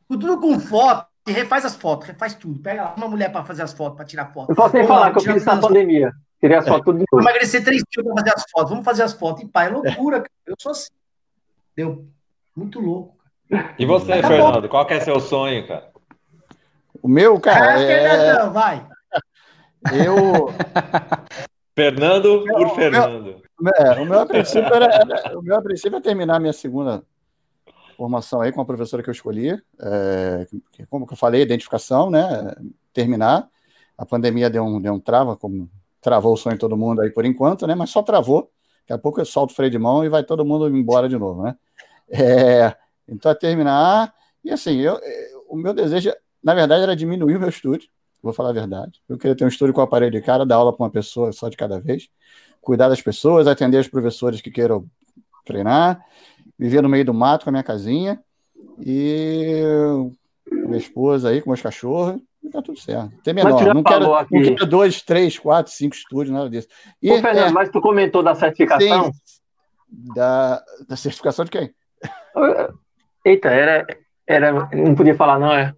[0.07, 2.59] tudo com foto, e refaz as fotos, refaz tudo.
[2.59, 4.51] Pega uma mulher para fazer as fotos, para tirar foto.
[4.51, 6.11] Eu posso nem falar que eu fiz isso na pandemia.
[6.39, 6.69] Tirei as é.
[6.69, 7.07] fotos tudo de novo.
[7.11, 8.69] Vou emagrecer 3 quilos para fazer as fotos.
[8.69, 9.43] Vamos fazer as fotos.
[9.43, 10.23] E pai, é loucura.
[10.45, 10.91] Eu sou assim.
[11.75, 12.05] Deu
[12.55, 13.15] muito louco.
[13.79, 14.37] E você, Acabou.
[14.37, 15.89] Fernando, qual que é seu sonho, cara?
[17.01, 17.81] O meu, cara.
[17.81, 18.33] É...
[18.33, 18.85] Não, vai.
[19.93, 20.49] Eu.
[21.75, 23.41] Fernando por Fernando.
[23.59, 26.53] Meu, é, o meu a princípio era, era, o meu a princípio é terminar minha
[26.53, 27.03] segunda
[27.95, 30.47] formação aí com a professora que eu escolhi, é,
[30.89, 32.53] como eu falei, identificação, né,
[32.93, 33.49] terminar,
[33.97, 35.69] a pandemia deu um, deu um trava, como
[36.01, 38.51] travou o sonho de todo mundo aí por enquanto, né, mas só travou,
[38.81, 41.17] daqui a pouco eu solto o freio de mão e vai todo mundo embora de
[41.17, 41.55] novo, né,
[42.09, 42.75] é,
[43.07, 44.13] então é terminar,
[44.43, 44.99] e assim, eu,
[45.47, 46.13] o meu desejo,
[46.43, 47.89] na verdade, era diminuir o meu estúdio,
[48.21, 50.75] vou falar a verdade, eu queria ter um estúdio com aparelho de cara, dar aula
[50.75, 52.09] para uma pessoa só de cada vez,
[52.61, 54.85] cuidar das pessoas, atender os professores que queiram
[55.45, 56.03] treinar,
[56.57, 58.19] vivia no meio do mato com a minha casinha
[58.79, 59.61] e
[60.49, 62.19] minha esposa aí com meus cachorros.
[62.43, 63.11] E tá tudo certo.
[63.23, 63.51] Tem menor.
[63.73, 66.67] Não quero, não quero dois, três, quatro, cinco estúdios, nada disso.
[67.01, 69.11] E, Ô, Fernando, é, mas tu comentou da certificação?
[69.87, 71.73] da, da certificação de quem?
[73.25, 73.87] Eita, era,
[74.27, 74.51] era.
[74.73, 75.73] Não podia falar, não, é?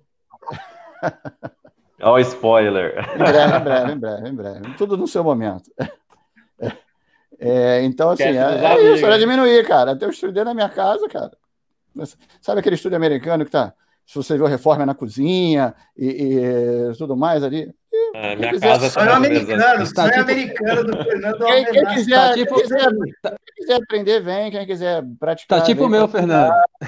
[2.02, 2.98] Olha o spoiler.
[3.16, 4.74] Em breve, em breve, em breve, em breve.
[4.78, 5.72] Tudo no seu momento.
[7.40, 9.92] É, então, assim, é, é isso, era diminuir, cara.
[9.92, 11.32] Até eu estudei na minha casa, cara.
[12.42, 13.74] Sabe aquele estúdio americano que tá.
[14.06, 17.74] Se você viu reforma na cozinha e, e tudo mais ali.
[18.20, 20.22] É, minha quiser, casa sonho americano, sonho tá tipo...
[20.22, 22.56] americano do Fernando quem, quem, quiser, tá tipo...
[22.56, 24.50] quem, quiser, quem quiser aprender, vem.
[24.50, 25.60] Quem quiser praticar.
[25.60, 26.52] Tá tipo o meu, Fernando.
[26.82, 26.86] É,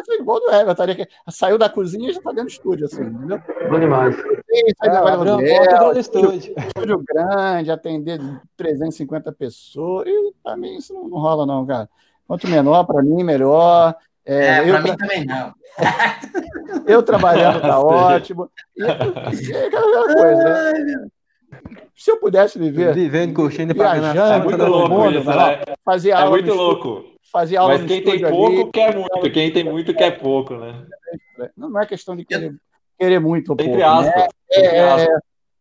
[0.00, 0.84] assim, igual do Eva, tá
[1.30, 3.40] Saiu da cozinha e já tá dentro do estúdio, assim, entendeu?
[3.70, 4.16] Bom demais.
[4.16, 6.54] Sai abriu do estúdio.
[6.58, 8.20] Estúdio grande, atender
[8.56, 10.08] 350 pessoas.
[10.08, 11.88] E pra mim isso não, não rola, não, cara.
[12.26, 13.94] Quanto menor, para mim, melhor.
[14.26, 15.52] É, é para mim também não.
[16.86, 18.50] eu trabalhando tá ótimo.
[18.76, 21.06] E, e aquela coisa, né?
[21.96, 22.94] Se eu pudesse viver.
[22.94, 25.62] Vivendo, curtindo e pagando É muito louco mundo, isso, né?
[25.84, 26.26] Fazer é aula.
[26.26, 27.04] É muito louco.
[27.30, 29.30] Fazer aula Mas quem tem pouco ali, quer muito.
[29.32, 30.86] Quem tem muito quer pouco, né?
[31.56, 32.54] Não é questão de querer,
[32.98, 33.70] querer muito ou pouco.
[33.70, 34.22] Entre aspas.
[34.22, 34.28] Né?
[34.52, 35.06] É, é,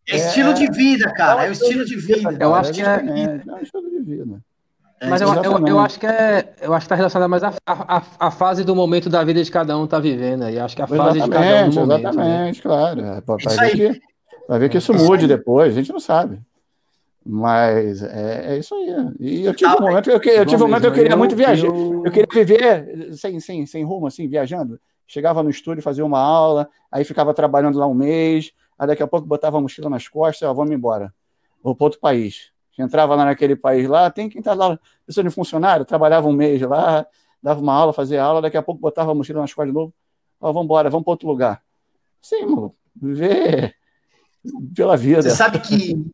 [0.10, 1.46] é, estilo de vida, cara.
[1.46, 2.38] É, o estilo de vida.
[2.40, 2.86] Eu acho que é.
[2.86, 4.42] É um estilo de vida.
[5.02, 7.98] Mas eu, eu, eu, acho que é, eu acho que está relacionado mais à a,
[7.98, 10.58] a, a, fase do momento da vida de cada um está vivendo aí.
[10.58, 11.74] Acho que a fase exatamente, de cada um.
[11.74, 12.62] Momento, exatamente, né?
[12.62, 13.02] claro.
[13.26, 14.02] Vai ver, que,
[14.48, 16.40] vai ver que isso mude depois, a gente não sabe.
[17.26, 19.14] Mas é, é isso aí.
[19.20, 21.68] E eu tive um momento, eu, eu tive um momento que eu queria muito viajar.
[21.68, 24.80] Eu queria viver sem, sem, sem rumo, assim, viajando.
[25.06, 29.08] Chegava no estúdio, fazia uma aula, aí ficava trabalhando lá um mês, aí daqui a
[29.08, 31.14] pouco botava a mochila nas costas, ó, vamos embora.
[31.62, 35.30] Vou para outro país entrava lá naquele país lá, tem quem está lá, pessoa de
[35.30, 37.06] funcionário, trabalhava um mês lá,
[37.42, 39.94] dava uma aula, fazia aula, daqui a pouco botava a mochila na escola de novo,
[40.40, 41.62] ó, vamos embora, vamos para outro lugar.
[42.22, 43.76] Sim, mano, viver
[44.76, 45.22] pela vida.
[45.22, 46.06] Você sabe que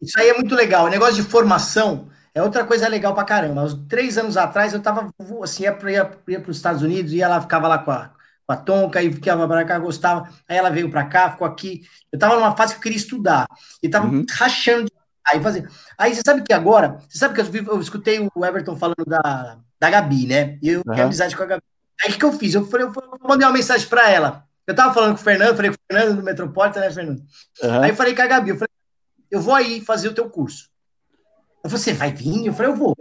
[0.00, 3.64] isso aí é muito legal, o negócio de formação é outra coisa legal pra caramba.
[3.64, 5.12] Uns três anos atrás eu tava,
[5.42, 8.10] assim, ia para os Estados Unidos, ia lá, ficava lá com a,
[8.46, 10.28] com a Tonka, e ficava para cá, gostava.
[10.48, 11.82] Aí ela veio para cá, ficou aqui.
[12.12, 13.46] Eu tava numa fase que eu queria estudar.
[13.82, 14.24] E tava uhum.
[14.30, 14.92] rachando de
[15.28, 15.68] Aí, fazer.
[15.98, 19.58] aí você sabe que agora, você sabe que eu, eu escutei o Everton falando da,
[19.78, 20.58] da Gabi, né?
[20.62, 20.94] E eu uhum.
[20.94, 21.62] tenho amizade com a Gabi.
[22.02, 22.54] Aí o que eu fiz?
[22.54, 22.92] Eu, falei, eu,
[23.22, 24.44] mandei uma mensagem para ela.
[24.66, 27.22] Eu tava falando com o Fernando, falei com o Fernando do Metropolitan, né, Fernando?
[27.62, 27.82] Uhum.
[27.82, 28.74] Aí eu falei com a Gabi, eu falei,
[29.30, 30.68] eu vou aí fazer o teu curso.
[31.62, 32.46] Eu falei, você vai vir?
[32.46, 32.96] Eu falei, eu vou.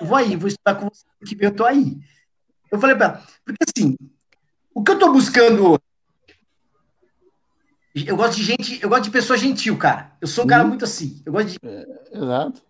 [0.00, 1.96] Eu vou aí, vou estudar com você, que eu tô aí.
[2.70, 3.96] Eu falei para ela, porque assim,
[4.74, 5.80] o que eu tô buscando
[7.94, 10.12] eu gosto de gente, eu gosto de pessoa gentil, cara.
[10.20, 10.68] Eu sou um cara uhum.
[10.68, 11.20] muito assim.
[11.26, 11.58] Eu gosto de.
[11.62, 12.62] É, exato.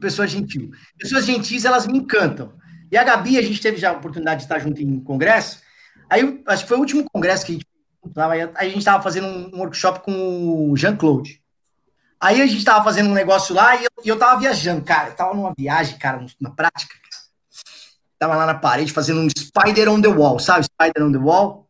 [0.00, 0.70] Pessoa gentil.
[0.96, 2.52] Pessoas gentis, elas me encantam.
[2.90, 5.60] E a Gabi, a gente teve já a oportunidade de estar junto em congresso.
[6.08, 7.66] Aí, acho que foi o último congresso que a gente
[8.14, 11.42] tava, a gente estava fazendo um workshop com o Jean-Claude.
[12.20, 15.08] Aí a gente estava fazendo um negócio lá e eu, e eu tava viajando, cara.
[15.08, 16.94] Eu tava numa viagem, cara, na prática.
[18.16, 20.64] Tava lá na parede fazendo um spider on the wall, sabe?
[20.64, 21.68] Spider on the wall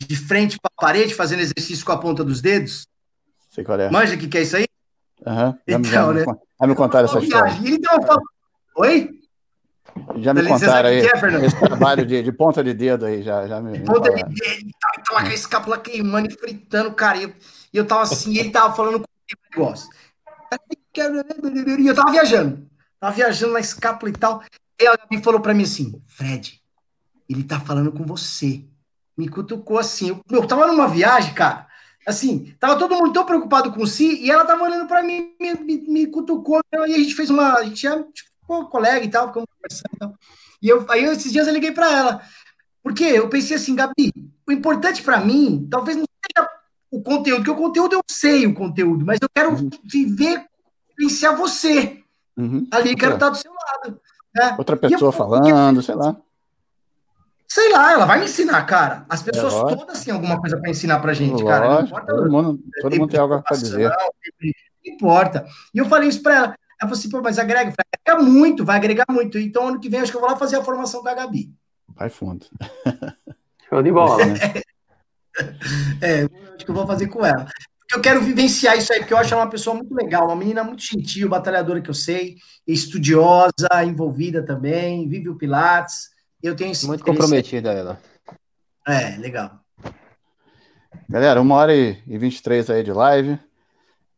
[0.00, 2.86] de frente para a parede, fazendo exercício com a ponta dos dedos.
[3.50, 3.90] Sei qual é.
[3.90, 4.66] Manja o que, que é isso aí?
[5.26, 5.58] Uhum.
[5.66, 6.24] Então, né?
[6.60, 7.52] Já me contaram essa história.
[7.64, 8.22] Então, eu falo...
[8.76, 9.10] Oi?
[10.16, 13.46] Já me Você contaram aí é, esse trabalho de, de, ponta de dedo aí, já,
[13.46, 13.78] já me.
[13.80, 14.70] Ponta de dedo,
[15.06, 17.18] tava com a escápula queimando e fritando, cara.
[17.18, 17.32] E eu,
[17.72, 19.88] eu tava assim, ele tava falando com o negócio.
[20.92, 22.68] E eu tava viajando.
[22.98, 24.42] Tava viajando na escápula e tal.
[24.80, 26.60] E ela me falou pra mim assim: Fred,
[27.28, 28.64] ele tá falando com você
[29.16, 30.08] me cutucou assim.
[30.08, 31.66] Eu, eu tava numa viagem, cara.
[32.06, 35.54] Assim, tava todo mundo tão preocupado com si, e ela tava olhando para mim, me,
[35.54, 37.54] me, me, cutucou, e a gente fez uma.
[37.54, 40.14] A gente é, tipo, colega e tal, ficamos conversando e tal.
[40.60, 42.22] E eu, aí esses dias eu liguei para ela.
[42.82, 44.12] Porque eu pensei assim, Gabi,
[44.46, 46.48] o importante para mim, talvez não seja
[46.90, 49.70] o conteúdo, porque o conteúdo eu sei o conteúdo, mas eu quero uhum.
[49.82, 50.44] viver,
[50.96, 52.02] vivenciar você.
[52.36, 52.66] Uhum.
[52.70, 53.98] Ali, quero estar do seu lado.
[54.34, 54.54] Né?
[54.58, 56.16] Outra pessoa eu, falando, sei lá.
[57.54, 59.06] Sei lá, ela vai me ensinar, cara.
[59.08, 61.68] As pessoas é todas têm alguma coisa para ensinar pra gente, lógico, cara.
[61.68, 63.90] Não importa, todo mundo, todo mundo tem algo para dizer.
[63.90, 65.46] Não importa.
[65.72, 66.46] E eu falei isso para ela.
[66.46, 69.38] Ela falou assim, pô, mas agrega, agrega muito, vai agregar muito.
[69.38, 71.54] Então, ano que vem, acho que eu vou lá fazer a formação da Gabi.
[71.94, 72.44] Vai fundo.
[73.70, 74.34] Show de bola, né?
[76.02, 76.22] é,
[76.56, 77.46] acho que eu vou fazer com ela.
[77.78, 80.34] Porque eu quero vivenciar isso aí, porque eu acho ela uma pessoa muito legal, uma
[80.34, 82.34] menina muito gentil, batalhadora que eu sei,
[82.66, 86.13] estudiosa, envolvida também, vive o Pilates.
[86.44, 87.98] Eu tenho esse Muito comprometida ela.
[88.86, 89.60] É, legal.
[91.08, 93.40] Galera, uma hora e vinte e três aí de live.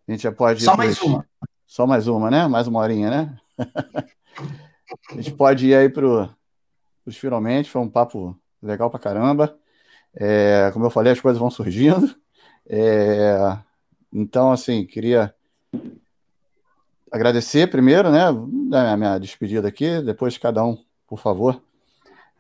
[0.08, 0.64] A gente já pode.
[0.64, 1.24] Só mais uma.
[1.68, 2.48] Só mais uma, né?
[2.48, 3.38] Mais uma horinha, né?
[5.08, 6.04] a gente pode ir aí para
[7.06, 7.70] os finalmente.
[7.70, 9.56] Foi um papo legal pra caramba.
[10.12, 12.12] É, como eu falei, as coisas vão surgindo.
[12.68, 13.56] É,
[14.12, 15.32] então, assim, queria
[17.12, 18.24] agradecer primeiro, né?
[18.26, 20.02] A minha despedida aqui.
[20.02, 20.76] Depois, cada um,
[21.06, 21.62] por favor,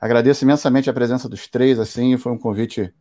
[0.00, 2.92] Agradeço imensamente a presença dos três, assim, foi um convite,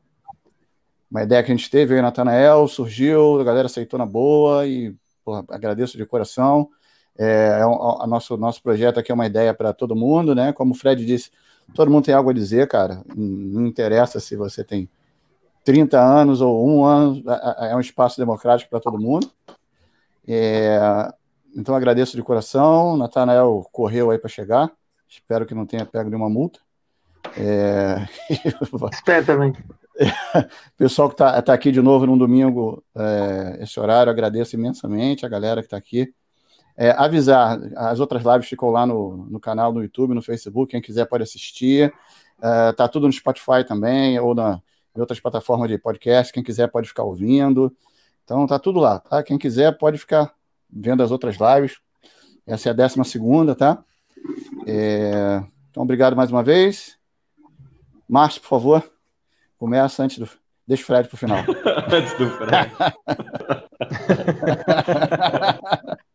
[1.12, 4.96] uma ideia que a gente teve, aí, Natanael, surgiu, a galera aceitou na boa e
[5.24, 6.70] porra, agradeço de coração.
[7.18, 10.54] É, é um, a nosso, nosso projeto aqui é uma ideia para todo mundo, né?
[10.54, 11.32] Como o Fred disse,
[11.74, 13.02] todo mundo tem algo a dizer, cara.
[13.16, 14.90] Não interessa se você tem
[15.64, 19.30] 30 anos ou um ano, é, é, é um espaço democrático para todo mundo.
[20.28, 20.80] É,
[21.56, 22.96] então agradeço de coração.
[22.96, 24.72] Natanael correu aí para chegar.
[25.08, 26.60] Espero que não tenha pego nenhuma multa.
[27.38, 28.08] É...
[28.92, 29.54] Espero também.
[30.78, 35.30] Pessoal que está tá aqui de novo num domingo, é, esse horário, agradeço imensamente a
[35.30, 36.14] galera que está aqui.
[36.78, 40.82] É, avisar, as outras lives ficam lá no, no canal no YouTube, no Facebook, quem
[40.82, 41.94] quiser pode assistir.
[42.42, 44.62] É, tá tudo no Spotify também, ou na,
[44.96, 47.74] em outras plataformas de podcast, quem quiser pode ficar ouvindo.
[48.24, 49.24] Então tá tudo lá, tá?
[49.24, 50.34] Quem quiser pode ficar
[50.70, 51.78] vendo as outras lives.
[52.46, 53.84] Essa é a décima segunda, tá?
[54.68, 56.98] É, então, obrigado mais uma vez.
[58.08, 58.84] Márcio, por favor,
[59.58, 60.30] começa antes do.
[60.68, 61.44] Deixa o Fred para o final.
[61.92, 62.72] antes do Fred.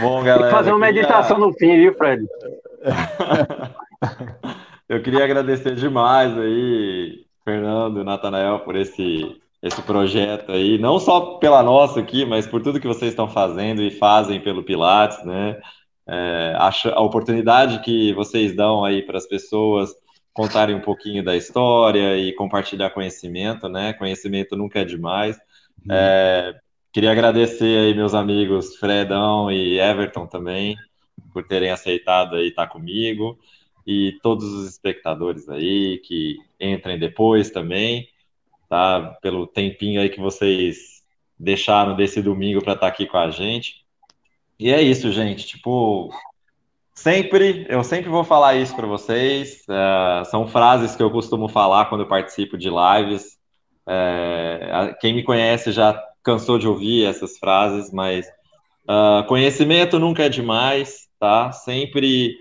[0.00, 0.38] Bom, galera.
[0.38, 1.46] Tem que fazer uma meditação queria...
[1.46, 2.26] no fim, viu, Fred?
[4.88, 11.36] eu queria agradecer demais aí, Fernando e Natanael, por esse, esse projeto aí, não só
[11.38, 15.60] pela nossa aqui, mas por tudo que vocês estão fazendo e fazem pelo Pilates, né?
[16.06, 19.90] É, a, a oportunidade que vocês dão aí para as pessoas
[20.34, 23.92] contarem um pouquinho da história e compartilhar conhecimento, né?
[23.92, 25.36] Conhecimento nunca é demais.
[25.86, 25.94] Uhum.
[25.94, 26.60] É,
[26.92, 30.76] queria agradecer aí meus amigos Fredão e Everton também
[31.32, 33.38] por terem aceitado aí estar comigo
[33.86, 38.08] e todos os espectadores aí que entrem depois também,
[38.68, 39.16] tá?
[39.22, 41.04] Pelo tempinho aí que vocês
[41.38, 43.84] deixaram desse domingo para estar aqui com a gente.
[44.58, 45.46] E é isso, gente.
[45.46, 46.10] Tipo,
[46.94, 49.62] sempre, eu sempre vou falar isso para vocês.
[49.68, 53.36] É, são frases que eu costumo falar quando eu participo de lives.
[53.86, 58.26] É, quem me conhece já cansou de ouvir essas frases, mas
[58.88, 61.52] uh, conhecimento nunca é demais, tá?
[61.52, 62.38] Sempre,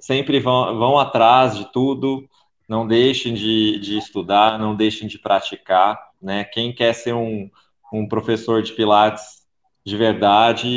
[0.00, 2.28] sempre vão, vão atrás de tudo.
[2.68, 6.42] Não deixem de, de estudar, não deixem de praticar, né?
[6.44, 7.48] Quem quer ser um,
[7.92, 9.42] um professor de Pilates
[9.84, 10.68] de verdade,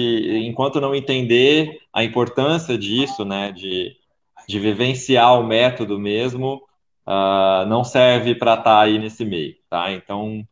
[0.47, 3.95] enquanto não entender a importância disso, né, de,
[4.49, 6.55] de vivenciar o método mesmo,
[7.07, 9.93] uh, não serve para estar tá aí nesse meio, tá?
[9.93, 10.45] Então,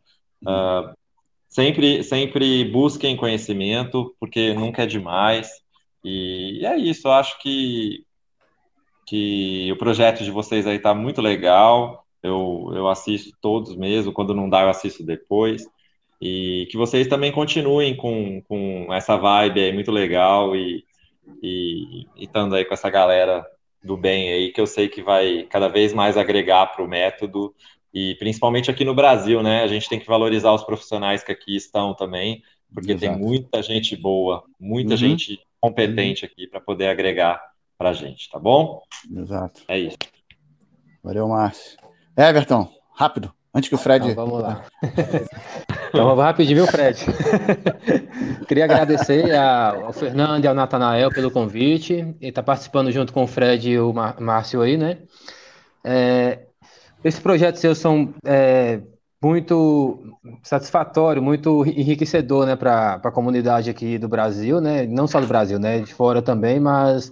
[0.44, 0.95] uh,
[1.49, 5.49] sempre, sempre busquem conhecimento, porque nunca é demais,
[6.02, 8.06] e é isso, eu acho que,
[9.06, 14.34] que o projeto de vocês aí está muito legal, eu, eu assisto todos mesmo, quando
[14.34, 15.65] não dá eu assisto depois,
[16.22, 20.86] e que vocês também continuem com, com essa vibe aí muito legal e,
[21.41, 23.45] e, estando aí com essa galera
[23.84, 27.54] do bem aí, que eu sei que vai cada vez mais agregar para o método,
[27.94, 29.62] e principalmente aqui no Brasil, né?
[29.62, 32.41] A gente tem que valorizar os profissionais que aqui estão também,
[32.74, 33.14] porque Exato.
[33.14, 34.98] tem muita gente boa, muita uhum.
[34.98, 36.32] gente competente uhum.
[36.32, 37.41] aqui para poder agregar
[37.78, 38.82] para a gente, tá bom?
[39.16, 39.62] Exato.
[39.68, 39.98] É isso.
[41.04, 41.78] Valeu, Márcio.
[42.18, 43.34] Everton, rápido.
[43.56, 44.10] Antes que o Fred.
[44.10, 44.64] Então, vamos lá.
[45.90, 47.06] então, vamos rapidinho, viu, Fred?
[48.48, 51.94] Queria agradecer ao Fernando e ao Natanael pelo convite.
[51.94, 54.98] Ele está participando junto com o Fred e o Márcio aí, né?
[55.84, 56.40] É,
[57.04, 58.82] esse projeto seu são é,
[59.22, 64.88] muito satisfatório, muito enriquecedor, né, para a comunidade aqui do Brasil, né?
[64.88, 65.80] Não só do Brasil, né?
[65.80, 67.12] De fora também, mas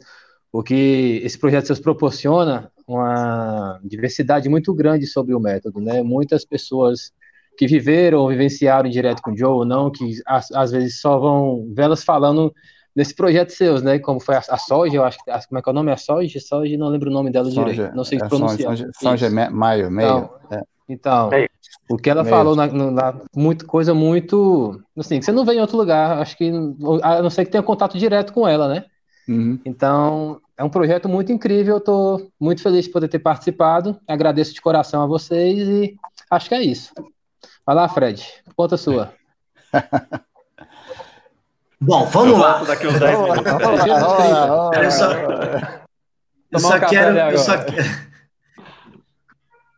[0.51, 6.01] o que esse projeto seus proporciona uma diversidade muito grande sobre o método, né?
[6.01, 7.11] Muitas pessoas
[7.57, 11.17] que viveram ou vivenciaram direto com o Joe ou não, que às, às vezes só
[11.17, 12.53] vão velas falando
[12.95, 13.99] nesse projeto seus, né?
[13.99, 15.91] Como foi a, a Soja, eu acho que como é que é o nome?
[15.91, 16.39] A Soja?
[16.39, 17.95] Soja, não lembro o nome dela Soja, direito.
[17.95, 18.77] Não sei é, pronunciar.
[18.77, 20.29] Soja, Soja Maio, meio.
[20.89, 21.47] Então, é.
[21.47, 21.47] então
[21.89, 22.35] o que ela meio.
[22.35, 26.19] falou na, na, muito coisa muito assim, que você não vê em outro lugar.
[26.19, 26.51] Acho que
[27.03, 28.85] a não ser que tenha contato direto com ela, né?
[29.27, 29.59] Uhum.
[29.63, 31.77] Então, é um projeto muito incrível.
[31.77, 33.99] Estou muito feliz de poder ter participado.
[34.07, 35.97] Agradeço de coração a vocês e
[36.29, 36.93] acho que é isso.
[37.65, 38.23] Vai lá, Fred.
[38.55, 39.11] Conta sua.
[41.81, 42.63] Bom, vamos lá.
[42.63, 43.43] Daqui uns 10 minutos.
[44.83, 45.11] Eu só,
[46.51, 47.17] eu só quero.
[47.17, 47.53] Eu só,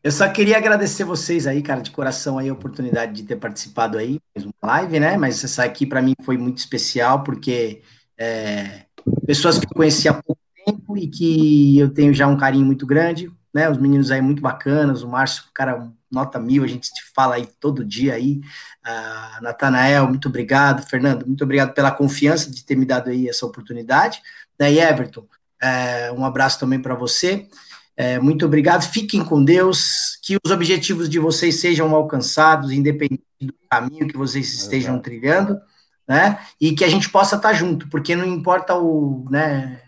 [0.03, 3.97] eu só queria agradecer vocês aí, cara, de coração aí a oportunidade de ter participado
[3.97, 5.15] aí, mais uma live, né?
[5.15, 7.81] Mas essa aqui para mim foi muito especial porque
[8.17, 8.81] é,
[9.25, 12.85] pessoas que eu conheci há pouco tempo e que eu tenho já um carinho muito
[12.85, 13.69] grande, né?
[13.69, 17.47] Os meninos aí muito bacanas, o Márcio, cara, nota mil, a gente te fala aí
[17.59, 18.41] todo dia aí.
[18.85, 20.87] Uh, Natanael, muito obrigado.
[20.87, 24.21] Fernando, muito obrigado pela confiança de ter me dado aí essa oportunidade.
[24.57, 25.25] Daí, Everton,
[25.61, 27.47] é, um abraço também para você.
[27.95, 28.83] É, muito obrigado.
[28.83, 30.19] Fiquem com Deus.
[30.21, 35.59] Que os objetivos de vocês sejam alcançados, independente do caminho que vocês estejam trilhando
[36.07, 36.39] né?
[36.59, 39.81] E que a gente possa estar junto, porque não importa o, né?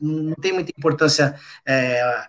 [0.00, 1.34] Não tem muita importância
[1.66, 2.26] é,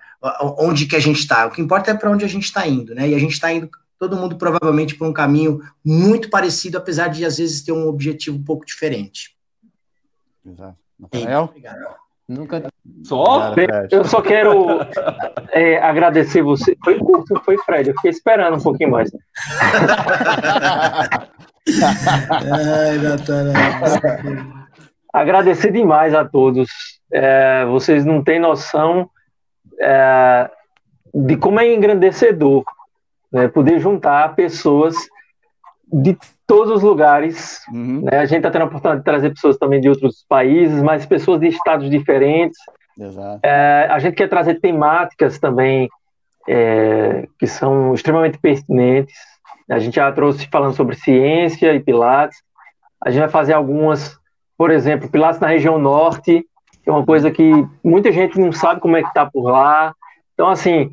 [0.58, 1.46] onde que a gente está.
[1.46, 3.08] O que importa é para onde a gente está indo, né?
[3.08, 7.26] E a gente está indo todo mundo provavelmente por um caminho muito parecido, apesar de
[7.26, 9.36] às vezes ter um objetivo um pouco diferente.
[10.46, 10.78] Exato.
[11.02, 11.54] Rafael?
[12.28, 12.72] Nunca.
[13.04, 13.54] Só?
[13.92, 14.80] eu só quero
[15.52, 16.78] é, agradecer você.
[16.84, 17.90] Foi curto, foi Fred.
[17.90, 19.10] Eu fiquei esperando um pouquinho mais.
[22.42, 23.00] Ai,
[25.14, 26.99] Agradecer demais a todos.
[27.12, 29.10] É, vocês não têm noção
[29.82, 30.50] é,
[31.14, 32.64] de como é engrandecedor
[33.32, 34.96] né, poder juntar pessoas
[35.92, 37.62] de todos os lugares.
[37.72, 38.02] Uhum.
[38.02, 38.20] Né?
[38.20, 41.40] A gente está tendo a oportunidade de trazer pessoas também de outros países, mas pessoas
[41.40, 42.60] de estados diferentes.
[43.44, 45.90] É, a gente quer trazer temáticas também
[46.48, 49.16] é, que são extremamente pertinentes.
[49.70, 52.38] A gente já trouxe falando sobre ciência e Pilates.
[53.04, 54.18] A gente vai fazer algumas,
[54.58, 56.44] por exemplo, Pilates na região norte,
[56.90, 57.52] é uma coisa que
[57.84, 59.94] muita gente não sabe como é que está por lá.
[60.34, 60.92] Então, assim,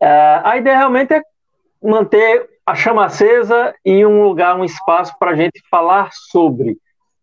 [0.00, 1.22] é, a ideia realmente é
[1.82, 6.78] manter a chama acesa e um lugar, um espaço para a gente falar sobre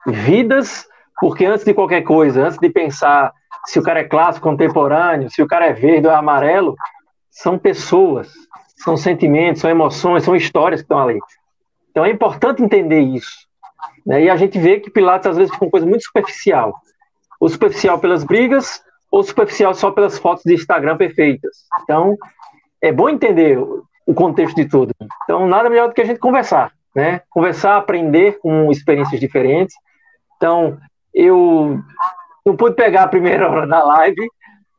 [0.06, 0.86] vidas,
[1.20, 3.32] porque antes de qualquer coisa, antes de pensar
[3.66, 6.76] se o cara é clássico, contemporâneo, se o cara é verde ou é amarelo,
[7.30, 8.32] são pessoas,
[8.76, 11.20] são sentimentos, são emoções, são histórias que estão ali.
[11.90, 13.48] Então é importante entender isso.
[14.06, 14.24] Né?
[14.24, 16.76] E a gente vê que Pilates às vezes fica uma coisa muito superficial.
[17.42, 18.82] Ou superficial pelas brigas,
[19.12, 21.66] ou superficial só pelas fotos de Instagram perfeitas.
[21.84, 22.16] Então,
[22.82, 24.94] é bom entender o contexto de tudo.
[25.24, 27.22] Então, nada melhor do que a gente conversar, né?
[27.30, 29.76] Conversar, aprender com experiências diferentes.
[30.38, 30.78] Então,
[31.14, 31.80] eu
[32.46, 34.28] não pude pegar a primeira hora da live,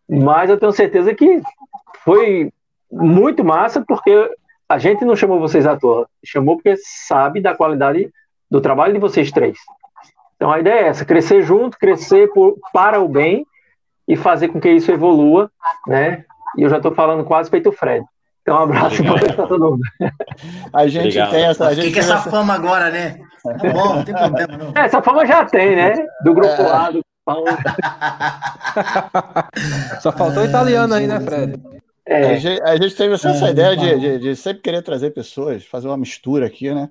[0.08, 1.42] mas eu tenho certeza que
[2.04, 2.50] foi
[2.90, 4.30] muito massa, porque
[4.68, 8.10] a gente não chamou vocês à toa, chamou porque sabe da qualidade
[8.50, 9.58] do trabalho de vocês três.
[10.42, 13.46] Então a ideia é essa: crescer junto, crescer por, para o bem
[14.08, 15.48] e fazer com que isso evolua,
[15.86, 16.24] né?
[16.58, 18.04] E eu já estou falando quase feito o Fred.
[18.42, 19.82] Então, um abraço para todo mundo.
[20.74, 21.30] A gente Obrigado.
[21.30, 21.68] tem essa.
[21.68, 23.20] A gente que essa, essa fama agora, né?
[23.44, 24.72] Tá bom, não tem problema, não.
[24.74, 25.94] É, essa fama já tem, né?
[26.24, 26.72] Do grupo é.
[26.72, 27.00] A, do
[30.00, 31.54] Só faltou italiano aí, né, Fred?
[32.04, 32.32] É.
[32.32, 35.12] A, gente, a, gente, teve essa, essa é, ideia de, de, de, sempre querer trazer
[35.12, 36.90] pessoas, fazer uma mistura aqui, né?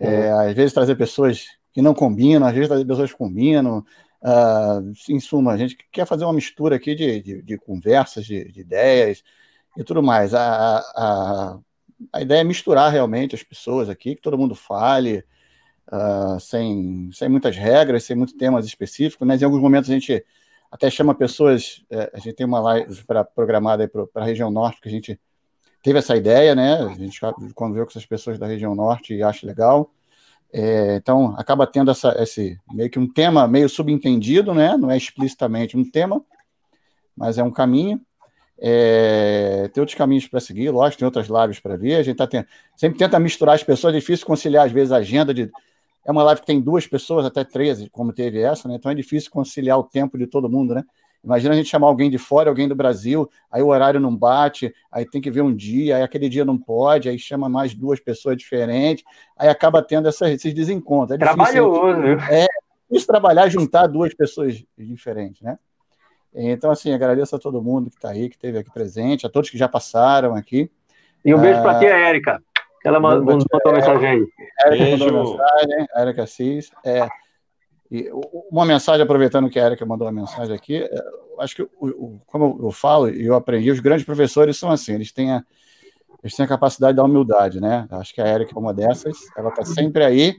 [0.00, 1.46] É, às vezes trazer pessoas
[1.76, 3.84] que não combinam, às vezes trazer pessoas combinam.
[4.22, 8.50] Uh, em suma, a gente quer fazer uma mistura aqui de, de, de conversas, de,
[8.50, 9.22] de, ideias
[9.76, 10.32] e tudo mais.
[10.32, 11.58] A, a,
[12.10, 15.22] a ideia é misturar realmente as pessoas aqui, que todo mundo fale,
[15.92, 19.28] uh, sem, sem muitas regras, sem muitos temas específicos.
[19.28, 19.36] Né?
[19.36, 20.24] Em alguns momentos a gente
[20.70, 24.80] até chama pessoas, é, a gente tem uma live pra, programada para a região norte,
[24.80, 25.20] que a gente
[25.82, 26.78] teve essa ideia, né?
[26.78, 27.20] A gente
[27.54, 29.92] conviveu com essas pessoas da região norte e acha legal.
[30.58, 34.74] É, então, acaba tendo essa, esse meio que um tema meio subentendido, né?
[34.74, 36.24] Não é explicitamente um tema,
[37.14, 38.00] mas é um caminho.
[38.58, 41.96] É, tem outros caminhos para seguir, lógico, tem outras lives para ver.
[41.96, 44.96] A gente tá tendo, sempre tenta misturar as pessoas, é difícil conciliar, às vezes, a
[44.96, 45.50] agenda de
[46.06, 48.76] é uma live que tem duas pessoas, até três, como teve essa, né?
[48.76, 50.84] Então é difícil conciliar o tempo de todo mundo, né?
[51.26, 54.72] Imagina a gente chamar alguém de fora, alguém do Brasil, aí o horário não bate,
[54.92, 57.98] aí tem que ver um dia, aí aquele dia não pode, aí chama mais duas
[57.98, 59.04] pessoas diferentes,
[59.36, 61.16] aí acaba tendo essa, esses desencontros.
[61.16, 62.00] É Trabalhoso.
[62.30, 62.46] É
[62.88, 65.58] difícil trabalhar, juntar duas pessoas diferentes, né?
[66.32, 69.50] Então, assim, agradeço a todo mundo que está aí, que esteve aqui presente, a todos
[69.50, 70.70] que já passaram aqui.
[71.24, 72.40] E um beijo ah, para a tia Érica.
[72.84, 74.26] Ela mandou, mandou mensagem aí.
[74.64, 76.70] Érica mandou mensagem, Érica Assis.
[76.84, 77.08] É,
[77.90, 78.10] e
[78.50, 80.90] uma mensagem, aproveitando que a Érica mandou uma mensagem aqui, é,
[81.40, 84.94] acho que, o, o, como eu falo e eu aprendi, os grandes professores são assim,
[84.94, 85.42] eles têm a,
[86.22, 87.86] eles têm a capacidade da humildade, né?
[87.90, 90.36] Acho que a Érica é uma dessas, ela está sempre aí.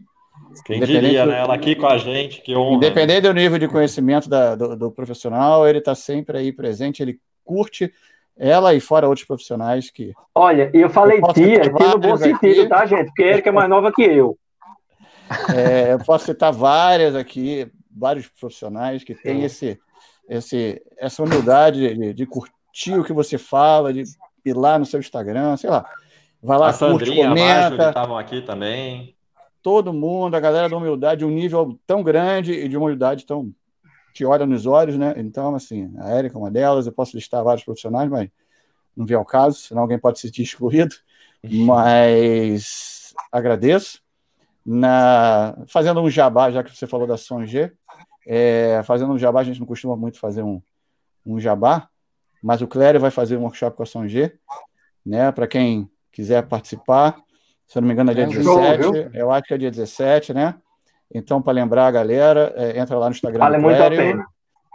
[0.65, 1.39] Quem diria, né?
[1.39, 2.75] Ela aqui com a gente, que honra.
[2.75, 7.19] Independente do nível de conhecimento da, do, do profissional, ele está sempre aí presente, ele
[7.43, 7.91] curte
[8.37, 10.13] ela e fora outros profissionais que.
[10.35, 12.67] Olha, eu falei eu tia aqui no bom sentido, aqui.
[12.69, 13.05] tá, gente?
[13.07, 14.37] Porque ele que é mais nova que eu.
[15.55, 19.79] É, eu posso citar várias aqui, vários profissionais que têm esse,
[20.29, 24.03] esse, essa humildade de, de, curtir o que você fala, de
[24.45, 25.85] ir lá no seu Instagram, sei lá.
[26.41, 27.89] Vai lá, a curte, comenta.
[27.89, 29.15] estavam aqui também.
[29.61, 33.53] Todo mundo, a galera da humildade, um nível tão grande e de uma humildade tão
[34.13, 35.13] te olha nos olhos, né?
[35.17, 38.29] Então, assim, a Érica é uma delas, eu posso listar vários profissionais, mas
[38.95, 40.95] não vem ao caso, senão alguém pode se sentir excluído.
[41.43, 44.01] Mas agradeço.
[44.69, 47.72] Na, fazendo um jabá, já que você falou da Songe,
[48.27, 50.61] é, fazendo um jabá, a gente não costuma muito fazer um,
[51.26, 51.88] um jabá,
[52.44, 54.34] mas o Clério vai fazer um workshop com a Songe,
[55.06, 55.31] né?
[55.31, 57.15] Para quem quiser participar,
[57.65, 59.72] se eu não me engano, é dia é, 17, show, eu acho que é dia
[59.72, 60.56] 17, né?
[61.14, 64.26] Então, para lembrar a galera, é, entra lá no Instagram vale Muito a pena.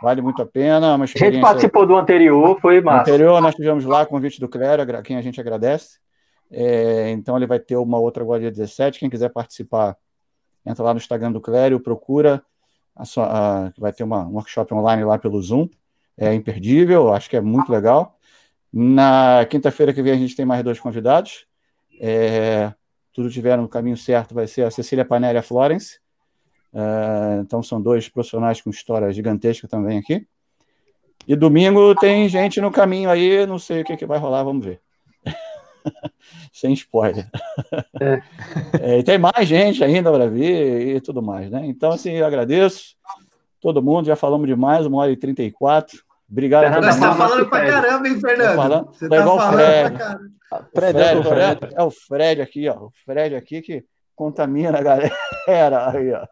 [0.02, 0.96] Vale muito a pena.
[0.96, 1.28] Uma experiência...
[1.28, 2.96] A gente participou do anterior, foi massa.
[2.96, 5.98] No anterior, nós tivemos lá convite do Clério, quem a gente agradece.
[6.52, 9.00] É, então, ele vai ter uma outra agora dia 17.
[9.00, 9.96] Quem quiser participar,
[10.64, 12.44] entra lá no Instagram do Clério, procura.
[12.94, 15.68] A sua, a, vai ter uma, um workshop online lá pelo Zoom.
[16.16, 18.18] É imperdível, acho que é muito legal.
[18.72, 21.46] Na quinta-feira que vem, a gente tem mais dois convidados.
[21.98, 22.72] É,
[23.12, 26.00] tudo tiver no caminho certo, vai ser a Cecília Panelli e a Florence.
[26.72, 30.26] Uh, então são dois profissionais com história gigantesca também aqui.
[31.28, 34.64] E domingo tem gente no caminho aí, não sei o que, que vai rolar, vamos
[34.64, 34.80] ver.
[36.52, 37.28] Sem spoiler.
[38.00, 38.22] É.
[38.80, 41.62] É, e tem mais gente ainda para vir e tudo mais, né?
[41.66, 42.96] Então, assim, eu agradeço
[43.60, 46.02] todo mundo, já falamos demais, uma hora e trinta e quatro.
[46.30, 46.62] Obrigado.
[46.62, 48.56] Fernando, você está falando pra caramba, hein, Fernando?
[48.56, 49.98] Falando, você tá igual o Fred.
[50.74, 51.74] Fred, é, o Fred.
[51.74, 52.86] É o Fred aqui, ó.
[52.86, 53.84] O Fred aqui que
[54.16, 55.12] contamina a galera.
[55.92, 56.26] Aí, ó.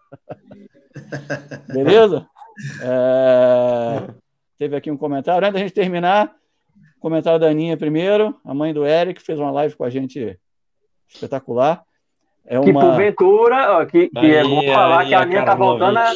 [1.72, 2.26] Beleza?
[2.82, 4.10] É...
[4.58, 5.46] Teve aqui um comentário.
[5.46, 6.34] Antes da gente terminar,
[7.00, 10.38] comentário da Aninha primeiro, a mãe do Eric, fez uma live com a gente
[11.08, 11.82] espetacular.
[12.46, 12.64] É uma...
[12.64, 15.96] Que porventura, ó, que, que Aninha, é bom falar que a Aninha tá voltando.
[15.98, 16.12] A,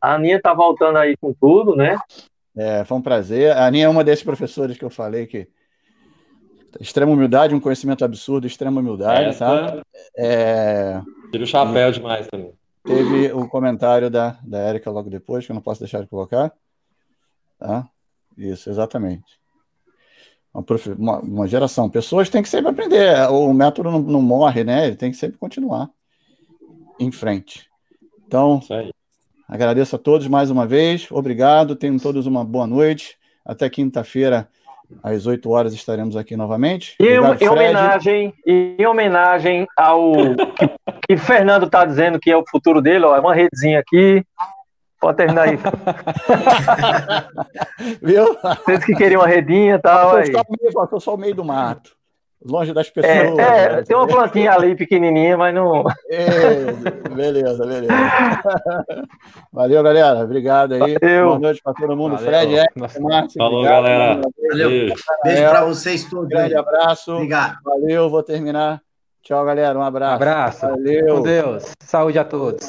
[0.00, 1.96] a Aninha tá voltando aí com tudo, né?
[2.56, 3.52] É, foi um prazer.
[3.52, 5.48] A Aninha é uma desses professores que eu falei que
[6.80, 9.46] extrema humildade, um conhecimento absurdo, extrema humildade, Essa...
[9.46, 9.82] tá?
[10.16, 11.00] É...
[11.30, 11.92] Tira o chapéu e...
[11.92, 12.52] demais também.
[12.84, 16.52] Teve o comentário da, da Érica logo depois, que eu não posso deixar de colocar.
[17.58, 17.88] Tá?
[18.38, 19.40] Isso, exatamente.
[20.98, 21.90] Uma, uma, geração.
[21.90, 23.28] Pessoas têm que sempre aprender.
[23.30, 24.86] O método não, não, morre, né?
[24.86, 25.90] Ele tem que sempre continuar
[26.98, 27.68] em frente.
[28.26, 28.60] Então,
[29.48, 31.08] agradeço a todos mais uma vez.
[31.10, 31.76] Obrigado.
[31.76, 33.18] Tenham todos uma boa noite.
[33.44, 34.48] Até quinta-feira
[35.02, 36.96] às 8 horas estaremos aqui novamente.
[36.98, 40.12] E Obrigado, em, homenagem, em homenagem ao
[40.56, 40.70] que,
[41.08, 44.24] que Fernando está dizendo que é o futuro dele, ó, é uma redezinha aqui.
[45.00, 45.56] Pode terminar aí.
[48.02, 48.36] Viu?
[48.64, 50.18] Vocês que queriam uma redinha e tal.
[50.18, 51.96] Eu sou só o meio do mato
[52.44, 53.14] longe das pessoas.
[53.14, 53.82] É, é né?
[53.82, 55.84] tem uma plantinha ali pequenininha, mas não.
[56.10, 56.72] É,
[57.14, 57.92] beleza, beleza.
[59.52, 60.20] Valeu, galera.
[60.20, 60.96] Obrigado aí.
[61.00, 61.26] Valeu.
[61.26, 62.16] Boa noite para todo mundo.
[62.16, 62.28] Valeu.
[62.28, 62.66] Fred, é,
[63.00, 63.38] Márcio.
[63.38, 63.82] Falou, obrigado.
[63.82, 64.20] galera.
[64.50, 64.68] Valeu.
[64.68, 64.94] Beijo,
[65.24, 66.28] Beijo para vocês todos.
[66.28, 67.14] Grande abraço.
[67.14, 67.58] Obrigado.
[67.64, 68.80] Valeu, vou terminar.
[69.22, 69.76] Tchau, galera.
[69.76, 70.12] Um abraço.
[70.12, 70.60] Um abraço.
[70.60, 71.16] Valeu.
[71.16, 71.72] Com Deus.
[71.80, 72.60] Saúde a todos.